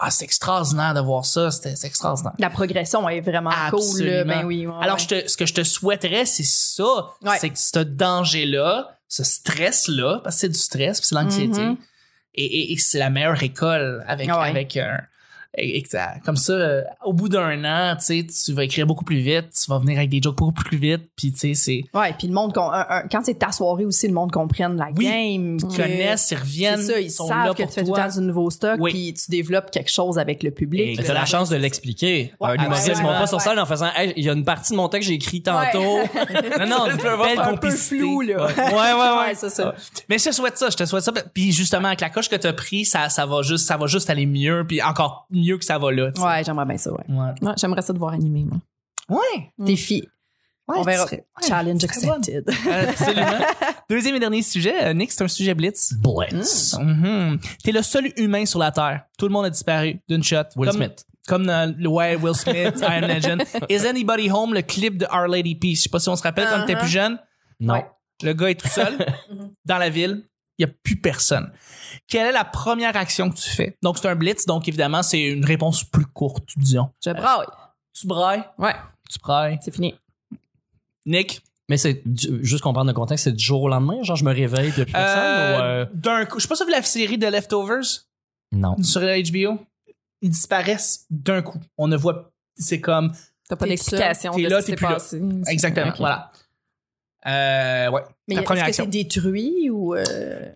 Ah, 0.00 0.10
c'est 0.10 0.24
extraordinaire 0.24 0.94
de 0.94 1.00
voir 1.00 1.24
ça. 1.24 1.50
C'était 1.52 1.74
extraordinaire. 1.86 2.32
La 2.38 2.50
progression 2.50 3.08
est 3.08 3.20
vraiment 3.20 3.52
cool. 3.70 4.24
Ben 4.26 4.44
oui. 4.44 4.66
ouais, 4.66 4.74
Alors, 4.80 4.98
je 4.98 5.06
te, 5.06 5.28
ce 5.28 5.36
que 5.36 5.46
je 5.46 5.54
te 5.54 5.62
souhaiterais, 5.62 6.24
c'est 6.24 6.42
ça. 6.44 6.84
Ouais. 7.22 7.36
C'est 7.38 7.50
que 7.50 7.58
ce 7.58 7.78
danger-là, 7.78 8.98
ce 9.08 9.22
stress-là, 9.22 10.20
parce 10.24 10.36
que 10.36 10.40
c'est 10.40 10.48
du 10.48 10.58
stress, 10.58 11.00
c'est 11.02 11.14
l'anxiété. 11.14 11.60
Mhm. 11.60 11.76
Et, 12.34 12.44
et- 12.44 12.72
et 12.72 12.78
c'est 12.78 12.98
la 12.98 13.10
meilleure 13.10 13.42
école 13.42 14.04
avec, 14.08 14.28
ouais. 14.28 14.34
avec 14.34 14.76
un. 14.76 15.00
Que 15.56 15.88
ça- 15.88 16.14
comme 16.24 16.36
ça, 16.36 16.52
euh, 16.52 16.82
au 17.04 17.12
bout 17.12 17.28
d'un 17.28 17.64
an, 17.64 17.96
tu 17.96 18.04
sais, 18.04 18.26
tu 18.26 18.52
vas 18.52 18.64
écrire 18.64 18.86
beaucoup 18.86 19.04
plus 19.04 19.18
vite, 19.20 19.46
tu 19.52 19.70
vas 19.70 19.78
venir 19.78 19.98
avec 19.98 20.10
des 20.10 20.20
jokes 20.22 20.36
beaucoup 20.36 20.52
plus 20.64 20.76
vite, 20.78 21.02
puis 21.16 21.32
tu 21.32 21.38
sais, 21.38 21.54
c'est. 21.54 21.82
Ouais, 21.92 22.14
puis 22.18 22.28
le 22.28 22.34
monde, 22.34 22.52
con- 22.54 22.70
un- 22.72 22.86
un- 22.88 23.08
quand 23.10 23.22
c'est 23.24 23.34
ta 23.38 23.50
soirée 23.52 23.84
aussi, 23.84 24.06
le 24.06 24.14
monde 24.14 24.30
comprenne 24.30 24.76
la 24.76 24.88
Oui. 24.96 25.04
game. 25.04 25.56
Ils 25.58 25.62
que- 25.66 25.76
connaissent, 25.76 26.30
ils 26.30 26.38
reviennent, 26.38 26.80
C'est 26.80 26.92
ça, 26.92 27.00
ils 27.00 27.10
sont 27.10 27.26
savent 27.28 27.46
là 27.46 27.54
que 27.54 27.62
pour 27.62 27.66
tu 27.68 27.74
fais 27.74 27.80
tout 27.82 27.88
le 27.88 27.94
toi. 27.94 28.08
temps 28.08 28.18
du 28.20 28.26
nouveau 28.26 28.50
stock, 28.50 28.76
Oui. 28.80 28.90
puis 28.92 29.14
tu 29.14 29.30
développes 29.30 29.70
quelque 29.70 29.90
chose 29.90 30.18
avec 30.18 30.42
le 30.42 30.50
public. 30.50 30.80
Et 30.80 30.94
Mais 30.98 31.02
t'as 31.04 31.14
la 31.14 31.24
chance 31.26 31.48
de 31.48 31.56
l'expliquer. 31.56 32.32
Ouais, 32.40 32.50
un 32.50 32.54
humoriste 32.64 32.88
ouais, 32.88 32.94
ne 32.94 33.00
monte 33.02 33.12
ouais, 33.12 33.18
pas 33.18 33.26
sur 33.26 33.38
ouais. 33.38 33.44
scène 33.44 33.58
en 33.58 33.66
faisant 33.66 33.88
Hey, 33.96 34.12
il 34.16 34.24
y 34.24 34.30
a 34.30 34.32
une 34.32 34.44
partie 34.44 34.72
de 34.72 34.76
mon 34.76 34.88
texte 34.88 35.08
que 35.08 35.12
j'ai 35.12 35.16
écrit 35.16 35.42
tantôt. 35.42 35.78
non, 36.60 36.66
non, 36.66 36.86
Ça 36.90 36.96
peut 36.96 37.08
avoir 37.10 37.28
belle 37.28 37.38
un 37.40 37.44
peu 37.44 37.50
complicité. 37.68 37.98
flou, 37.98 38.20
là. 38.20 38.46
Ouais, 38.46 38.52
ouais, 38.56 38.72
ouais. 38.72 39.26
Ouais, 39.26 39.34
c'est 39.34 39.50
ça. 39.50 39.74
Mais 40.08 40.18
je 40.18 40.24
te 40.26 40.32
souhaite 40.34 40.56
ça, 40.58 40.68
je 40.70 40.76
te 40.76 40.84
souhaite 40.84 41.02
ça. 41.02 41.12
Puis 41.34 41.52
justement, 41.52 41.88
avec 41.88 42.00
la 42.00 42.10
coche 42.10 42.28
que 42.28 42.36
t'as 42.36 42.52
pris, 42.52 42.84
ça, 42.84 43.08
ça 43.08 43.26
va 43.26 43.42
juste, 43.42 43.66
ça 43.66 43.76
va 43.76 43.86
juste 43.86 44.08
aller 44.10 44.26
mieux, 44.26 44.64
puis 44.66 44.80
encore 44.82 45.26
mieux 45.30 45.39
que 45.58 45.64
ça 45.64 45.78
va 45.78 45.90
là. 45.92 46.10
Ouais, 46.18 46.44
j'aimerais 46.44 46.66
bien 46.66 46.76
ça, 46.78 46.92
ouais. 46.92 47.04
Ouais. 47.08 47.32
Ouais, 47.42 47.52
J'aimerais 47.56 47.82
ça 47.82 47.92
de 47.92 47.98
voir 47.98 48.12
animer, 48.14 48.44
moi. 48.44 48.58
Ouais. 49.08 49.50
Défi. 49.58 50.06
Ouais, 50.68 50.76
On 50.78 50.82
verra. 50.82 51.04
serais- 51.06 51.26
Challenge 51.46 51.82
accepted. 51.82 52.48
Absolument. 52.88 53.44
Deuxième 53.88 54.14
et 54.14 54.20
dernier 54.20 54.42
sujet, 54.42 54.84
euh, 54.84 54.92
Nick, 54.94 55.10
c'est 55.10 55.24
un 55.24 55.28
sujet 55.28 55.52
blitz. 55.54 55.94
Blitz. 55.94 56.76
Mhm. 56.80 57.40
T'es 57.64 57.72
le 57.72 57.82
seul 57.82 58.12
humain 58.16 58.46
sur 58.46 58.60
la 58.60 58.70
Terre. 58.70 59.02
Tout 59.18 59.26
le 59.26 59.32
monde 59.32 59.46
a 59.46 59.50
disparu 59.50 59.98
d'une 60.08 60.22
shot. 60.22 60.44
Will 60.54 60.68
comme, 60.68 60.76
Smith. 60.76 61.04
Comme 61.26 61.46
dans 61.46 61.74
le 61.76 61.88
ouais, 61.88 62.14
Will 62.14 62.34
Smith, 62.36 62.74
I 62.82 62.84
Am 63.02 63.08
Legend. 63.08 63.42
Is 63.68 63.84
Anybody 63.84 64.30
Home, 64.30 64.54
le 64.54 64.62
clip 64.62 64.96
de 64.96 65.06
Our 65.06 65.26
Lady 65.26 65.56
Peace. 65.56 65.78
Je 65.78 65.82
sais 65.82 65.88
pas 65.88 65.98
si 65.98 66.08
on 66.08 66.14
se 66.16 66.22
rappelle 66.22 66.46
quand 66.48 66.60
t'étais 66.60 66.74
Uh-huh. 66.74 66.78
plus 66.82 66.88
jeune. 66.88 67.18
Non. 67.58 67.74
Ouais. 67.74 67.86
Le 68.22 68.32
gars 68.34 68.50
est 68.50 68.60
tout 68.60 68.68
seul 68.68 68.96
dans 69.64 69.78
la 69.78 69.88
ville. 69.90 70.22
Il 70.60 70.66
n'y 70.66 70.70
a 70.72 70.74
plus 70.82 70.96
personne. 70.96 71.50
Quelle 72.06 72.26
est 72.26 72.32
la 72.32 72.44
première 72.44 72.94
action 72.94 73.30
que 73.30 73.36
tu 73.36 73.48
fais? 73.48 73.78
Donc, 73.82 73.96
c'est 73.96 74.06
un 74.08 74.14
blitz. 74.14 74.44
Donc, 74.44 74.68
évidemment, 74.68 75.02
c'est 75.02 75.22
une 75.22 75.42
réponse 75.42 75.84
plus 75.84 76.04
courte, 76.04 76.50
disons. 76.58 76.90
Je 77.02 77.12
braille. 77.12 77.46
Tu 77.94 78.06
brailles? 78.06 78.44
Ouais, 78.58 78.74
Tu 79.08 79.18
brailles. 79.20 79.58
c'est 79.62 79.72
fini. 79.74 79.94
Nick? 81.06 81.40
Mais 81.70 81.78
c'est 81.78 82.02
juste 82.42 82.62
comprendre 82.62 82.88
le 82.88 82.94
contexte, 82.94 83.24
c'est 83.24 83.32
du 83.32 83.42
jour 83.42 83.62
au 83.62 83.68
lendemain, 83.70 84.02
genre 84.02 84.16
je 84.16 84.24
me 84.24 84.32
réveille 84.34 84.72
depuis 84.76 84.92
personne 84.92 85.18
Euh, 85.22 85.56
ou 85.58 85.62
euh, 85.62 85.86
D'un 85.94 86.26
coup. 86.26 86.38
Je 86.38 86.42
sais 86.42 86.48
pas 86.48 86.56
si 86.56 86.64
vous 86.64 86.68
la 86.70 86.82
série 86.82 87.16
de 87.16 87.26
Leftovers? 87.26 88.04
Non. 88.52 88.76
sur 88.82 89.00
HBO. 89.00 89.64
Ils 90.20 90.30
disparaissent 90.30 91.06
d'un 91.08 91.40
coup. 91.40 91.58
On 91.78 91.88
ne 91.88 91.96
voit. 91.96 92.32
C'est 92.56 92.80
comme. 92.80 93.12
T'as 93.48 93.56
pas 93.56 93.66
d'explication 93.66 94.32
de 94.36 94.42
t'es 94.42 94.48
là, 94.48 94.60
ce 94.60 94.66
qui 94.66 94.72
t'es 94.72 94.72
s'est 94.72 94.76
plus 94.76 94.86
là. 94.86 94.92
passé. 94.94 95.22
Exactement. 95.46 95.88
Ok. 95.90 95.96
Voilà. 95.98 96.30
Euh, 97.26 97.90
ouais. 97.90 98.02
Mais 98.30 98.36
la 98.36 98.68
est-ce 98.68 98.78
que 98.78 98.84
c'est 98.84 98.86
détruit 98.90 99.70
ou... 99.70 99.94
euh, 99.94 100.04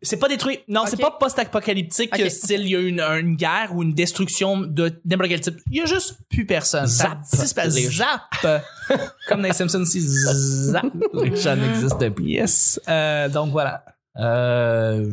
C'est 0.03 0.17
pas 0.19 0.29
détruit. 0.29 0.59
Non, 0.69 0.83
c'est 0.87 0.95
Ok. 0.97 1.01
pas 1.03 1.11
post-apocalyptique, 1.21 2.11
Ok. 2.15 2.31
style 2.31 2.63
il 2.63 2.69
y 2.71 2.77
a 2.77 2.81
une, 2.81 3.01
une 3.01 3.37
guerre 3.37 3.71
ou 3.75 3.83
une 3.83 3.93
destruction 3.95 4.61
de 4.61 4.93
n'importe 5.05 5.29
quel 5.31 5.41
type. 5.41 5.59
Il 5.71 5.79
y 5.79 5.81
a 5.81 5.87
juste 5.87 6.19
plus 6.31 6.47
personne. 6.47 6.87
Zap. 6.87 7.19
Ça. 7.25 7.65
Les- 7.67 7.89
Zap. 7.91 8.21
Comme 9.29 9.43
dans 9.43 9.49
les 9.49 9.53
Simpsons, 9.55 9.85
c'est 9.85 10.01
zap. 10.01 10.85
Les 11.15 11.37
gens 11.37 11.57
n'existent 11.57 12.11
plus. 12.11 12.25
Yes. 12.31 12.81
Euh, 12.89 13.29
donc 13.29 13.51
voilà. 13.53 13.85
Euh, 14.19 15.11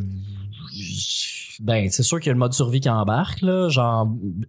ben, 1.59 1.89
c'est 1.91 2.03
sûr 2.03 2.19
qu'il 2.19 2.27
y 2.27 2.29
a 2.31 2.33
le 2.33 2.39
mode 2.39 2.53
survie 2.53 2.79
qui 2.79 2.89
embarque, 2.89 3.41
là. 3.41 3.69
Genre, 3.69 4.07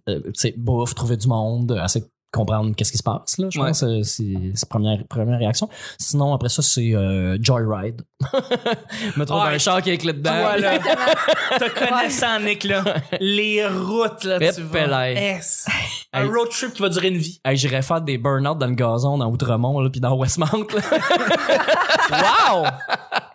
euh, 0.09 0.19
tu 0.25 0.31
sais, 0.35 0.53
bouffe, 0.57 0.95
trouver 0.95 1.17
du 1.17 1.27
monde, 1.27 1.79
comprendre 2.33 2.75
qu'est-ce 2.75 2.91
qui 2.91 2.97
se 2.97 3.03
passe, 3.03 3.37
là. 3.37 3.47
Je 3.49 3.59
Ouais. 3.59 3.67
pense 3.67 3.81
que 3.81 4.01
c'est 4.03 4.67
première, 4.69 4.97
première 5.07 5.37
réaction. 5.39 5.69
Sinon, 5.99 6.33
après 6.33 6.49
ça, 6.49 6.61
c'est 6.61 6.93
euh, 6.95 7.37
Joyride. 7.39 8.01
Me 9.17 9.23
trouve 9.25 9.41
Ouais. 9.43 9.49
un 9.55 9.57
char 9.59 9.81
qui 9.81 9.91
est 9.91 9.97
clé 9.97 10.13
dedans. 10.13 10.31
Voilà. 10.41 10.79
Te 10.79 11.69
connaissant, 11.79 12.39
Nick, 12.39 12.63
là. 12.63 12.83
Les 13.19 13.65
routes, 13.67 14.23
là, 14.23 14.39
tu. 14.39 14.61
Yes. 15.15 15.67
Un 16.11 16.25
road 16.27 16.49
trip 16.49 16.73
qui 16.73 16.81
va 16.81 16.89
durer 16.89 17.07
une 17.09 17.17
vie. 17.17 17.39
Hey, 17.45 17.55
J'irais 17.57 17.81
faire 17.81 18.01
des 18.01 18.17
burn-out 18.17 18.57
dans 18.57 18.67
le 18.67 18.75
gazon 18.75 19.17
dans 19.17 19.29
Outremont, 19.29 19.79
là, 19.79 19.89
puis 19.89 19.99
dans 20.01 20.15
Westmount, 20.15 20.67
là. 20.73 20.81
Wow! 22.11 22.65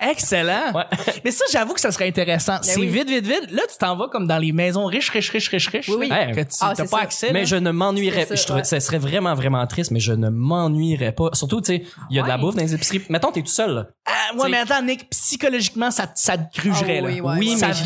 Excellent! 0.01 0.73
Ouais. 0.75 0.85
Mais 1.25 1.31
ça, 1.31 1.45
j'avoue 1.53 1.75
que 1.75 1.81
ça 1.81 1.91
serait 1.93 2.09
intéressant. 2.09 2.59
c'est 2.63 2.79
oui. 2.79 2.87
vite, 2.89 3.09
vite, 3.09 3.27
vite. 3.27 3.51
Là, 3.51 3.63
tu 3.71 3.77
t'en 3.79 3.97
vas 3.97 4.09
comme 4.09 4.27
dans 4.27 4.39
les 4.39 4.53
maisons 4.53 4.87
riches, 4.87 5.11
riches, 5.11 5.31
riches, 5.31 5.49
riches, 5.49 5.69
riches. 5.69 5.89
Oui, 5.89 5.97
oui. 6.01 6.09
Hey. 6.13 6.33
Que 6.33 6.41
tu 6.41 6.57
Ah, 6.61 6.73
pas 6.77 6.87
ça. 6.87 6.99
accès. 6.99 7.31
Mais 7.33 7.41
là. 7.41 7.45
je 7.47 7.57
ne 7.57 7.71
m'ennuierais 7.71 8.27
C'est 8.29 8.37
ça, 8.37 8.55
ouais. 8.55 8.65
ça 8.65 8.81
serait 8.81 8.99
vraiment 8.99 9.35
vraiment 9.35 9.67
triste 9.67 9.91
mais 9.91 10.01
je 10.01 10.13
ne 10.13 10.29
m'ennuierais 10.29 11.13
pas 11.13 11.31
surtout 11.33 11.61
tu 11.61 11.67
sais 11.77 11.83
il 12.11 12.17
y 12.17 12.21
a 12.21 12.23
de 12.23 12.29
la 12.29 12.35
Ouais. 12.37 12.41
bouffe 12.41 12.55
dans 12.55 12.63
les 12.63 12.75
épiceries 12.75 13.03
mettons 13.09 13.33
t'es 13.33 13.41
tout 13.43 13.49
seul 13.49 13.75
là. 13.75 13.87
Ah, 14.07 14.33
ouais, 14.35 14.39
T'sais- 14.41 14.49
mais 14.51 14.57
attends, 14.59 14.83
Nick, 14.83 15.11
psychologiquement, 15.11 15.91
ça, 15.91 16.11
ça 16.15 16.39
te 16.39 16.61
grugerait, 16.61 17.01
Ah 17.03 17.07
oui, 17.07 17.17
là. 17.17 17.23
ouais, 17.23 17.31
oui, 17.39 17.49
ouais. 17.49 17.55
mais 17.55 17.57
Ça 17.59 17.73
je, 17.73 17.85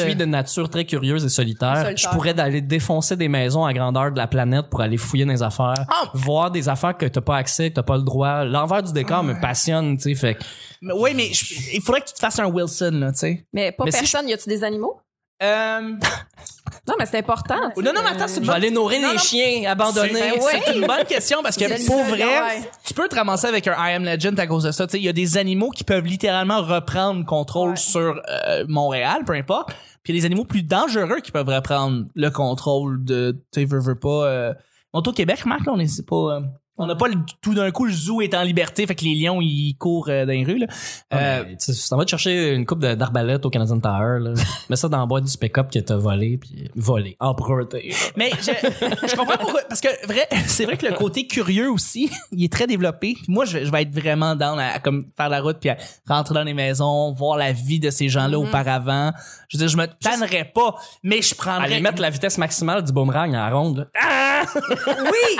suis 0.00 0.16
de 0.16 0.24
nature 0.24 0.68
très 0.68 0.84
curieuse 0.84 1.24
et 1.24 1.28
solitaire. 1.28 1.76
Solitaire. 1.76 1.96
Je 1.96 2.08
pourrais 2.08 2.34
d'aller 2.34 2.60
défoncer 2.60 3.16
des 3.16 3.28
maisons 3.28 3.64
à 3.64 3.72
grandeur 3.72 4.10
de 4.10 4.16
la 4.18 4.26
planète 4.26 4.66
pour 4.70 4.80
aller 4.80 4.96
fouiller 4.96 5.24
dans 5.24 5.32
les 5.32 5.42
affaires, 5.42 5.74
Ah! 5.88 6.08
voir 6.14 6.50
des 6.50 6.68
affaires 6.68 6.96
que 6.96 7.06
t'as 7.06 7.20
pas 7.20 7.36
accès, 7.36 7.70
que 7.70 7.74
t'as 7.76 7.82
pas 7.82 7.96
le 7.96 8.02
droit. 8.02 8.44
L'envers 8.44 8.82
du 8.82 8.92
décor 8.92 9.22
me 9.22 9.34
passionne, 9.40 9.96
tu 9.96 10.02
sais. 10.02 10.14
Fait 10.14 10.34
que- 10.34 10.42
Mais 10.82 10.92
oui, 10.94 11.12
mais 11.14 11.32
je- 11.32 11.74
il 11.74 11.80
faudrait 11.80 12.00
que 12.02 12.08
tu 12.08 12.12
te 12.14 12.18
fasses 12.18 12.38
un 12.38 12.46
Wilson, 12.46 12.90
là, 12.94 13.12
tu 13.12 13.18
sais. 13.18 13.46
Mais 13.52 13.72
pas 13.72 13.84
Mais 13.84 13.90
si 13.92 13.98
personne, 14.00 14.28
y 14.28 14.32
a-tu 14.34 14.48
des 14.48 14.62
animaux? 14.64 15.00
Euh, 15.42 15.80
Non, 16.88 16.94
mais 16.98 17.06
c'est 17.06 17.18
important. 17.18 17.54
tu 17.76 17.80
non, 17.82 17.90
sais, 17.90 17.96
non, 17.96 18.00
mais 18.02 18.10
attends, 18.16 18.26
c'est 18.28 18.42
je 18.42 18.46
vais 18.46 18.52
aller 18.54 18.70
nourrir 18.70 19.00
Non, 19.02 19.08
les 19.10 19.14
non. 19.14 19.20
chiens 19.20 19.70
abandonnés. 19.70 20.12
C'est 20.14 20.38
ben, 20.38 20.62
c'est 20.66 20.74
une 20.76 20.86
bonne 20.86 21.04
question 21.04 21.42
parce 21.42 21.56
que 21.56 21.68
C'est 21.76 21.86
pour 21.86 21.98
le- 22.02 22.10
vrai, 22.10 22.24
ouais. 22.24 22.70
tu 22.84 22.94
peux 22.94 23.06
te 23.08 23.14
ramasser 23.14 23.46
avec 23.46 23.66
un 23.68 23.74
I 23.78 23.92
Am 23.94 24.04
Legend 24.04 24.38
à 24.40 24.46
cause 24.48 24.64
de 24.64 24.72
ça. 24.72 24.86
Tu 24.86 24.92
sais, 24.92 24.98
il 24.98 25.04
y 25.04 25.08
a 25.08 25.12
des 25.12 25.36
animaux 25.36 25.70
qui 25.70 25.84
peuvent 25.84 26.04
littéralement 26.04 26.60
reprendre 26.62 27.24
contrôle 27.24 27.70
Ouais. 27.70 27.76
sur 27.76 28.20
euh, 28.28 28.64
Montréal, 28.68 29.22
peu 29.24 29.34
importe. 29.34 29.70
Puis 30.02 30.12
il 30.12 30.16
y 30.16 30.18
a 30.18 30.20
des 30.22 30.26
animaux 30.26 30.44
plus 30.44 30.62
dangereux 30.64 31.20
qui 31.22 31.30
peuvent 31.30 31.48
reprendre 31.48 32.06
le 32.14 32.30
contrôle 32.30 33.04
de, 33.04 33.32
tu 33.52 33.60
sais, 33.60 33.64
veux, 33.66 33.78
veux 33.80 33.98
pas. 33.98 34.26
Euh... 34.26 34.54
Au 34.92 35.00
Québec, 35.02 35.46
Marc, 35.46 35.64
là, 35.66 35.72
on 35.74 35.78
est 35.78 35.86
c'est 35.86 36.06
pas. 36.06 36.16
euh, 36.16 36.40
on 36.78 36.86
n'a 36.86 36.94
pas 36.96 37.08
le- 37.08 37.14
tout 37.42 37.54
d'un 37.54 37.70
coup 37.70 37.84
le 37.84 37.92
zoo 37.92 38.20
est 38.22 38.34
en 38.34 38.42
liberté, 38.42 38.86
fait 38.86 38.94
que 38.94 39.04
les 39.04 39.14
lions 39.14 39.40
ils 39.40 39.74
courent 39.78 40.08
euh, 40.08 40.24
dans 40.24 40.32
les 40.32 40.42
rues. 40.44 40.58
Là. 40.58 40.66
Euh, 41.14 41.44
tu 41.62 41.72
t'en 41.88 41.96
vas 41.98 42.04
te 42.04 42.10
chercher 42.10 42.54
une 42.54 42.64
coupe 42.66 42.80
d'arbalète 42.80 43.44
au 43.44 43.50
Canadian 43.50 43.78
Tower, 43.78 44.18
là. 44.20 44.32
Mets 44.70 44.76
ça 44.76 44.88
dans 44.88 44.98
la 45.00 45.06
boîte 45.06 45.24
du 45.24 45.36
pick-up 45.36 45.70
que 45.70 45.78
t'as 45.78 45.96
volé, 45.96 46.38
puis 46.38 46.70
volé, 46.74 47.16
emprunté. 47.20 47.94
Mais 48.16 48.30
je, 48.40 48.52
je 49.06 49.16
comprends 49.16 49.36
pourquoi. 49.38 49.60
Parce 49.68 49.80
que 49.80 49.88
vrai, 50.06 50.26
c'est 50.46 50.64
vrai 50.64 50.76
que 50.76 50.86
le 50.86 50.94
côté 50.94 51.26
curieux 51.26 51.70
aussi, 51.70 52.10
il 52.32 52.42
est 52.44 52.52
très 52.52 52.66
développé. 52.66 53.14
Puis 53.14 53.24
Moi, 53.28 53.44
je 53.44 53.58
vais, 53.58 53.66
je 53.66 53.70
vais 53.70 53.82
être 53.82 53.94
vraiment 53.94 54.34
down 54.34 54.58
à, 54.58 54.72
à 54.74 54.78
comme 54.78 55.04
faire 55.16 55.28
la 55.28 55.40
route 55.40 55.58
puis 55.60 55.68
à 55.70 55.76
rentrer 56.08 56.34
dans 56.34 56.42
les 56.44 56.54
maisons, 56.54 57.12
voir 57.12 57.36
la 57.36 57.52
vie 57.52 57.80
de 57.80 57.90
ces 57.90 58.08
gens-là 58.08 58.38
auparavant. 58.38 59.12
Je 59.48 59.58
veux 59.58 59.66
dire, 59.66 59.68
je 59.68 59.76
me 59.76 59.86
tannerais 59.86 60.50
pas, 60.54 60.74
mais 61.02 61.20
je 61.22 61.34
prendrais. 61.34 61.64
Aller 61.66 61.80
mettre 61.80 62.00
la 62.00 62.10
vitesse 62.10 62.38
maximale 62.38 62.82
du 62.82 62.92
boomerang 62.92 63.34
à 63.34 63.50
la 63.50 63.54
ronde, 63.54 63.88
là. 63.94 64.42
Oui, 64.86 65.38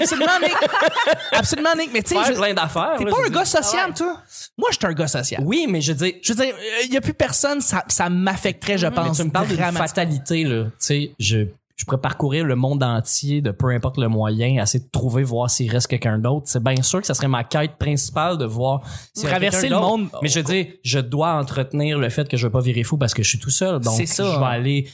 absolument, 0.00 0.38
Nick. 0.42 0.54
Absolument, 1.32 1.74
Nick. 1.76 1.90
Mais 1.92 2.02
tu 2.02 2.14
sais, 2.14 2.32
plein 2.34 2.54
d'affaires. 2.54 2.94
t'es 2.98 3.04
là, 3.04 3.10
pas 3.10 3.18
un 3.18 3.22
veux 3.24 3.30
gars 3.30 3.42
dire. 3.44 3.46
social, 3.62 3.94
toi? 3.94 4.16
Moi, 4.58 4.68
je 4.72 4.76
suis 4.78 4.86
un 4.86 4.92
gars 4.92 5.08
social. 5.08 5.42
Oui, 5.44 5.66
mais 5.68 5.80
je 5.80 5.92
dis, 5.92 6.14
Je 6.22 6.32
veux 6.32 6.44
dire, 6.44 6.54
il 6.84 6.92
y 6.92 6.96
a 6.96 7.00
plus 7.00 7.14
personne, 7.14 7.60
ça, 7.60 7.84
ça 7.88 8.08
m'affecterait, 8.08 8.78
je 8.78 8.86
mais 8.86 8.94
pense. 8.94 9.16
tu 9.18 9.24
me 9.24 9.30
parles 9.30 9.46
d'une 9.48 9.56
dramatiquement. 9.56 9.86
fatalité, 9.86 10.44
là. 10.44 10.64
Tu 10.64 10.70
sais, 10.78 11.10
je, 11.18 11.46
je 11.76 11.84
pourrais 11.84 12.00
parcourir 12.00 12.44
le 12.44 12.56
monde 12.56 12.82
entier 12.82 13.40
de 13.40 13.50
peu 13.52 13.68
importe 13.70 13.96
le 13.96 14.08
moyen, 14.08 14.62
essayer 14.62 14.84
de 14.84 14.90
trouver, 14.90 15.22
voir 15.22 15.48
s'il 15.48 15.70
reste 15.70 15.86
quelqu'un 15.86 16.18
d'autre. 16.18 16.46
C'est 16.46 16.62
bien 16.62 16.82
sûr 16.82 17.00
que 17.00 17.06
ça 17.06 17.14
serait 17.14 17.28
ma 17.28 17.44
quête 17.44 17.76
principale 17.78 18.36
de 18.38 18.44
voir 18.44 18.82
Traverser 19.22 19.68
le 19.70 19.78
monde. 19.78 20.08
Mais 20.22 20.28
je 20.28 20.40
dis, 20.40 20.70
je 20.84 20.98
dois 20.98 21.32
entretenir 21.34 21.98
le 21.98 22.08
fait 22.10 22.28
que 22.28 22.36
je 22.36 22.46
veux 22.46 22.52
pas 22.52 22.60
virer 22.60 22.82
fou 22.82 22.98
parce 22.98 23.14
que 23.14 23.22
je 23.22 23.28
suis 23.30 23.38
tout 23.38 23.50
seul. 23.50 23.80
Donc, 23.80 23.94
C'est 23.96 24.06
ça. 24.06 24.24
je 24.34 24.38
vais 24.38 24.44
aller 24.44 24.88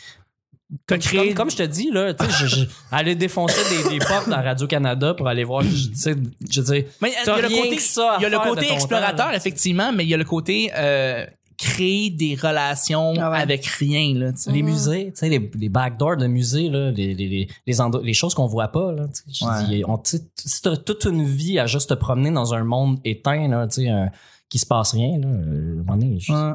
Comme, 0.86 0.98
créé- 0.98 1.32
comme 1.32 1.48
je 1.50 1.56
te 1.58 1.62
dis, 1.62 1.90
là, 1.92 2.12
je- 2.18 2.46
je- 2.46 2.64
aller 2.90 3.14
défoncer 3.14 3.60
des, 3.84 3.90
des 3.90 4.04
portes 4.04 4.28
dans 4.28 4.42
Radio-Canada 4.42 5.14
pour 5.14 5.28
aller 5.28 5.44
voir, 5.44 5.62
je- 5.62 5.92
sais, 5.94 6.16
je 6.50 6.60
Mais 7.00 7.12
il 7.12 7.12
y 7.12 7.30
a 7.30 7.36
le 7.36 7.48
côté, 7.48 7.76
que 7.76 7.82
ça 7.82 8.12
à 8.14 8.16
il 8.18 8.22
y 8.22 8.26
a 8.26 8.28
le 8.28 8.38
côté 8.38 8.72
explorateur, 8.72 9.28
temps, 9.28 9.32
effectivement, 9.32 9.92
mais 9.92 10.04
il 10.04 10.08
y 10.08 10.14
a 10.14 10.16
le 10.16 10.24
côté 10.24 10.72
euh, 10.74 11.24
créer 11.56 12.10
des 12.10 12.34
relations 12.34 13.14
Ah 13.16 13.30
ouais. 13.30 13.38
avec 13.38 13.64
rien. 13.64 14.12
Là, 14.14 14.32
les 14.48 14.62
musées, 14.62 15.06
tu 15.14 15.20
sais, 15.20 15.28
les, 15.28 15.50
les 15.54 15.68
backdoors 15.68 16.16
de 16.16 16.26
musées, 16.26 16.68
là, 16.68 16.90
les, 16.90 17.14
les, 17.14 17.28
les, 17.28 17.48
les, 17.64 17.80
endo- 17.80 18.02
les 18.02 18.12
choses 18.12 18.34
qu'on 18.34 18.46
voit 18.46 18.68
pas, 18.68 18.90
là, 18.92 19.06
tu 19.06 19.22
sais, 19.32 19.44
je 19.44 19.44
Ouais. 19.46 19.76
dis, 19.76 19.84
on- 19.86 20.00
si 20.04 20.62
t'as 20.62 20.76
toute 20.76 21.04
une 21.04 21.24
vie 21.24 21.60
à 21.60 21.66
juste 21.68 21.90
te 21.90 21.94
promener 21.94 22.32
dans 22.32 22.54
un 22.54 22.64
monde 22.64 22.98
éteint, 23.04 23.46
là, 23.48 23.68
tu 23.68 23.84
sais, 23.86 23.90
qui 24.48 24.58
se 24.58 24.66
passe 24.66 24.92
rien, 24.92 25.18
là, 25.20 25.28
euh, 25.28 25.76
à 25.76 25.80
un 25.80 25.84
moment 25.84 25.96
donné, 25.96 26.18
je- 26.18 26.32
Ouais. 26.32 26.52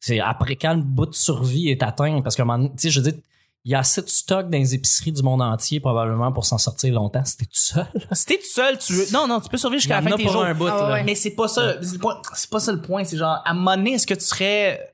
c'est 0.00 0.20
après 0.20 0.56
quand 0.56 0.74
le 0.74 0.82
bout 0.82 1.06
de 1.06 1.14
survie 1.14 1.70
est 1.70 1.82
atteint, 1.82 2.20
parce 2.20 2.36
qu'à 2.36 2.42
un 2.42 2.46
moment 2.46 2.58
donné, 2.58 2.70
tu 2.76 2.82
sais, 2.82 2.90
je 2.90 3.00
veux 3.00 3.10
dire, 3.10 3.20
il 3.64 3.72
y 3.72 3.74
a 3.74 3.78
assez 3.78 4.02
de 4.02 4.08
stock 4.08 4.50
dans 4.50 4.58
les 4.58 4.74
épiceries 4.74 5.12
du 5.12 5.22
monde 5.22 5.40
entier, 5.40 5.80
probablement, 5.80 6.30
pour 6.32 6.44
s'en 6.44 6.58
sortir 6.58 6.92
longtemps. 6.92 7.24
C'était 7.24 7.46
tout 7.46 7.52
seul. 7.54 7.86
Si 8.12 8.26
t'es 8.26 8.36
tout 8.36 8.44
seul, 8.44 8.78
tu 8.78 8.92
veux... 8.92 9.06
Non, 9.12 9.26
non, 9.26 9.40
tu 9.40 9.48
peux 9.48 9.56
survivre 9.56 9.80
jusqu'à 9.80 10.00
la 10.00 10.02
fin 10.02 10.16
de 10.16 10.22
tes 10.22 10.28
jours. 10.28 10.44
un 10.44 10.54
bout, 10.54 10.66
Ah 10.66 10.92
ouais. 10.92 11.02
Mais 11.04 11.14
c'est 11.14 11.30
pas 11.30 11.48
ça. 11.48 11.82
C'est 11.82 12.00
pas, 12.00 12.20
c'est 12.34 12.50
pas 12.50 12.60
ça 12.60 12.72
le 12.72 12.80
point. 12.82 13.04
C'est 13.04 13.16
genre, 13.16 13.40
à 13.44 13.50
un 13.50 13.54
moment 13.54 13.76
donné, 13.76 13.94
est-ce 13.94 14.06
que 14.06 14.14
tu 14.14 14.24
serais... 14.24 14.93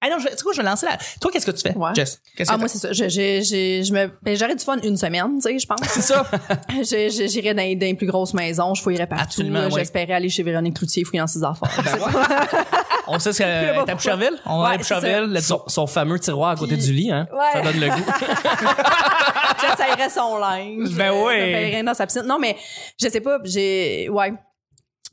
Ah 0.00 0.08
non, 0.10 0.18
je, 0.20 0.28
tu 0.28 0.36
sais 0.36 0.42
quoi, 0.44 0.52
je 0.52 0.58
vais 0.62 0.68
lancer 0.68 0.86
la... 0.86 0.96
Toi, 1.20 1.30
qu'est-ce 1.32 1.44
que 1.46 1.50
tu 1.50 1.60
fais, 1.60 1.76
Ouais. 1.76 1.90
Jess? 1.94 2.20
Qu'est-ce 2.36 2.48
que 2.50 2.54
Ah, 2.54 2.58
moi, 2.58 2.68
c'est 2.68 2.78
ça. 2.78 2.92
Je, 2.92 3.08
j'ai, 3.08 3.42
j'ai, 3.42 3.82
je 3.82 3.92
me, 3.92 4.08
ben, 4.22 4.36
j'aurais 4.36 4.54
du 4.54 4.64
fun 4.64 4.76
une 4.84 4.96
semaine, 4.96 5.36
tu 5.36 5.42
sais, 5.42 5.58
je 5.58 5.66
pense. 5.66 5.80
C'est 5.88 6.02
ça. 6.02 6.24
Je- 6.70 7.10
je- 7.10 7.26
J'irais 7.28 7.52
dans, 7.52 7.62
dans 7.78 7.86
les 7.86 7.94
plus 7.94 8.06
grosses 8.06 8.32
maisons, 8.32 8.74
je 8.74 8.82
fouillerais 8.82 9.08
partout. 9.08 9.24
Absolument, 9.24 9.64
oui. 9.66 9.72
J'espérais 9.76 10.12
aller 10.12 10.28
chez 10.28 10.44
Véronique 10.44 10.76
Cloutier 10.76 11.02
fouiller 11.04 11.18
dans 11.20 11.26
ses 11.26 11.42
affaires. 11.42 11.68
On 13.08 13.18
sait 13.18 13.32
ce 13.32 13.38
sais 13.38 13.44
que 13.44 13.74
pas 13.78 13.84
t'es 13.86 13.90
à. 13.90 13.94
Boucherville? 13.94 14.38
On 14.46 14.60
va 14.62 14.68
Ouais, 14.68 14.74
à 14.74 14.78
Boucherville. 14.78 15.42
Son, 15.42 15.62
son 15.66 15.86
fameux 15.86 16.20
tiroir 16.20 16.50
à 16.50 16.56
côté 16.56 16.76
Puis- 16.76 16.84
du 16.86 16.92
lit, 16.92 17.10
hein. 17.10 17.26
Ouais. 17.32 17.38
Ça 17.54 17.62
donne 17.62 17.80
le 17.80 17.88
goût. 17.88 18.04
J'essayerais 19.60 20.10
son 20.10 20.38
linge. 20.38 20.90
Ben 20.90 21.10
oui. 21.12 21.34
Je 21.78 21.84
dans 21.84 21.94
sa 21.94 22.06
piscine. 22.06 22.22
Non, 22.26 22.38
mais 22.38 22.56
je 23.00 23.08
sais 23.08 23.20
pas, 23.20 23.38
j'ai, 23.44 24.08
ouais. 24.10 24.32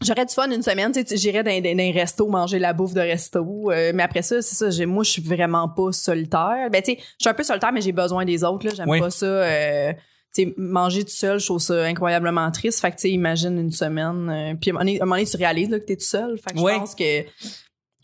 J'aurais 0.01 0.25
du 0.25 0.33
fun 0.33 0.49
une 0.51 0.61
semaine, 0.61 0.91
tu 0.91 1.01
sais, 1.05 1.15
j'irais 1.17 1.41
dans, 1.43 1.51
dans, 1.63 1.77
dans 1.77 1.83
un 1.83 1.91
resto 1.93 2.27
manger 2.27 2.59
la 2.59 2.73
bouffe 2.73 2.93
de 2.93 2.99
resto. 2.99 3.71
euh, 3.71 3.91
mais 3.95 4.03
après 4.03 4.21
ça, 4.21 4.41
c'est 4.41 4.55
ça, 4.55 4.69
j'ai, 4.69 4.85
moi, 4.85 5.03
je 5.05 5.11
suis 5.11 5.21
vraiment 5.21 5.69
pas 5.69 5.91
solitaire. 5.93 6.69
Ben, 6.71 6.81
tu 6.81 6.91
sais, 6.93 6.97
je 6.99 7.03
suis 7.19 7.29
un 7.29 7.33
peu 7.33 7.43
solitaire, 7.43 7.71
mais 7.71 7.81
j'ai 7.81 7.93
besoin 7.93 8.25
des 8.25 8.43
autres, 8.43 8.65
là. 8.67 8.73
J'aime 8.75 8.89
Oui. 8.89 8.99
pas 8.99 9.09
ça. 9.09 9.25
euh, 9.25 9.93
tu 10.35 10.43
sais, 10.43 10.53
manger 10.57 11.03
tout 11.05 11.11
seul, 11.11 11.39
je 11.39 11.45
trouve 11.45 11.59
ça 11.61 11.81
incroyablement 11.85 12.51
triste. 12.51 12.81
Fait 12.81 12.91
que, 12.91 12.95
tu 12.97 13.01
sais, 13.03 13.11
imagine 13.11 13.57
une 13.57 13.71
semaine. 13.71 14.29
euh, 14.29 14.53
puis 14.59 14.71
à 14.71 14.73
un 14.73 14.79
moment 14.79 14.79
donné, 14.85 14.99
à 14.99 15.03
un 15.03 15.05
moment 15.05 15.15
donné, 15.15 15.27
tu 15.29 15.37
réalises 15.37 15.69
là, 15.69 15.79
que 15.79 15.85
t'es 15.85 15.95
tout 15.95 16.03
seul. 16.03 16.37
Fait 16.39 16.53
que 16.53 16.59
Ouais. 16.59 16.73
je 16.73 16.79
pense 16.79 16.95
que 16.95 17.23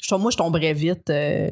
je, 0.02 0.16
moi, 0.16 0.32
je 0.32 0.38
tomberais 0.38 0.74
vite. 0.74 1.10
euh, 1.10 1.50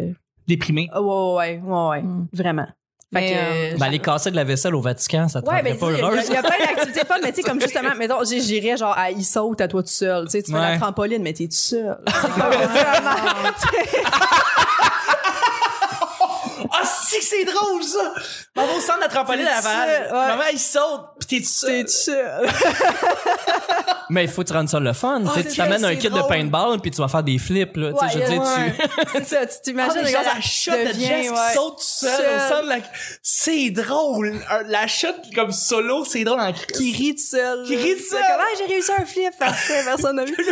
Déprimé. 0.47 0.87
ah, 0.93 1.01
ouais, 1.01 1.07
ouais, 1.11 1.61
ouais, 1.63 1.87
ouais, 1.89 2.01
Mm. 2.01 2.27
vraiment. 2.33 2.67
Fait 3.11 3.21
Mais, 3.21 3.31
que, 3.31 3.73
euh, 3.73 3.77
Ben, 3.79 3.85
aller 3.87 3.97
casser 3.97 4.29
de 4.29 4.35
la 4.35 4.43
vaisselle 4.43 4.75
au 4.75 4.81
Vatican, 4.81 5.27
ça 5.27 5.41
te 5.41 5.47
Ouais, 5.49 5.55
rendrait 5.55 5.71
ben, 5.71 5.79
pas 5.79 5.87
tu 5.87 5.93
sais, 5.93 5.97
il 5.97 5.99
y, 5.99 6.03
a- 6.03 6.07
heureuse. 6.11 6.25
il 6.27 6.33
y 6.33 6.37
a 6.37 6.43
plein 6.43 6.57
d'activités 6.75 7.05
fun, 7.07 7.15
mais 7.23 7.31
tu 7.31 7.41
sais, 7.41 7.49
comme 7.49 7.59
justement, 7.59 7.95
mettons, 7.97 8.23
j'ai- 8.23 8.39
j'irais 8.39 8.77
genre 8.77 8.95
à 8.95 9.07
saute 9.23 9.61
à 9.61 9.67
toi 9.67 9.81
tout 9.81 9.89
seul. 9.89 10.25
Tu 10.25 10.29
sais, 10.31 10.43
tu 10.43 10.51
fais 10.51 10.57
Ouais. 10.59 10.73
la 10.73 10.77
trampoline, 10.77 11.23
mais 11.23 11.33
t'es 11.33 11.45
tout 11.47 11.53
seul. 11.53 11.97
C'est 17.29 17.41
Ah, 17.41 17.45
que 17.45 17.51
drôle, 17.51 17.83
ça! 17.83 18.13
On 18.57 18.65
va 18.65 18.73
au 18.73 18.79
centre 18.79 18.97
de 18.97 19.03
la 19.03 19.07
trampoline 19.09 19.45
à 19.45 19.55
Laval. 19.55 20.09
Maman, 20.11 20.43
il 20.51 20.59
saute, 20.59 21.01
pis 21.19 21.27
t'es 21.27 21.39
tout 21.41 21.45
seul. 21.47 21.69
T'es 21.69 21.83
tout 21.83 21.91
seul. 21.91 22.49
Mais 24.11 24.23
il 24.23 24.29
faut 24.29 24.43
te 24.43 24.51
rendre 24.51 24.67
ça 24.67 24.79
le 24.79 24.91
fun. 24.93 25.21
Ah, 25.23 25.29
tu 25.29 25.35
sais, 25.35 25.43
c'est 25.43 25.49
tu 25.51 25.57
t'amènes 25.57 25.85
un 25.85 25.95
kit 25.95 26.07
de 26.09 26.17
drôle. 26.17 26.27
paintball 26.27 26.79
puis 26.81 26.89
tu 26.89 26.97
vas 26.99 27.07
faire 27.07 27.21
des 27.21 27.37
flips, 27.37 27.77
là. 27.77 27.91
tu 27.93 27.99
sais, 27.99 28.13
je 28.13 28.19
veux 28.23 28.29
dire, 28.31 28.41
tu... 28.41 29.13
C'est 29.13 29.25
ça, 29.25 29.45
tu 29.45 29.53
Ah, 29.53 29.61
t'imagines, 29.63 29.93
mais 30.01 30.07
regarde, 30.07 30.25
la 30.25 30.31
ça 30.33 30.41
shot 30.41 30.71
de 30.71 30.85
Jess 30.87 30.93
qui 30.97 31.29
ouais. 31.29 31.53
saute 31.53 31.77
tout 31.77 31.83
seul, 31.83 32.15
Seul. 32.15 32.25
au 32.35 32.39
centre 32.49 32.63
de 32.63 32.69
la... 32.69 32.77
C'est 33.21 33.69
drôle. 33.69 34.33
La 34.65 34.87
shot 34.87 35.07
comme 35.35 35.51
solo, 35.51 36.05
c'est 36.05 36.23
drôle 36.23 36.39
en 36.39 36.51
Qui 36.53 36.91
rit 36.91 37.13
tout 37.15 37.21
seul. 37.21 37.63
Qui 37.67 37.75
rit 37.75 37.95
tout 37.97 38.09
seul. 38.09 38.23
Comment 38.27 38.43
j'ai 38.57 38.73
réussi 38.73 38.91
un 38.99 39.05
flip? 39.05 39.37
Parfait, 39.37 39.83
personne 39.85 40.15
n'a 40.15 40.25
vu. 40.25 40.35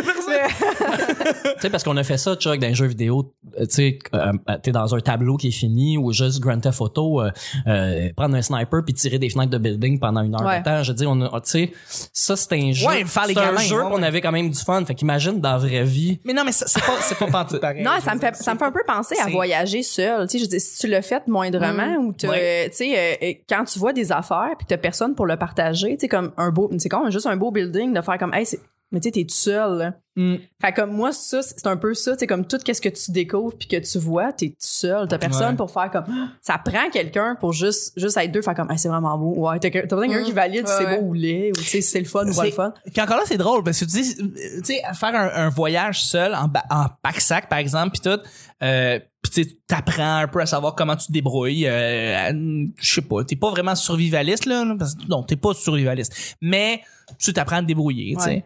Tu 1.58 1.62
sais, 1.62 1.70
parce 1.70 1.82
qu'on 1.82 1.96
a 1.96 2.04
fait 2.04 2.18
ça, 2.18 2.36
Chuck, 2.36 2.58
dans 2.60 2.68
un 2.68 2.74
jeu 2.74 2.86
vidéo, 2.86 3.34
tu 3.66 3.74
sais, 3.74 3.98
euh, 4.14 4.32
t'es 4.62 4.72
dans 4.72 4.94
un 4.94 5.00
tableau 5.00 5.36
qui 5.36 5.48
est 5.48 5.52
fini 5.52 5.96
ou 5.98 6.12
juste 6.12 6.40
Grand 6.40 6.58
Theft 6.60 6.80
Auto, 6.80 7.20
euh, 7.22 7.30
euh, 7.66 8.08
prendre 8.16 8.34
un 8.36 8.42
sniper 8.42 8.82
puis 8.84 8.94
tirer 8.94 9.18
des 9.18 9.28
fenêtres 9.30 9.50
de 9.50 9.58
building 9.58 9.98
pendant 9.98 10.22
une 10.22 10.34
heure 10.34 10.42
Ouais. 10.46 10.60
de 10.60 10.64
temps. 10.64 10.82
Je 10.82 10.92
dis, 10.92 11.06
on 11.06 11.20
a, 11.22 11.40
tu 11.40 11.50
sais, 11.50 11.72
ça 12.12 12.36
c'est 12.36 12.52
un 12.54 12.72
jeu, 12.72 12.86
Ouais, 12.86 13.04
faire 13.04 13.26
les 13.26 13.34
c'est 13.34 13.40
un 13.40 13.46
gamins, 13.46 13.58
jeu 13.60 13.76
ouais, 13.82 13.90
qu'on 13.90 13.96
ouais. 14.00 14.06
avait 14.06 14.20
quand 14.20 14.32
même 14.32 14.50
du 14.50 14.58
fun. 14.58 14.84
Fait 14.84 14.94
qu'imagine 14.94 15.40
dans 15.40 15.52
la 15.52 15.58
vraie 15.58 15.84
vie. 15.84 16.20
Mais 16.24 16.32
non, 16.32 16.42
mais 16.44 16.52
ça- 16.52 16.66
c'est 16.66 16.80
pas, 16.84 16.96
c'est 17.00 17.18
pas 17.18 17.26
pareil. 17.60 17.82
Non, 17.82 17.92
ça 18.02 18.14
me 18.14 18.20
fait, 18.20 18.34
ça 18.36 18.54
me 18.54 18.58
fait 18.58 18.64
un 18.64 18.72
peu 18.72 18.82
penser 18.86 19.16
à 19.24 19.28
voyager 19.28 19.82
seul. 19.82 20.26
Tu 20.26 20.32
sais, 20.32 20.38
je 20.38 20.44
veux 20.44 20.48
dire, 20.48 20.60
si 20.60 20.78
tu 20.78 20.86
l'as 20.88 21.02
fait 21.02 21.26
moindrement 21.26 21.96
ou 22.00 22.12
t'as- 22.12 22.28
Ouais. 22.30 22.68
tu 22.70 22.76
sais, 22.76 23.18
euh, 23.22 23.32
quand 23.48 23.64
tu 23.64 23.78
vois 23.78 23.92
des 23.92 24.12
affaires 24.12 24.50
puis 24.56 24.64
que 24.66 24.70
t'as 24.70 24.76
personne 24.78 25.14
pour 25.14 25.26
le 25.26 25.36
partager, 25.36 25.94
tu 25.96 26.00
sais, 26.02 26.08
comme 26.08 26.32
un 26.36 26.50
beau, 26.50 26.70
c'est 26.78 26.88
comme 26.88 27.10
juste 27.10 27.26
un 27.26 27.36
beau 27.36 27.50
building 27.50 27.92
de 27.92 28.00
faire 28.00 28.18
comme, 28.18 28.34
hey, 28.34 28.46
c'est, 28.46 28.60
mais 28.92 29.00
tu 29.00 29.08
sais, 29.08 29.12
t'es 29.12 29.24
tout 29.24 29.34
seul. 29.34 29.78
là. 29.78 29.94
Mm. 30.16 30.36
Fait 30.60 30.72
comme 30.72 30.90
moi, 30.92 31.12
ça, 31.12 31.42
c'est 31.42 31.66
un 31.68 31.76
peu 31.76 31.94
ça, 31.94 32.12
tu 32.14 32.18
sais, 32.20 32.26
comme 32.26 32.44
tout 32.44 32.58
qu'est-ce 32.58 32.80
que 32.80 32.88
tu 32.88 33.12
découvres 33.12 33.56
puis 33.56 33.68
que 33.68 33.76
tu 33.76 33.98
vois, 34.00 34.32
t'es 34.32 34.48
tout 34.48 34.54
seul. 34.58 35.06
T'as 35.06 35.16
personne 35.18 35.50
Ouais. 35.50 35.56
pour 35.56 35.70
faire 35.70 35.90
comme, 35.92 36.06
ça 36.42 36.58
prend 36.58 36.90
quelqu'un 36.90 37.36
pour 37.38 37.52
juste, 37.52 37.92
juste 37.96 38.16
être 38.16 38.32
deux, 38.32 38.42
faire 38.42 38.54
comme, 38.54 38.68
hey, 38.70 38.78
c'est 38.78 38.88
vraiment 38.88 39.16
beau. 39.16 39.34
Ouais, 39.48 39.60
t'as, 39.60 39.70
t'as 39.70 39.82
besoin 39.82 40.06
de 40.08 40.12
quelqu'un 40.12 40.22
Mm. 40.22 40.26
qui 40.26 40.32
valide 40.32 40.66
si 40.66 40.72
Ouais, 40.72 40.78
c'est 40.80 40.86
ouais. 40.86 40.98
beau 41.00 41.06
ou 41.06 41.12
laid 41.12 41.50
ou 41.50 41.60
tu 41.60 41.64
sais, 41.64 41.80
si 41.80 41.90
c'est 41.90 42.00
le 42.00 42.06
fun 42.06 42.26
ou 42.28 42.34
pas 42.34 42.44
le 42.44 42.50
C'est- 42.50 42.56
fun. 42.56 42.74
Puis 42.92 43.00
encore 43.00 43.16
là, 43.18 43.22
c'est 43.26 43.36
drôle 43.36 43.62
parce 43.62 43.78
que 43.78 43.84
tu 43.84 43.92
dis, 44.02 44.16
tu 44.16 44.64
sais, 44.64 44.82
faire 44.94 45.14
un, 45.14 45.44
un 45.46 45.48
voyage 45.50 46.02
seul 46.02 46.34
en, 46.34 46.50
en 46.70 46.86
pack-sac, 47.02 47.48
par 47.48 47.58
exemple, 47.60 47.90
puis 47.96 48.00
tout, 48.10 48.20
euh, 48.62 48.98
puis 49.22 49.32
tu 49.32 49.42
sais, 49.44 49.56
t'apprends 49.68 50.16
un 50.16 50.26
peu 50.28 50.40
à 50.40 50.46
savoir 50.46 50.74
comment 50.74 50.96
tu 50.96 51.06
te 51.08 51.12
débrouilles. 51.12 51.66
Euh, 51.68 52.32
je 52.80 52.94
sais 52.94 53.02
pas, 53.02 53.22
t'es 53.24 53.36
pas 53.36 53.50
vraiment 53.50 53.74
survivaliste 53.76 54.46
là, 54.46 54.64
là, 54.64 54.74
parce 54.76 54.94
que 54.96 55.06
non, 55.08 55.22
t'es 55.22 55.36
pas 55.36 55.54
survivaliste, 55.54 56.36
mais 56.40 56.80
tu 57.18 57.32
t'apprends 57.32 57.56
à 57.56 57.60
te 57.62 57.66
débrouiller, 57.66 58.14
tu 58.16 58.22
sais. 58.22 58.28
Ouais. 58.30 58.44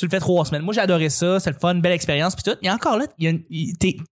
Tu 0.00 0.06
le 0.06 0.10
fais 0.10 0.18
trois 0.18 0.46
semaines. 0.46 0.62
Moi, 0.62 0.72
j'ai 0.72 0.80
adoré 0.80 1.10
ça. 1.10 1.38
C'est 1.40 1.50
le 1.50 1.58
fun, 1.60 1.74
belle 1.74 1.92
expérience, 1.92 2.34
puis 2.34 2.42
tout. 2.42 2.58
Et 2.62 2.70
encore 2.70 2.96
là, 2.96 3.04
il 3.18 3.24
y 3.24 3.26
a 3.28 3.30
une- 3.32 3.44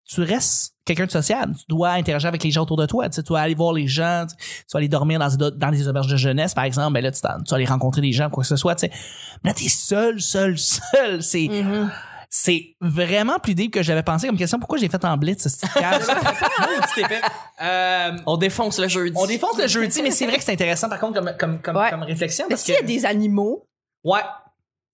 tu 0.04 0.20
restes 0.22 0.74
quelqu'un 0.84 1.06
de 1.06 1.10
sociable. 1.10 1.54
Tu 1.56 1.64
dois 1.66 1.92
interagir 1.92 2.28
avec 2.28 2.44
les 2.44 2.50
gens 2.50 2.62
autour 2.64 2.76
de 2.76 2.84
toi. 2.84 3.08
Tu, 3.08 3.16
sais, 3.16 3.22
tu 3.22 3.28
dois 3.28 3.40
aller 3.40 3.54
voir 3.54 3.72
les 3.72 3.86
gens. 3.88 4.26
Tu, 4.28 4.36
tu 4.36 4.64
vas 4.74 4.78
aller 4.80 4.88
dormir 4.88 5.18
dans, 5.18 5.28
des- 5.34 5.56
dans 5.56 5.70
des 5.70 5.88
auberges 5.88 6.08
de 6.08 6.16
jeunesse, 6.16 6.52
par 6.52 6.64
exemple. 6.64 6.92
Ben 6.92 7.02
là, 7.02 7.10
tu, 7.10 7.20
vas 7.22 7.38
aller 7.52 7.64
rencontrer 7.64 8.02
des 8.02 8.12
gens, 8.12 8.28
quoi 8.28 8.42
que 8.42 8.48
ce 8.48 8.56
soit. 8.56 8.74
Tu 8.74 8.86
sais. 8.86 8.92
Mais 9.42 9.50
là, 9.50 9.54
t'es 9.54 9.70
seul, 9.70 10.20
seul, 10.20 10.58
seul. 10.92 11.22
C'est 11.22 11.48
C'est 12.30 12.76
vraiment 12.82 13.38
plus 13.38 13.54
deep 13.54 13.72
que 13.72 13.82
j'avais 13.82 14.02
pensé 14.02 14.26
comme 14.26 14.36
question. 14.36 14.58
Pourquoi 14.58 14.76
j'ai 14.76 14.90
fait 14.90 15.02
en 15.06 15.16
blitz, 15.16 15.48
ce. 15.48 15.66
Euh, 17.60 18.10
On 18.26 18.36
défonce 18.36 18.78
le 18.78 18.88
jeudi. 18.88 19.16
on 19.16 19.26
défonce 19.26 19.58
le 19.58 19.66
jeudi, 19.66 20.02
mais 20.02 20.10
c'est 20.10 20.26
vrai 20.26 20.36
que 20.36 20.44
c'est 20.44 20.52
intéressant 20.52 20.88
par 20.88 21.00
contre 21.00 21.14
comme, 21.20 21.32
comme, 21.38 21.58
comme, 21.60 21.76
Ouais. 21.76 21.90
comme 21.90 22.02
réflexion. 22.02 22.44
Mais 22.48 22.50
Parce 22.54 22.62
s'il 22.62 22.74
y 22.74 22.78
a 22.78 22.82
des 22.82 23.04
animaux, 23.06 23.66
ouais, 24.04 24.20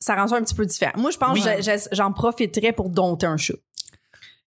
ça 0.04 0.14
rend 0.16 0.26
ça 0.28 0.36
un 0.36 0.42
petit 0.42 0.54
peu 0.54 0.66
différent. 0.66 0.92
Moi, 0.96 1.10
je 1.10 1.16
pense 1.16 1.38
Oui. 1.38 1.42
que 1.42 1.72
j'en 1.92 2.12
profiterais 2.12 2.72
pour 2.72 2.90
dompter 2.90 3.26
un 3.26 3.36
chat. 3.38 3.54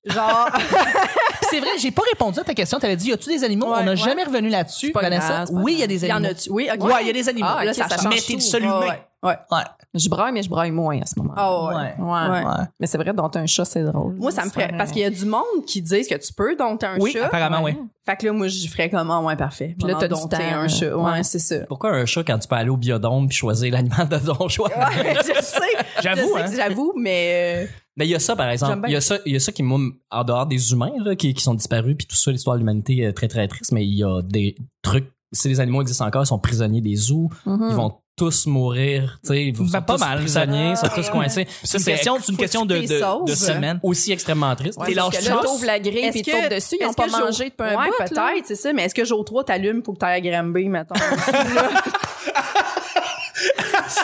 Genre, 0.06 0.50
c'est 1.50 1.60
vrai, 1.60 1.72
j'ai 1.80 1.91
pas 1.91 2.04
répondu 2.10 2.39
à 2.39 2.43
ta 2.43 2.54
question. 2.54 2.80
T'avais 2.80 2.96
dit, 2.96 3.10
y 3.10 3.13
a-tu 3.13 3.30
des 3.30 3.43
animaux? 3.43 3.65
Ouais, 3.67 3.80
on 3.80 3.84
n'a 3.84 3.91
ouais. 3.91 3.98
jamais 3.98 4.24
revenu 4.24 4.50
là-dessus, 4.50 4.91
Vanessa? 4.93 5.28
grave, 5.46 5.50
oui, 5.52 5.74
il 5.74 5.80
y 5.80 5.84
a 5.84 5.88
des 5.88 6.06
il 6.06 6.08
y 6.10 6.13
en 6.13 6.17
animaux. 6.17 6.32
a-tu? 6.32 6.50
Oui, 6.52 6.70
ok. 6.74 6.84
Ouais, 6.84 7.02
il 7.02 7.08
y 7.08 7.10
a 7.10 7.13
des 7.13 7.28
animaux. 7.28 7.48
Ah, 7.50 7.65
Là, 7.65 7.72
ok, 7.72 7.78
ça 7.78 7.89
ça 7.89 7.98
change. 7.98 8.13
mais 8.13 8.22
t'es 8.22 8.34
le 8.36 8.39
seul 8.39 8.63
humain. 8.63 8.80
ouais, 9.24 9.38
ouais. 9.52 9.63
Je 9.93 10.10
braille, 10.10 10.34
mais 10.34 10.43
je 10.43 10.50
braille 10.50 10.71
moins 10.71 11.00
à 11.02 11.06
ce 11.06 11.13
moment. 11.17 11.34
Ah 11.36 11.65
ouais. 11.67 11.76
Ouais. 11.76 11.93
Ouais. 11.97 12.30
Ouais. 12.30 12.45
Ouais. 12.45 12.65
Mais 12.80 12.88
c'est 12.88 12.97
vrai, 12.97 13.13
dont 13.13 13.32
un 13.34 13.45
chat, 13.45 13.65
c'est 13.65 13.84
drôle. 13.84 14.15
Moi, 14.15 14.32
ça 14.32 14.45
me 14.45 14.50
ferait. 14.50 14.73
Parce 14.78 14.91
qu'il 14.91 15.02
y 15.02 15.06
a 15.06 15.10
du 15.10 15.26
monde 15.26 15.65
qui 15.65 15.82
disent 15.82 16.08
que 16.08 16.15
tu 16.15 16.34
peux 16.34 16.56
dompter 16.56 16.86
un 16.86 17.00
Oui, 17.00 17.13
chat. 17.13 17.26
apparemment, 17.26 17.63
oui. 17.63 17.76
Fait 18.06 18.15
que 18.17 18.26
là, 18.26 18.34
moi, 18.34 18.47
je 18.47 18.67
ferais 18.67 18.89
comment? 18.89 19.26
Ouais, 19.26 19.36
parfait. 19.36 19.76
Puis 19.80 19.88
là, 19.88 19.95
t'as 20.00 20.08
dompter 20.08 20.38
temps, 20.38 20.43
un 20.43 20.67
chat. 20.67 20.95
Ouais, 20.95 21.12
Ouais. 21.12 21.23
c'est 21.23 21.39
ça. 21.39 21.60
Pourquoi 21.67 21.91
un 21.91 22.06
chat 22.06 22.23
quand 22.23 22.38
tu 22.38 22.47
peux 22.47 22.56
aller 22.56 22.69
au 22.69 22.78
biodôme 22.78 23.28
puis 23.28 23.38
choisir 23.38 23.73
l'animal 23.73 24.08
de 24.10 24.17
ton 24.17 24.47
choix? 24.50 24.69
Ouais, 24.69 25.15
je 25.15 25.41
sais. 25.41 25.60
J'avoue, 26.04 26.36
hein. 26.38 26.45
J'avoue, 26.56 26.93
mais. 26.97 27.65
euh, 27.65 27.67
Mais 27.97 28.06
il 28.06 28.12
y 28.12 28.15
a 28.15 28.19
ça, 28.19 28.36
par 28.36 28.50
exemple. 28.50 28.88
Il 28.88 28.93
y 28.93 28.95
a 28.95 29.02
ça, 29.02 29.17
il 29.26 29.34
y 29.34 29.36
a 29.36 29.39
ça 29.39 29.52
qui, 29.52 29.63
moi, 29.63 29.80
en 30.12 30.23
dehors 30.23 30.45
des 30.45 30.71
humains, 30.73 30.91
là, 31.04 31.15
qui, 31.15 31.34
qui 31.34 31.41
sont 31.43 31.56
disparus, 31.56 31.95
puis 31.97 32.06
tout 32.08 32.15
ça, 32.15 32.32
l'histoire 32.32 32.56
de 32.56 32.60
l'humanité 32.60 33.00
est 33.02 33.13
très, 33.13 33.28
très 33.28 33.47
triste, 33.47 33.71
mais 33.71 33.84
il 33.86 33.95
y 33.97 34.04
a 34.04 34.21
des 34.21 34.56
trucs. 34.84 35.12
Si 35.34 35.50
les 35.50 35.60
animaux 35.60 35.82
existent 35.82 36.06
encore, 36.06 36.23
ils 36.23 36.28
sont 36.28 36.39
prisonniers 36.39 36.82
des 36.82 36.95
zoos, 36.95 37.30
Mhm. 37.45 37.67
ils 37.71 37.76
vont 37.76 37.95
tous 38.18 38.48
mourir, 38.48 39.20
tu 39.22 39.28
sais, 39.28 39.46
ils 39.46 39.54
Ben, 39.54 39.68
sont 39.68 39.82
pas 39.84 39.94
tous 39.94 40.00
mal. 40.00 40.18
prisonniers, 40.20 40.72
ils 40.72 40.78
sont 40.78 40.88
tous 40.88 41.08
coincés. 41.10 41.48
C'est 41.64 41.78
une 41.78 41.84
question, 41.84 42.18
c'est 42.20 42.32
une 42.32 42.38
question 42.38 42.62
que 42.66 42.74
de, 42.74 42.80
de, 42.80 43.26
de 43.30 43.36
semaines. 43.36 43.80
Aussi 43.84 44.12
extrêmement 44.12 44.56
triste. 44.56 44.80
T'es 44.84 44.96
parce 44.96 45.18
que 45.20 45.30
là, 45.30 45.40
t'ouvres 45.44 45.66
la 45.66 45.80
grille 45.80 46.00
Est-ce 46.00 46.24
puis 46.24 46.32
tombent 46.32 46.50
dessus, 46.50 46.78
ils 46.80 46.84
est-ce 46.84 46.90
ont 46.90 46.94
pas 46.94 47.08
mangé 47.08 47.46
depuis 47.52 47.64
un 47.72 47.78
Ouais, 47.78 47.86
bout, 47.86 47.94
là? 48.00 48.06
peut-être, 48.34 48.46
c'est 48.48 48.56
ça. 48.56 48.74
Mais 48.74 48.86
est-ce 48.86 48.96
que 48.96 49.06
jour 49.06 49.24
3 49.24 49.44
t'allumes 49.44 49.84
pour 49.84 49.94
que 49.94 50.00
t'ailles 50.00 50.28
à 50.28 50.42
Granby, 50.42 50.68
mettons? 50.68 50.96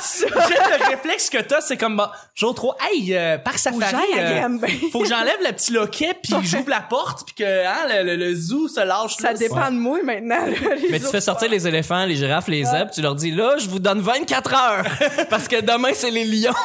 J'ai 0.19 0.25
le 0.25 0.85
réflexe 0.89 1.29
que 1.29 1.37
t'as, 1.39 1.61
c'est 1.61 1.77
comme, 1.77 1.95
bah, 1.97 2.11
jour 2.35 2.53
3, 2.53 2.77
hey, 2.91 3.15
euh, 3.15 3.37
Faut 3.45 3.57
Safari, 3.57 3.85
j'aille 3.91 4.19
à 4.19 4.45
euh, 4.47 4.57
faut 4.91 4.99
que 5.01 5.07
j'enlève 5.07 5.37
le 5.45 5.51
petit 5.53 5.71
loquet 5.71 6.13
puis 6.21 6.33
j'ouvre 6.43 6.69
la 6.69 6.81
porte 6.81 7.25
puis 7.25 7.35
que, 7.35 7.65
hein, 7.65 7.87
le, 7.89 8.03
le, 8.03 8.15
le 8.15 8.35
zoo 8.35 8.67
se 8.67 8.81
lâche. 8.81 9.15
Ça 9.17 9.31
là. 9.31 9.37
dépend 9.37 9.71
de 9.71 9.77
moi 9.77 9.99
maintenant. 10.03 10.45
là, 10.45 10.53
Mais 10.89 10.99
tu 10.99 11.05
fais 11.07 11.21
sortir 11.21 11.49
les 11.49 11.67
éléphants, 11.67 12.05
les 12.05 12.15
girafes, 12.15 12.47
les 12.47 12.63
zèbres, 12.65 12.91
tu 12.91 13.01
leur 13.01 13.15
dis 13.15 13.31
là, 13.31 13.55
je 13.57 13.67
vous 13.69 13.79
donne 13.79 14.01
24 14.01 14.53
heures 14.53 14.85
parce 15.29 15.47
que 15.47 15.61
demain 15.61 15.91
c'est 15.93 16.11
les 16.11 16.25
lions. 16.25 16.51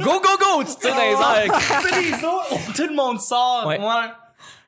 go 0.00 0.20
go 0.20 0.36
go, 0.38 0.62
tu 0.64 0.70
sais 0.80 0.90
dans 0.90 0.96
les 0.96 1.12
airs. 1.12 1.60
Les 2.00 2.24
autres, 2.24 2.72
tout 2.74 2.86
le 2.86 2.94
monde 2.94 3.20
sort. 3.20 3.66
Ouais. 3.66 3.78
Ouais. 3.78 4.10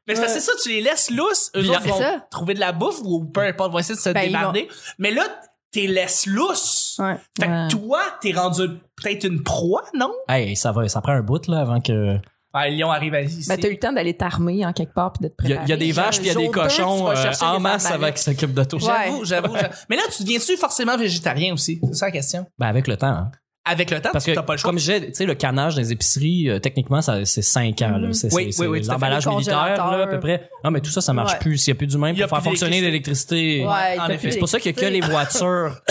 Mais 0.08 0.14
c'est 0.14 0.22
parce 0.22 0.34
que 0.34 0.40
c'est 0.40 0.46
ça, 0.46 0.52
tu 0.62 0.70
les 0.70 0.80
laisses 0.80 1.10
lousses, 1.10 1.50
eux 1.54 1.68
autres 1.70 1.86
vont 1.86 1.98
ça. 1.98 2.26
trouver 2.30 2.54
de 2.54 2.60
la 2.60 2.72
bouffe 2.72 3.00
ou 3.04 3.24
peu 3.26 3.42
importe, 3.42 3.70
vont 3.72 3.78
essayer 3.78 3.94
de 3.94 4.00
se 4.00 4.08
Ben, 4.10 4.22
ils 4.22 4.26
débarder. 4.28 4.68
Mais 4.98 5.10
là, 5.10 5.22
t'es 5.70 5.86
laisses 5.86 6.26
lousses. 6.26 6.96
Ouais. 6.98 7.16
Fait 7.38 7.46
que 7.46 7.50
Ouais. 7.52 7.68
toi, 7.68 8.00
t'es 8.20 8.32
rendu 8.32 8.62
peut-être 8.96 9.24
une 9.24 9.42
proie, 9.42 9.84
non? 9.94 10.10
Hey, 10.28 10.56
ça 10.56 10.72
va, 10.72 10.88
ça 10.88 11.00
prend 11.02 11.12
un 11.12 11.22
bout 11.22 11.46
là 11.46 11.60
avant 11.60 11.80
que. 11.80 12.16
Ouais, 12.54 12.70
le 12.70 12.78
lion 12.78 12.90
arrive 12.90 13.12
à 13.12 13.20
ici. 13.20 13.46
Ben, 13.46 13.58
t'as 13.60 13.68
eu 13.68 13.72
le 13.72 13.78
temps 13.78 13.92
d'aller 13.92 14.14
t'armer 14.16 14.64
en 14.64 14.72
quelque 14.72 14.94
part 14.94 15.12
puis 15.12 15.24
de 15.24 15.28
te 15.28 15.34
Il 15.44 15.50
y, 15.50 15.54
préparer. 15.54 15.60
a- 15.62 15.66
il 15.66 15.68
y 15.68 15.72
a 15.74 15.76
des 15.76 15.92
vaches 15.92 16.16
puis 16.18 16.28
il 16.28 16.32
y 16.32 16.34
a 16.34 16.34
des 16.34 16.48
cochons 16.50 17.10
euh, 17.10 17.32
en 17.42 17.60
masse 17.60 17.90
avant 17.90 18.10
qui 18.10 18.22
s'occupent 18.22 18.54
de 18.54 18.64
tout. 18.64 18.78
J'avoue, 18.80 19.24
j'avoue, 19.26 19.54
j'avoue. 19.54 19.74
Mais 19.90 19.96
là, 19.96 20.02
tu 20.16 20.22
deviens-tu 20.24 20.56
forcément 20.56 20.96
végétarien 20.96 21.52
aussi? 21.52 21.78
C'est 21.88 21.94
ça 21.94 22.06
la 22.06 22.12
question. 22.12 22.46
Ben 22.58 22.66
avec 22.68 22.88
le 22.88 22.96
temps. 22.96 23.06
hein. 23.08 23.30
Avec 23.64 23.90
le 23.90 24.00
temps, 24.00 24.08
Parce 24.12 24.24
que 24.24 24.30
t'as 24.32 24.42
pas 24.42 24.54
le 24.54 24.58
choix. 24.58 24.70
comme 24.70 24.78
je 24.78 24.84
disais, 24.92 25.06
tu 25.08 25.14
sais 25.14 25.26
le 25.26 25.34
canage 25.34 25.74
dans 25.74 25.80
les 25.82 25.92
épiceries 25.92 26.48
euh, 26.48 26.58
techniquement 26.58 27.02
ça 27.02 27.22
c'est 27.26 27.42
5 27.42 27.82
ans 27.82 27.98
là, 27.98 28.12
c'est 28.14 28.32
Oui, 28.32 28.50
c'est- 28.50 28.62
oui, 28.62 28.66
oui, 28.66 28.78
c'est 28.80 28.86
tout 28.86 28.92
à 28.92 28.94
fait. 28.94 29.00
l'emballage 29.00 29.26
Le 29.26 29.32
militaire 29.32 29.56
là, 29.76 30.02
à 30.04 30.06
peu 30.06 30.20
près. 30.20 30.48
Non 30.64 30.70
mais 30.70 30.80
tout 30.80 30.88
ça 30.90 31.02
ça 31.02 31.12
marche 31.12 31.32
Ouais. 31.34 31.38
plus 31.38 31.58
s'il 31.58 31.68
y 31.68 31.72
a 31.72 31.74
plus 31.74 31.86
d'humains 31.86 32.12
Il 32.12 32.18
y 32.18 32.22
a 32.22 32.28
pour 32.28 32.38
faire 32.38 32.42
plus 32.44 32.50
fonctionner 32.50 32.80
l'électricité. 32.80 33.66
Ouais, 33.66 33.98
en 34.00 34.08
effet. 34.08 34.30
C'est 34.30 34.38
pour 34.38 34.48
ça 34.48 34.58
qu'il 34.58 34.74
y 34.74 34.78
a 34.78 34.80
que 34.80 34.86
les 34.86 35.00
voitures, 35.02 35.82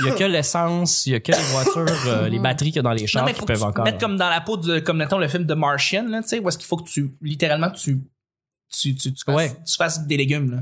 il 0.00 0.06
y 0.06 0.10
a 0.10 0.14
que 0.14 0.24
l'essence, 0.24 1.04
il 1.04 1.12
y 1.12 1.14
a 1.16 1.20
que 1.20 1.32
les 1.32 1.38
voitures, 1.52 2.06
euh, 2.06 2.28
les 2.28 2.38
batteries 2.38 2.70
qu'il 2.70 2.76
y 2.76 2.78
a 2.78 2.82
dans 2.82 2.92
les 2.92 3.02
Non, 3.02 3.06
chars 3.06 3.24
mais 3.26 3.32
qui 3.34 3.40
faut 3.40 3.44
que 3.44 3.52
peuvent 3.52 3.56
tu 3.58 3.62
te 3.64 3.68
encore. 3.68 3.84
mettes 3.84 4.00
comme 4.00 4.16
dans 4.16 4.30
la 4.30 4.40
peau 4.40 4.56
de, 4.56 4.78
comme 4.78 4.96
mettons 4.96 5.18
le 5.18 5.28
film 5.28 5.44
de 5.44 5.54
Martian, 5.54 6.06
là, 6.08 6.22
tu 6.22 6.28
sais, 6.28 6.38
où 6.38 6.48
est-ce 6.48 6.56
qu'il 6.56 6.66
faut 6.68 6.78
que 6.78 6.88
tu, 6.88 7.14
littéralement, 7.20 7.70
tu, 7.70 8.00
tu, 8.72 8.94
tu, 8.94 9.12
tu 9.12 9.24
fasses, 9.26 9.36
Ouais. 9.36 9.52
tu 9.66 9.76
fasses 9.76 10.06
des 10.06 10.16
légumes, 10.16 10.50
là. 10.52 10.58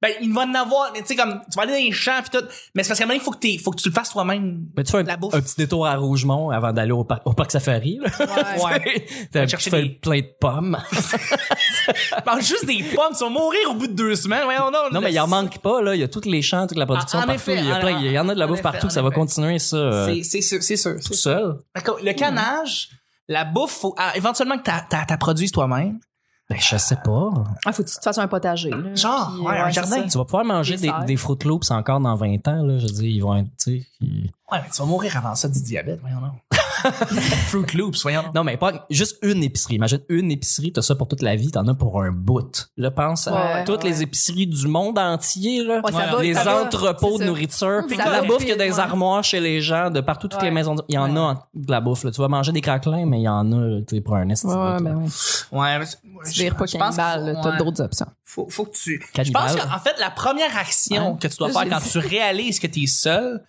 Ben, 0.00 0.12
il 0.20 0.32
va 0.32 0.42
en 0.42 0.54
avoir, 0.54 0.92
mais 0.92 1.00
tu 1.00 1.08
sais, 1.08 1.16
comme, 1.16 1.40
tu 1.50 1.56
vas 1.56 1.62
aller 1.62 1.72
dans 1.72 1.78
les 1.78 1.90
champs 1.90 2.22
pis 2.22 2.30
tout, 2.30 2.44
mais 2.74 2.84
c'est 2.84 2.88
parce 2.90 2.98
qu'à 3.00 3.04
un 3.04 3.08
moment, 3.08 3.18
il 3.20 3.24
faut 3.24 3.32
que 3.32 3.38
t'es, 3.38 3.58
faut 3.58 3.72
que 3.72 3.80
tu 3.80 3.88
le 3.88 3.94
fasses 3.94 4.10
toi-même. 4.10 4.66
Mais 4.76 4.84
tu 4.84 4.92
fais 4.92 5.02
La 5.02 5.14
un, 5.14 5.16
bouffe. 5.16 5.34
un 5.34 5.40
petit 5.40 5.56
détour 5.56 5.86
à 5.88 5.96
Rougemont 5.96 6.50
avant 6.50 6.72
d'aller 6.72 6.92
au, 6.92 7.02
par- 7.02 7.20
au 7.24 7.32
parc 7.32 7.50
safari. 7.50 7.98
Là. 8.00 8.08
Ouais. 8.64 9.06
T'as- 9.32 9.44
tu 9.46 9.50
chercher 9.50 9.70
fais 9.70 9.82
des- 9.82 9.88
plein 9.88 10.20
de 10.20 10.28
pommes. 10.40 10.78
Mange 12.26 12.42
juste 12.46 12.66
des 12.66 12.82
pommes, 12.94 13.12
tu 13.16 13.24
vas 13.24 13.30
mourir 13.30 13.70
au 13.70 13.74
bout 13.74 13.86
de 13.88 13.92
deux 13.94 14.14
semaines, 14.14 14.44
voyons 14.44 14.70
non. 14.70 14.90
non, 14.92 15.00
mais 15.00 15.12
il 15.12 15.18
en 15.20 15.26
manque 15.26 15.58
pas, 15.58 15.80
là. 15.82 15.94
Il 15.94 16.00
y 16.00 16.04
a 16.04 16.08
tous 16.08 16.24
les 16.26 16.42
champs, 16.42 16.66
toute 16.66 16.78
la 16.78 16.86
production 16.86 17.18
En- 17.18 17.22
en 17.22 17.26
partout. 17.26 17.50
il 17.50 17.64
y 17.66 17.70
a 17.72 17.76
en- 17.76 17.80
plein, 17.80 17.98
il 18.00 18.12
y 18.12 18.18
en 18.18 18.28
a 18.28 18.34
de 18.34 18.38
la 18.38 18.46
bouffe 18.46 18.60
effet, 18.60 18.62
partout. 18.70 18.90
Ça 18.90 19.02
va 19.02 19.10
continuer, 19.10 19.58
ça, 19.58 19.76
euh, 19.76 20.06
C'est, 20.14 20.22
c'est 20.22 20.40
sûr, 20.42 20.62
c'est 20.62 20.76
sûr. 20.76 20.94
tout 21.04 21.14
seul. 21.14 21.56
Le 22.04 22.12
canage, 22.12 22.90
la 23.26 23.44
bouffe, 23.44 23.72
faut, 23.80 23.94
ah, 23.98 24.12
éventuellement 24.16 24.58
que 24.58 24.62
t'as, 24.62 24.82
t'as, 24.88 25.04
t'as 25.06 25.16
produises 25.16 25.50
toi-même. 25.52 25.98
Ben, 26.50 26.58
je 26.58 26.76
sais 26.78 26.96
pas. 26.96 27.30
Ah, 27.66 27.72
faut 27.72 27.82
que 27.82 27.88
tu 27.88 27.96
te 27.96 28.02
fasses 28.02 28.16
un 28.18 28.26
potager. 28.26 28.70
là. 28.70 28.94
Genre, 28.94 29.32
Puis, 29.36 29.46
ouais, 29.46 29.58
un 29.58 29.68
jardin. 29.70 30.02
Tu 30.08 30.16
vas 30.16 30.24
pouvoir 30.24 30.44
manger 30.46 30.76
Des 30.76 30.88
des, 30.88 30.92
des 31.06 31.16
Fruit 31.16 31.36
Loops 31.44 31.70
encore 31.70 32.00
dans 32.00 32.14
20 32.14 32.48
ans, 32.48 32.62
là. 32.62 32.78
Je 32.78 32.86
veux 32.86 32.92
dire, 32.92 33.04
ils 33.10 33.20
vont 33.20 33.36
être, 33.36 33.48
tu 33.62 33.80
sais. 33.80 33.86
ils- 34.00 34.30
Ouais, 34.50 34.58
mais 34.62 34.68
tu 34.74 34.80
vas 34.80 34.86
mourir 34.86 35.14
avant 35.18 35.34
ça 35.34 35.46
du 35.48 35.60
diabète, 35.62 36.00
voyons 36.00 36.20
non. 36.20 36.30
Fruit 37.48 37.66
Loops, 37.74 38.02
voyons 38.02 38.24
non. 38.34 38.44
Mais 38.44 38.56
pas 38.56 38.86
juste 38.90 39.18
une 39.22 39.42
épicerie. 39.42 39.74
Imagine 39.76 40.00
une 40.08 40.30
épicerie, 40.30 40.72
t'as 40.72 40.82
ça 40.82 40.94
pour 40.94 41.08
toute 41.08 41.22
la 41.22 41.36
vie, 41.36 41.50
t'en 41.50 41.66
as 41.68 41.74
pour 41.74 42.02
un 42.02 42.10
bout. 42.12 42.70
Là, 42.76 42.90
pense 42.90 43.26
à 43.28 43.32
Ouais, 43.32 43.64
toutes 43.64 43.84
ouais. 43.84 43.90
les 43.90 44.02
épiceries 44.02 44.46
du 44.46 44.66
monde 44.68 44.98
entier, 44.98 45.62
là. 45.64 45.80
Ouais, 45.84 45.92
ça 45.92 45.98
Ouais, 45.98 46.10
va, 46.12 46.22
les 46.22 46.34
ça 46.34 46.44
va. 46.44 46.62
entrepôts 46.64 47.12
C'est 47.12 47.18
de 47.18 47.18
ça. 47.18 47.26
nourriture, 47.26 47.82
Ça 47.88 47.96
la 48.10 48.20
va 48.20 48.26
bouffe 48.26 48.38
qu'il 48.38 48.48
y 48.48 48.50
a 48.50 48.54
vite, 48.54 48.58
dans 48.58 48.64
les 48.64 48.72
ouais. 48.72 48.78
armoires 48.80 49.24
chez 49.24 49.40
les 49.40 49.60
gens, 49.60 49.90
de 49.90 50.00
partout, 50.00 50.28
toutes 50.28 50.40
Ouais. 50.40 50.46
les 50.48 50.54
maisons. 50.54 50.76
Il 50.88 50.94
y 50.94 50.98
en 50.98 51.16
a 51.16 51.48
de 51.54 51.70
la 51.70 51.80
bouffe, 51.80 52.04
là. 52.04 52.10
Tu 52.10 52.20
vas 52.20 52.28
manger 52.28 52.52
des 52.52 52.60
craquelins, 52.60 53.06
mais 53.06 53.18
il 53.20 53.24
y 53.24 53.28
en 53.28 53.50
a, 53.52 53.80
tu 53.80 53.96
sais, 53.96 54.00
pour 54.00 54.16
un 54.16 54.28
esti. 54.28 54.46
Ouais, 54.46 54.54
de 54.54 54.58
ouais, 54.58 54.78
bout, 54.78 54.84
là. 54.84 54.90
ben 54.90 54.96
oui. 55.02 55.58
Ouais, 55.58 55.78
mais 55.78 55.86
c'est- 55.86 55.98
Tu 56.26 56.32
je- 56.34 56.42
vires 56.42 56.56
pas 56.56 56.66
je 56.66 56.76
pense 56.76 56.96
cannibale, 56.96 57.18
qu'il 57.24 57.32
là, 57.32 57.34
faut- 57.36 57.42
t'as 57.42 57.50
ouais. 57.52 57.58
d'autres 57.58 57.82
options. 57.82 58.06
Faut, 58.24 58.46
faut 58.50 58.64
que 58.64 58.76
tu. 58.76 59.02
Je 59.06 59.12
Cannibale. 59.12 59.42
pense 59.54 59.56
qu'en 59.64 59.78
fait, 59.78 59.94
la 60.00 60.10
première 60.10 60.56
action 60.58 61.12
Ouais. 61.12 61.18
que 61.18 61.28
tu 61.28 61.36
dois 61.38 61.50
faire 61.50 61.68
quand 61.68 61.80
tu 61.80 61.98
réalises 61.98 62.58
que 62.60 62.66
tu 62.66 62.82
es 62.82 62.86
seul, 62.86 63.42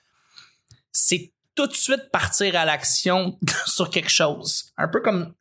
c'est 0.91 1.31
tout 1.67 1.67
de 1.67 1.73
suite 1.75 2.09
partir 2.11 2.55
à 2.55 2.65
l'action 2.65 3.37
sur 3.65 3.89
quelque 3.89 4.09
chose. 4.09 4.71
Un 4.77 4.87
peu 4.87 5.01
comme. 5.01 5.33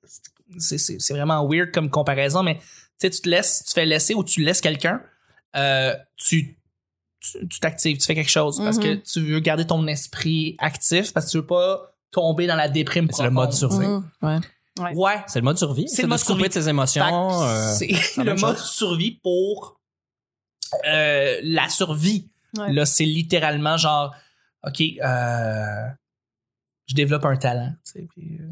C'est, 0.58 0.78
c'est, 0.78 0.98
c'est 0.98 1.12
vraiment 1.14 1.46
weird 1.48 1.72
comme 1.72 1.90
comparaison, 1.90 2.42
mais 2.42 2.56
tu 2.56 2.62
sais, 2.98 3.10
tu 3.10 3.20
te 3.20 3.28
laisses, 3.28 3.64
tu 3.66 3.74
fais 3.74 3.84
laisser 3.86 4.14
ou 4.14 4.24
tu 4.24 4.42
laisses 4.42 4.60
quelqu'un, 4.62 5.00
euh, 5.56 5.94
tu, 6.16 6.58
tu, 7.20 7.48
tu 7.48 7.60
t'actives, 7.60 7.98
tu 7.98 8.04
fais 8.06 8.14
quelque 8.14 8.30
chose 8.30 8.58
parce 8.58 8.78
que 8.78 8.94
Mhm. 8.94 9.02
tu 9.02 9.20
veux 9.20 9.40
garder 9.40 9.66
ton 9.66 9.86
esprit 9.86 10.56
actif, 10.58 11.12
parce 11.12 11.26
que 11.26 11.30
tu 11.32 11.36
veux 11.38 11.46
pas 11.46 11.92
tomber 12.10 12.46
dans 12.46 12.56
la 12.56 12.68
déprime 12.68 13.08
C'est 13.12 13.22
le 13.24 13.30
mode 13.30 13.52
survie. 13.52 13.86
Mhm, 13.86 14.10
ouais. 14.22 14.38
Ouais. 14.94 15.22
C'est 15.26 15.40
le 15.40 15.44
mode 15.44 15.58
survie. 15.58 15.86
C'est 15.88 15.96
C'est 15.96 16.02
le 16.02 16.06
de 16.08 16.10
mode 16.12 16.20
couper 16.20 16.32
survie. 16.34 16.48
de 16.48 16.52
ses 16.54 16.62
Fait 16.62 16.70
émotions. 16.70 17.42
euh, 17.42 17.74
c'est 17.74 17.86
le 18.24 18.34
mode 18.36 18.56
chose. 18.56 18.70
survie 18.70 19.20
pour 19.22 19.78
euh, 20.86 21.38
la 21.42 21.68
survie. 21.68 22.30
Ouais. 22.56 22.72
Là, 22.72 22.86
c'est 22.86 23.04
littéralement 23.04 23.76
genre, 23.76 24.14
OK, 24.66 24.80
euh, 24.80 25.88
je 26.88 26.94
développe 26.94 27.24
un 27.24 27.36
talent, 27.36 27.72
tu 27.84 27.92
sais, 27.92 28.06
puis 28.10 28.38
euh, 28.40 28.46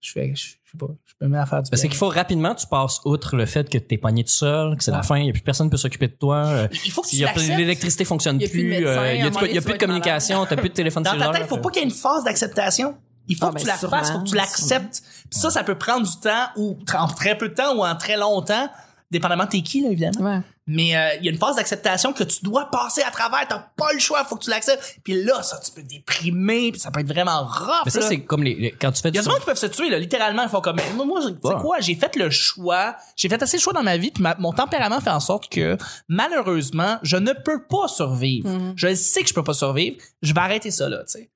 je 0.00 0.12
fais, 0.12 0.34
je, 0.34 0.44
je 0.64 0.70
sais 0.72 0.78
pas, 0.78 0.86
je 1.04 1.14
me 1.24 1.30
mets 1.30 1.38
à 1.38 1.46
faire 1.46 1.62
du 1.62 1.70
Ben, 1.70 1.76
c'est 1.76 1.82
piano. 1.82 1.90
qu'il 1.92 1.98
faut 1.98 2.08
rapidement, 2.08 2.54
tu 2.54 2.66
passes 2.66 3.00
outre 3.04 3.36
le 3.36 3.46
fait 3.46 3.68
que 3.70 3.78
t'es 3.78 3.96
pogné 3.98 4.22
tout 4.24 4.30
seul, 4.30 4.76
que 4.76 4.84
c'est 4.84 4.90
la 4.90 5.02
fin, 5.02 5.16
il 5.18 5.24
n'y 5.24 5.30
a 5.30 5.32
plus 5.32 5.42
personne 5.42 5.68
qui 5.68 5.70
peut 5.72 5.76
s'occuper 5.76 6.08
de 6.08 6.12
toi. 6.14 6.44
euh, 6.46 6.68
Il 6.84 6.90
faut 6.92 7.02
que 7.02 7.08
tu 7.08 7.16
il 7.16 7.56
l'électricité 7.56 8.04
fonctionne 8.04 8.38
Il 8.40 8.48
plus 8.50 8.60
plus, 8.60 8.64
de 8.64 8.68
médecin, 8.80 9.00
euh, 9.02 9.14
il 9.14 9.18
y 9.18 9.22
à 9.22 9.24
un 9.24 9.28
a, 9.28 9.30
plus- 9.30 9.46
il 9.46 9.54
y 9.54 9.58
a 9.58 9.60
donné, 9.60 9.64
plus 9.64 9.72
de 9.72 9.78
communication, 9.78 10.46
t'as 10.46 10.56
plus 10.56 10.68
de 10.68 10.74
téléphone 10.74 11.02
Dans 11.02 11.10
ta 11.18 11.30
tête, 11.30 11.46
faut 11.48 11.58
pas 11.58 11.70
qu'il 11.70 11.80
y 11.82 11.84
ait 11.84 11.88
une 11.88 11.94
phase 11.94 12.24
d'acceptation. 12.24 12.96
Il 13.28 13.36
faut 13.36 13.46
Ah, 13.46 13.48
que 13.48 13.54
ben, 13.54 13.60
tu 13.62 13.66
la 13.66 13.76
sûrement, 13.76 13.98
fasses, 13.98 14.10
faut 14.12 14.20
que 14.20 14.28
tu 14.28 14.36
l'acceptes. 14.36 15.02
Puis 15.30 15.40
ça, 15.40 15.50
ça 15.50 15.64
peut 15.64 15.76
prendre 15.76 16.06
du 16.06 16.20
temps 16.20 16.46
ou 16.56 16.78
en 16.96 17.08
très 17.08 17.36
peu 17.36 17.48
de 17.48 17.54
temps 17.54 17.76
ou 17.76 17.84
en 17.84 17.96
très 17.96 18.16
longtemps, 18.16 18.68
dépendamment 19.10 19.44
de 19.46 19.48
t'es 19.50 19.62
qui, 19.62 19.82
là, 19.82 19.90
évidemment. 19.90 20.20
Ouais. 20.20 20.40
Mais 20.68 20.96
euh, 20.96 21.14
il 21.18 21.24
y 21.24 21.28
a 21.28 21.30
une 21.30 21.38
phase 21.38 21.54
d'acceptation 21.56 22.12
que 22.12 22.24
tu 22.24 22.38
dois 22.42 22.68
passer 22.70 23.00
à 23.02 23.10
travers. 23.12 23.46
T'as 23.48 23.58
pas 23.76 23.92
le 23.92 24.00
choix, 24.00 24.24
faut 24.24 24.34
que 24.34 24.42
tu 24.42 24.50
l'acceptes. 24.50 24.98
Puis 25.04 25.22
là, 25.22 25.40
ça, 25.44 25.60
tu 25.64 25.70
peux 25.70 25.82
déprimer, 25.84 26.72
puis 26.72 26.80
ça 26.80 26.90
peut 26.90 26.98
être 27.00 27.06
vraiment 27.06 27.44
rough. 27.44 27.84
Mais 27.84 27.90
ça, 27.92 28.02
c'est 28.02 28.20
comme 28.24 28.42
les, 28.42 28.54
les- 28.56 28.72
quand 28.72 28.90
tu 28.90 29.00
fais 29.00 29.10
Il 29.10 29.14
y 29.14 29.18
a 29.18 29.22
du 29.22 29.28
monde 29.28 29.38
qui 29.38 29.44
peuvent 29.46 29.56
se 29.56 29.66
tuer, 29.66 29.90
là, 29.90 29.98
littéralement. 30.00 30.42
Ils 30.42 30.48
font 30.48 30.60
comme, 30.60 30.78
moi, 30.96 31.04
moi 31.06 31.20
je- 31.20 31.28
tu 31.28 31.34
sais 31.40 31.54
Ouais. 31.54 31.60
quoi, 31.60 31.78
j'ai 31.80 31.94
fait 31.94 32.16
le 32.16 32.30
choix, 32.30 32.96
j'ai 33.14 33.28
fait 33.28 33.40
assez 33.40 33.58
de 33.58 33.62
choix 33.62 33.72
dans 33.74 33.84
ma 33.84 33.96
vie, 33.96 34.10
puis 34.10 34.22
ma- 34.24 34.34
mon 34.40 34.52
tempérament 34.52 35.00
fait 35.00 35.10
en 35.10 35.20
sorte 35.20 35.48
que, 35.48 35.76
malheureusement, 36.08 36.98
je 37.02 37.16
ne 37.16 37.32
peux 37.32 37.64
pas 37.66 37.86
survivre. 37.88 38.48
Mhm. 38.48 38.72
Je 38.76 38.94
sais 38.94 39.22
que 39.22 39.28
je 39.28 39.34
peux 39.34 39.44
pas 39.44 39.54
survivre, 39.54 39.96
je 40.22 40.34
vais 40.34 40.40
arrêter 40.40 40.70
ça, 40.72 40.88
là, 40.88 40.98
tu 41.04 41.12
sais. 41.20 41.30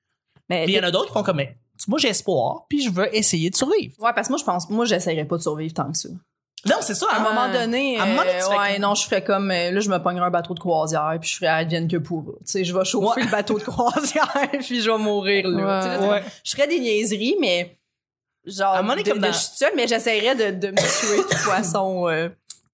Mais 0.49 0.65
Puis 0.65 0.73
il 0.73 0.75
y 0.75 0.79
en 0.79 0.83
a 0.83 0.91
d'autres 0.91 1.07
qui 1.07 1.13
font 1.13 1.23
comme, 1.23 1.37
mais, 1.37 1.55
moi, 1.87 1.97
j'ai 1.99 2.09
espoir, 2.09 2.65
puis 2.69 2.83
je 2.83 2.89
veux 2.89 3.15
essayer 3.15 3.49
de 3.49 3.55
survivre. 3.55 3.93
Ouais, 3.99 4.11
parce 4.13 4.27
que 4.27 4.33
moi, 4.33 4.39
je 4.39 4.43
pense, 4.43 4.69
moi, 4.69 4.83
j'essaierais 4.85 5.23
pas 5.25 5.37
de 5.37 5.41
survivre 5.41 5.73
tant 5.73 5.89
que 5.91 5.97
ça. 5.97 6.09
Non, 6.67 6.75
c'est 6.81 6.93
ça. 6.93 7.07
À 7.09 7.15
un 7.15 7.19
hein. 7.19 7.33
moment 7.33 7.51
donné, 7.51 7.97
à 7.99 8.03
un 8.03 8.05
moment 8.05 8.21
donné, 8.21 8.31
tu 8.39 8.43
euh, 8.45 8.49
fais 8.49 8.57
ouais, 8.57 8.73
comme- 8.73 8.81
non, 8.81 8.95
je 8.95 9.03
ferais 9.05 9.23
comme, 9.23 9.49
euh, 9.51 9.71
là, 9.71 9.79
je 9.79 9.89
me 9.89 9.97
pognerais 9.97 10.27
un 10.27 10.29
bateau 10.31 10.53
de 10.53 10.59
croisière, 10.59 11.17
puis 11.19 11.29
je 11.29 11.35
ferais 11.37 11.47
advienne 11.47 11.87
que 11.87 11.97
pour. 11.97 12.23
Tu 12.45 12.51
sais, 12.51 12.63
je 12.63 12.77
vais 12.77 12.85
chauffer 12.85 13.19
Ouais. 13.21 13.25
le 13.25 13.31
bateau 13.31 13.57
de 13.57 13.63
croisière, 13.63 14.31
puis 14.59 14.81
je 14.81 14.91
vais 14.91 14.97
mourir 14.97 15.47
là. 15.47 15.79
Ouais. 15.81 15.81
Tu 15.97 16.01
sais, 16.01 16.07
là, 16.07 16.21
Je 16.43 16.51
ferais 16.55 16.67
des 16.67 16.79
niaiseries, 16.79 17.35
mais 17.39 17.77
genre, 18.45 18.73
À 18.75 18.79
un 18.79 18.81
moment 18.83 18.93
donné, 18.93 19.03
de, 19.03 19.09
comme 19.09 19.19
de- 19.19 19.25
dans- 19.27 19.33
je 19.33 19.37
suis 19.39 19.55
seule, 19.55 19.73
mais 19.75 19.87
j'essaierais 19.87 20.35
de, 20.35 20.59
de 20.59 20.67
me 20.71 20.75
tuer 20.77 21.23
de 21.29 21.35
façon. 21.39 22.07
Euh... 22.09 22.29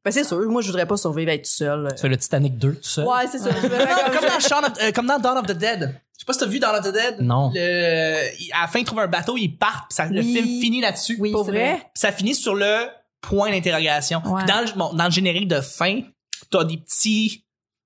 Ben 0.06 0.12
c'est 0.12 0.24
sûr, 0.24 0.38
moi 0.50 0.62
je 0.62 0.68
voudrais 0.68 0.86
pas 0.86 0.96
survivre 0.96 1.30
à 1.32 1.34
être 1.34 1.46
seule. 1.46 1.90
Tu 1.96 2.02
fais 2.02 2.08
le 2.08 2.16
Titanic 2.16 2.58
2 2.58 2.76
tout 2.76 2.84
seul? 2.84 3.06
Ouais, 3.06 3.28
c'est 3.30 3.40
ça. 3.40 3.50
Non, 3.52 3.60
comme- 3.60 4.30
dans 4.30 4.40
Shaun 4.40 4.64
of- 4.64 4.82
euh, 4.82 4.92
comme 4.94 5.06
dans 5.08 5.20
Dawn 5.20 5.38
of 5.38 5.46
the 5.48 5.52
Dead. 5.52 5.80
Je 6.18 6.20
sais 6.22 6.26
pas 6.26 6.32
si 6.34 6.40
t'as 6.40 6.46
vu 6.46 6.60
Dawn 6.60 6.76
of 6.78 6.86
the 6.86 6.94
Dead. 6.94 7.16
Non. 7.20 7.52
Le- 7.54 8.54
à 8.58 8.62
la 8.62 8.68
fin, 8.68 8.80
il 8.80 8.86
trouve 8.86 9.00
un 9.00 9.08
bateau, 9.08 9.36
il 9.38 9.50
part, 9.50 9.86
puis 9.90 9.96
ça, 9.96 10.06
le 10.06 10.22
film 10.22 10.46
finit 10.62 10.80
là-dessus. 10.80 11.18
Oui, 11.20 11.32
Pour 11.34 11.46
c'est 11.46 11.52
vrai? 11.52 11.74
Puis 11.80 11.90
ça 11.96 12.14
finit 12.14 12.36
sur 12.36 12.56
le 12.56 12.86
point 13.22 13.52
d'interrogation. 13.52 14.22
Ouais. 14.26 14.46
Dans, 14.46 14.62
le, 14.66 14.78
bon, 14.78 14.94
dans 14.94 15.06
le 15.06 15.12
générique 15.12 15.48
de 15.48 15.62
fin, 15.62 16.02
t'as 16.50 16.64
des 16.64 16.78
petits, 16.78 17.44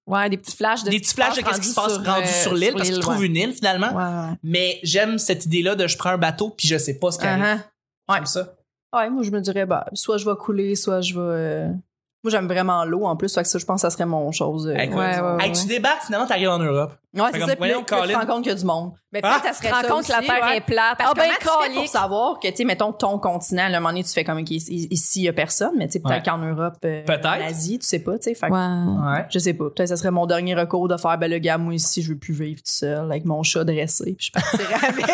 Ouais, 0.07 0.29
des 0.29 0.38
petits 0.38 0.55
flashs 0.57 0.84
de 0.84 0.89
des 0.89 0.97
ce 0.97 1.01
petits 1.01 1.09
qui 1.09 1.15
flashs 1.15 1.36
de 1.36 1.41
qu'est-ce 1.41 1.61
qui 1.61 1.67
se 1.67 1.75
passe 1.75 1.97
rendu 1.97 2.23
euh, 2.27 2.41
sur 2.41 2.53
l'île, 2.55 2.73
parce 2.75 2.89
qu'ils 2.89 2.99
trouvent 2.99 3.19
ouais. 3.19 3.27
une 3.27 3.36
île 3.36 3.53
finalement. 3.53 3.89
Ouais, 3.93 4.29
ouais. 4.32 4.36
Mais 4.43 4.79
j'aime 4.84 5.19
cette 5.19 5.45
idée-là 5.45 5.75
de 5.75 5.88
je 5.88 5.95
prends 5.97 6.09
un 6.09 6.17
bateau 6.17 6.49
puis 6.49 6.67
je 6.67 6.77
sais 6.77 6.97
pas 6.97 7.11
ce 7.11 7.19
qui 7.19 7.25
arrive. 7.27 7.43
Uh-huh. 7.43 8.15
J'aime 8.15 8.25
ça. 8.25 8.53
Ouais, 8.93 9.09
moi 9.09 9.23
je 9.23 9.29
me 9.32 9.39
dirais, 9.39 9.65
bah, 9.65 9.86
soit 9.93 10.17
je 10.17 10.25
vais 10.25 10.36
couler, 10.36 10.75
soit 10.75 11.01
je 11.01 11.13
vais. 11.13 11.19
euh, 11.21 11.67
Moi 12.23 12.32
j'aime 12.32 12.47
vraiment 12.47 12.84
l'eau 12.84 13.05
en 13.05 13.15
plus, 13.15 13.34
fait 13.34 13.43
que 13.43 13.47
ça, 13.47 13.57
je 13.59 13.63
pense 13.65 13.77
que 13.77 13.88
ça 13.88 13.89
serait 13.91 14.05
mon 14.07 14.32
chose. 14.32 14.67
euh, 14.67 14.75
Écoute, 14.75 14.97
Ouais, 14.97 15.19
ouais, 15.21 15.45
hey, 15.45 15.51
tu 15.53 15.67
débarques, 15.67 16.03
finalement, 16.03 16.27
t'arrives 16.27 16.49
en 16.49 16.59
Europe. 16.59 16.93
Ouais, 17.14 17.24
c'est 17.34 17.39
ça. 17.41 17.55
Puis 17.57 17.70
là, 17.70 17.76
tu 17.78 17.84
te 17.86 17.93
rends 18.16 18.26
compte 18.26 18.43
qu'il 18.43 18.51
y 18.53 18.55
a 18.55 18.57
du 18.57 18.64
monde. 18.66 18.93
Mais 19.12 19.20
Ah, 19.22 19.39
peut-être 19.41 19.55
ça 19.55 19.62
Tu 19.62 19.68
te 19.68 19.74
rends 19.88 19.95
compte 19.95 20.05
que 20.07 20.12
la 20.14 20.22
Terre 20.22 20.43
ouais. 20.47 20.57
est 20.57 20.62
plate. 20.62 20.97
Parce 20.97 21.09
Ah 21.12 21.14
que 21.14 21.20
ben, 21.20 21.30
comment 21.43 21.57
tu 21.66 21.68
fais 21.70 21.76
pour 21.76 21.88
savoir 21.89 22.39
que, 22.39 22.47
tu 22.47 22.55
sais, 22.55 22.64
mettons, 22.64 22.93
ton 22.93 23.20
continent, 23.20 23.64
à 23.64 23.66
un 23.66 23.72
moment 23.72 23.89
donné, 23.89 24.05
tu 24.05 24.14
fais 24.14 24.24
comme, 24.24 24.39
ici, 24.47 25.20
il 25.20 25.24
y 25.24 25.28
a 25.28 25.34
personne, 25.34 25.74
mais 25.78 25.88
tu 25.88 25.93
sais, 25.93 25.99
peut-être 25.99 26.26
Ouais. 26.26 26.32
qu'en 26.32 26.38
Europe, 26.38 26.76
euh, 26.86 27.03
Peut-être. 27.03 27.26
en 27.26 27.32
Asie, 27.45 27.80
tu 27.80 27.86
sais 27.86 27.99
pas, 27.99 28.14
tu 28.18 28.24
sais. 28.30 28.34
Fait 28.36 28.47
que, 28.47 28.53
Ouais. 28.53 29.12
Ouais. 29.18 29.26
je 29.30 29.39
sais 29.39 29.53
pas. 29.53 29.66
Peut-être 29.66 29.78
que 29.80 29.86
ça 29.88 29.97
serait 29.97 30.12
mon 30.12 30.26
dernier 30.26 30.55
recours 30.55 30.88
de 30.88 30.95
faire, 30.95 31.18
ben, 31.18 31.30
le 31.30 31.39
gars, 31.39 31.57
moi, 31.57 31.74
ici, 31.74 32.01
je 32.01 32.14
veux 32.14 32.18
plus 32.18 32.34
vivre 32.34 32.59
tout 32.62 32.72
seul 32.72 33.03
avec 33.12 33.26
mon 33.26 33.43
chat 33.43 33.66
dressé, 33.66 34.16
puis 34.18 34.28
je 34.28 34.32
partirais 34.32 34.74
avec. 34.88 35.05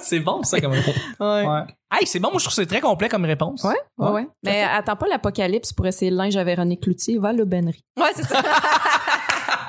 c'est 0.00 0.20
bon, 0.20 0.44
ça, 0.44 0.60
comme 0.60 0.72
réponse. 0.72 0.94
ouais. 1.18 1.46
Ouais. 1.46 1.62
Hey, 1.90 2.06
c'est 2.06 2.20
bon, 2.20 2.30
moi, 2.30 2.38
je 2.38 2.44
trouve 2.44 2.54
que 2.56 2.62
c'est 2.62 2.66
très 2.68 2.80
complet 2.80 3.08
comme 3.08 3.24
réponse. 3.24 3.64
Ouais, 3.64 3.74
ouais, 3.98 4.06
Ouais. 4.06 4.12
ouais. 4.22 4.28
Mais 4.44 4.62
attends 4.62 4.96
pas 4.96 5.06
l'apocalypse 5.08 5.72
pour 5.72 5.86
essayer 5.88 6.10
le 6.12 6.16
linge 6.16 6.36
à 6.36 6.44
Véronique 6.44 6.82
Cloutier. 6.82 7.18
Va 7.18 7.28
à 7.30 7.32
l'aubainerie. 7.32 7.84
Ouais, 7.98 8.10
c'est 8.14 8.24
ça. 8.24 8.40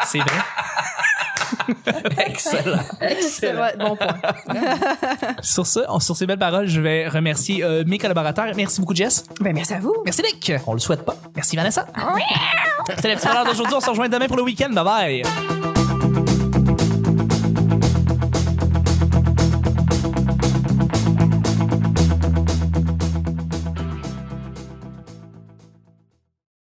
C'est 0.06 0.20
vrai. 0.20 0.38
Excellent. 2.28 2.80
C'est 3.22 3.54
vrai, 3.54 3.76
bon 3.78 3.96
point. 3.96 4.08
Sur 5.42 5.66
on- 5.90 6.00
sur 6.00 6.16
ces 6.16 6.26
belles 6.26 6.38
paroles, 6.40 6.68
je 6.68 6.82
vais 6.82 7.08
remercier 7.08 7.64
euh, 7.64 7.84
mes 7.86 7.98
collaborateurs. 7.98 8.48
Merci 8.56 8.80
beaucoup, 8.82 8.96
Jess. 8.96 9.24
Ben, 9.40 9.54
merci 9.54 9.74
à 9.74 9.80
vous. 9.80 9.96
Merci, 10.06 10.22
Nick. 10.24 10.52
On 10.68 10.74
le 10.74 10.80
souhaite 10.80 11.04
pas. 11.06 11.16
Merci, 11.36 11.56
Vanessa. 11.56 11.86
C'était 12.96 13.10
la 13.10 13.16
petite 13.16 13.28
valeur 13.28 13.46
d'aujourd'hui. 13.46 13.76
On 13.76 13.82
se 13.82 13.90
rejoint 13.90 14.10
demain 14.10 14.28
pour 14.28 14.38
le 14.38 14.44
week-end. 14.44 14.70
Bye 14.72 14.84
bye. 15.24 15.75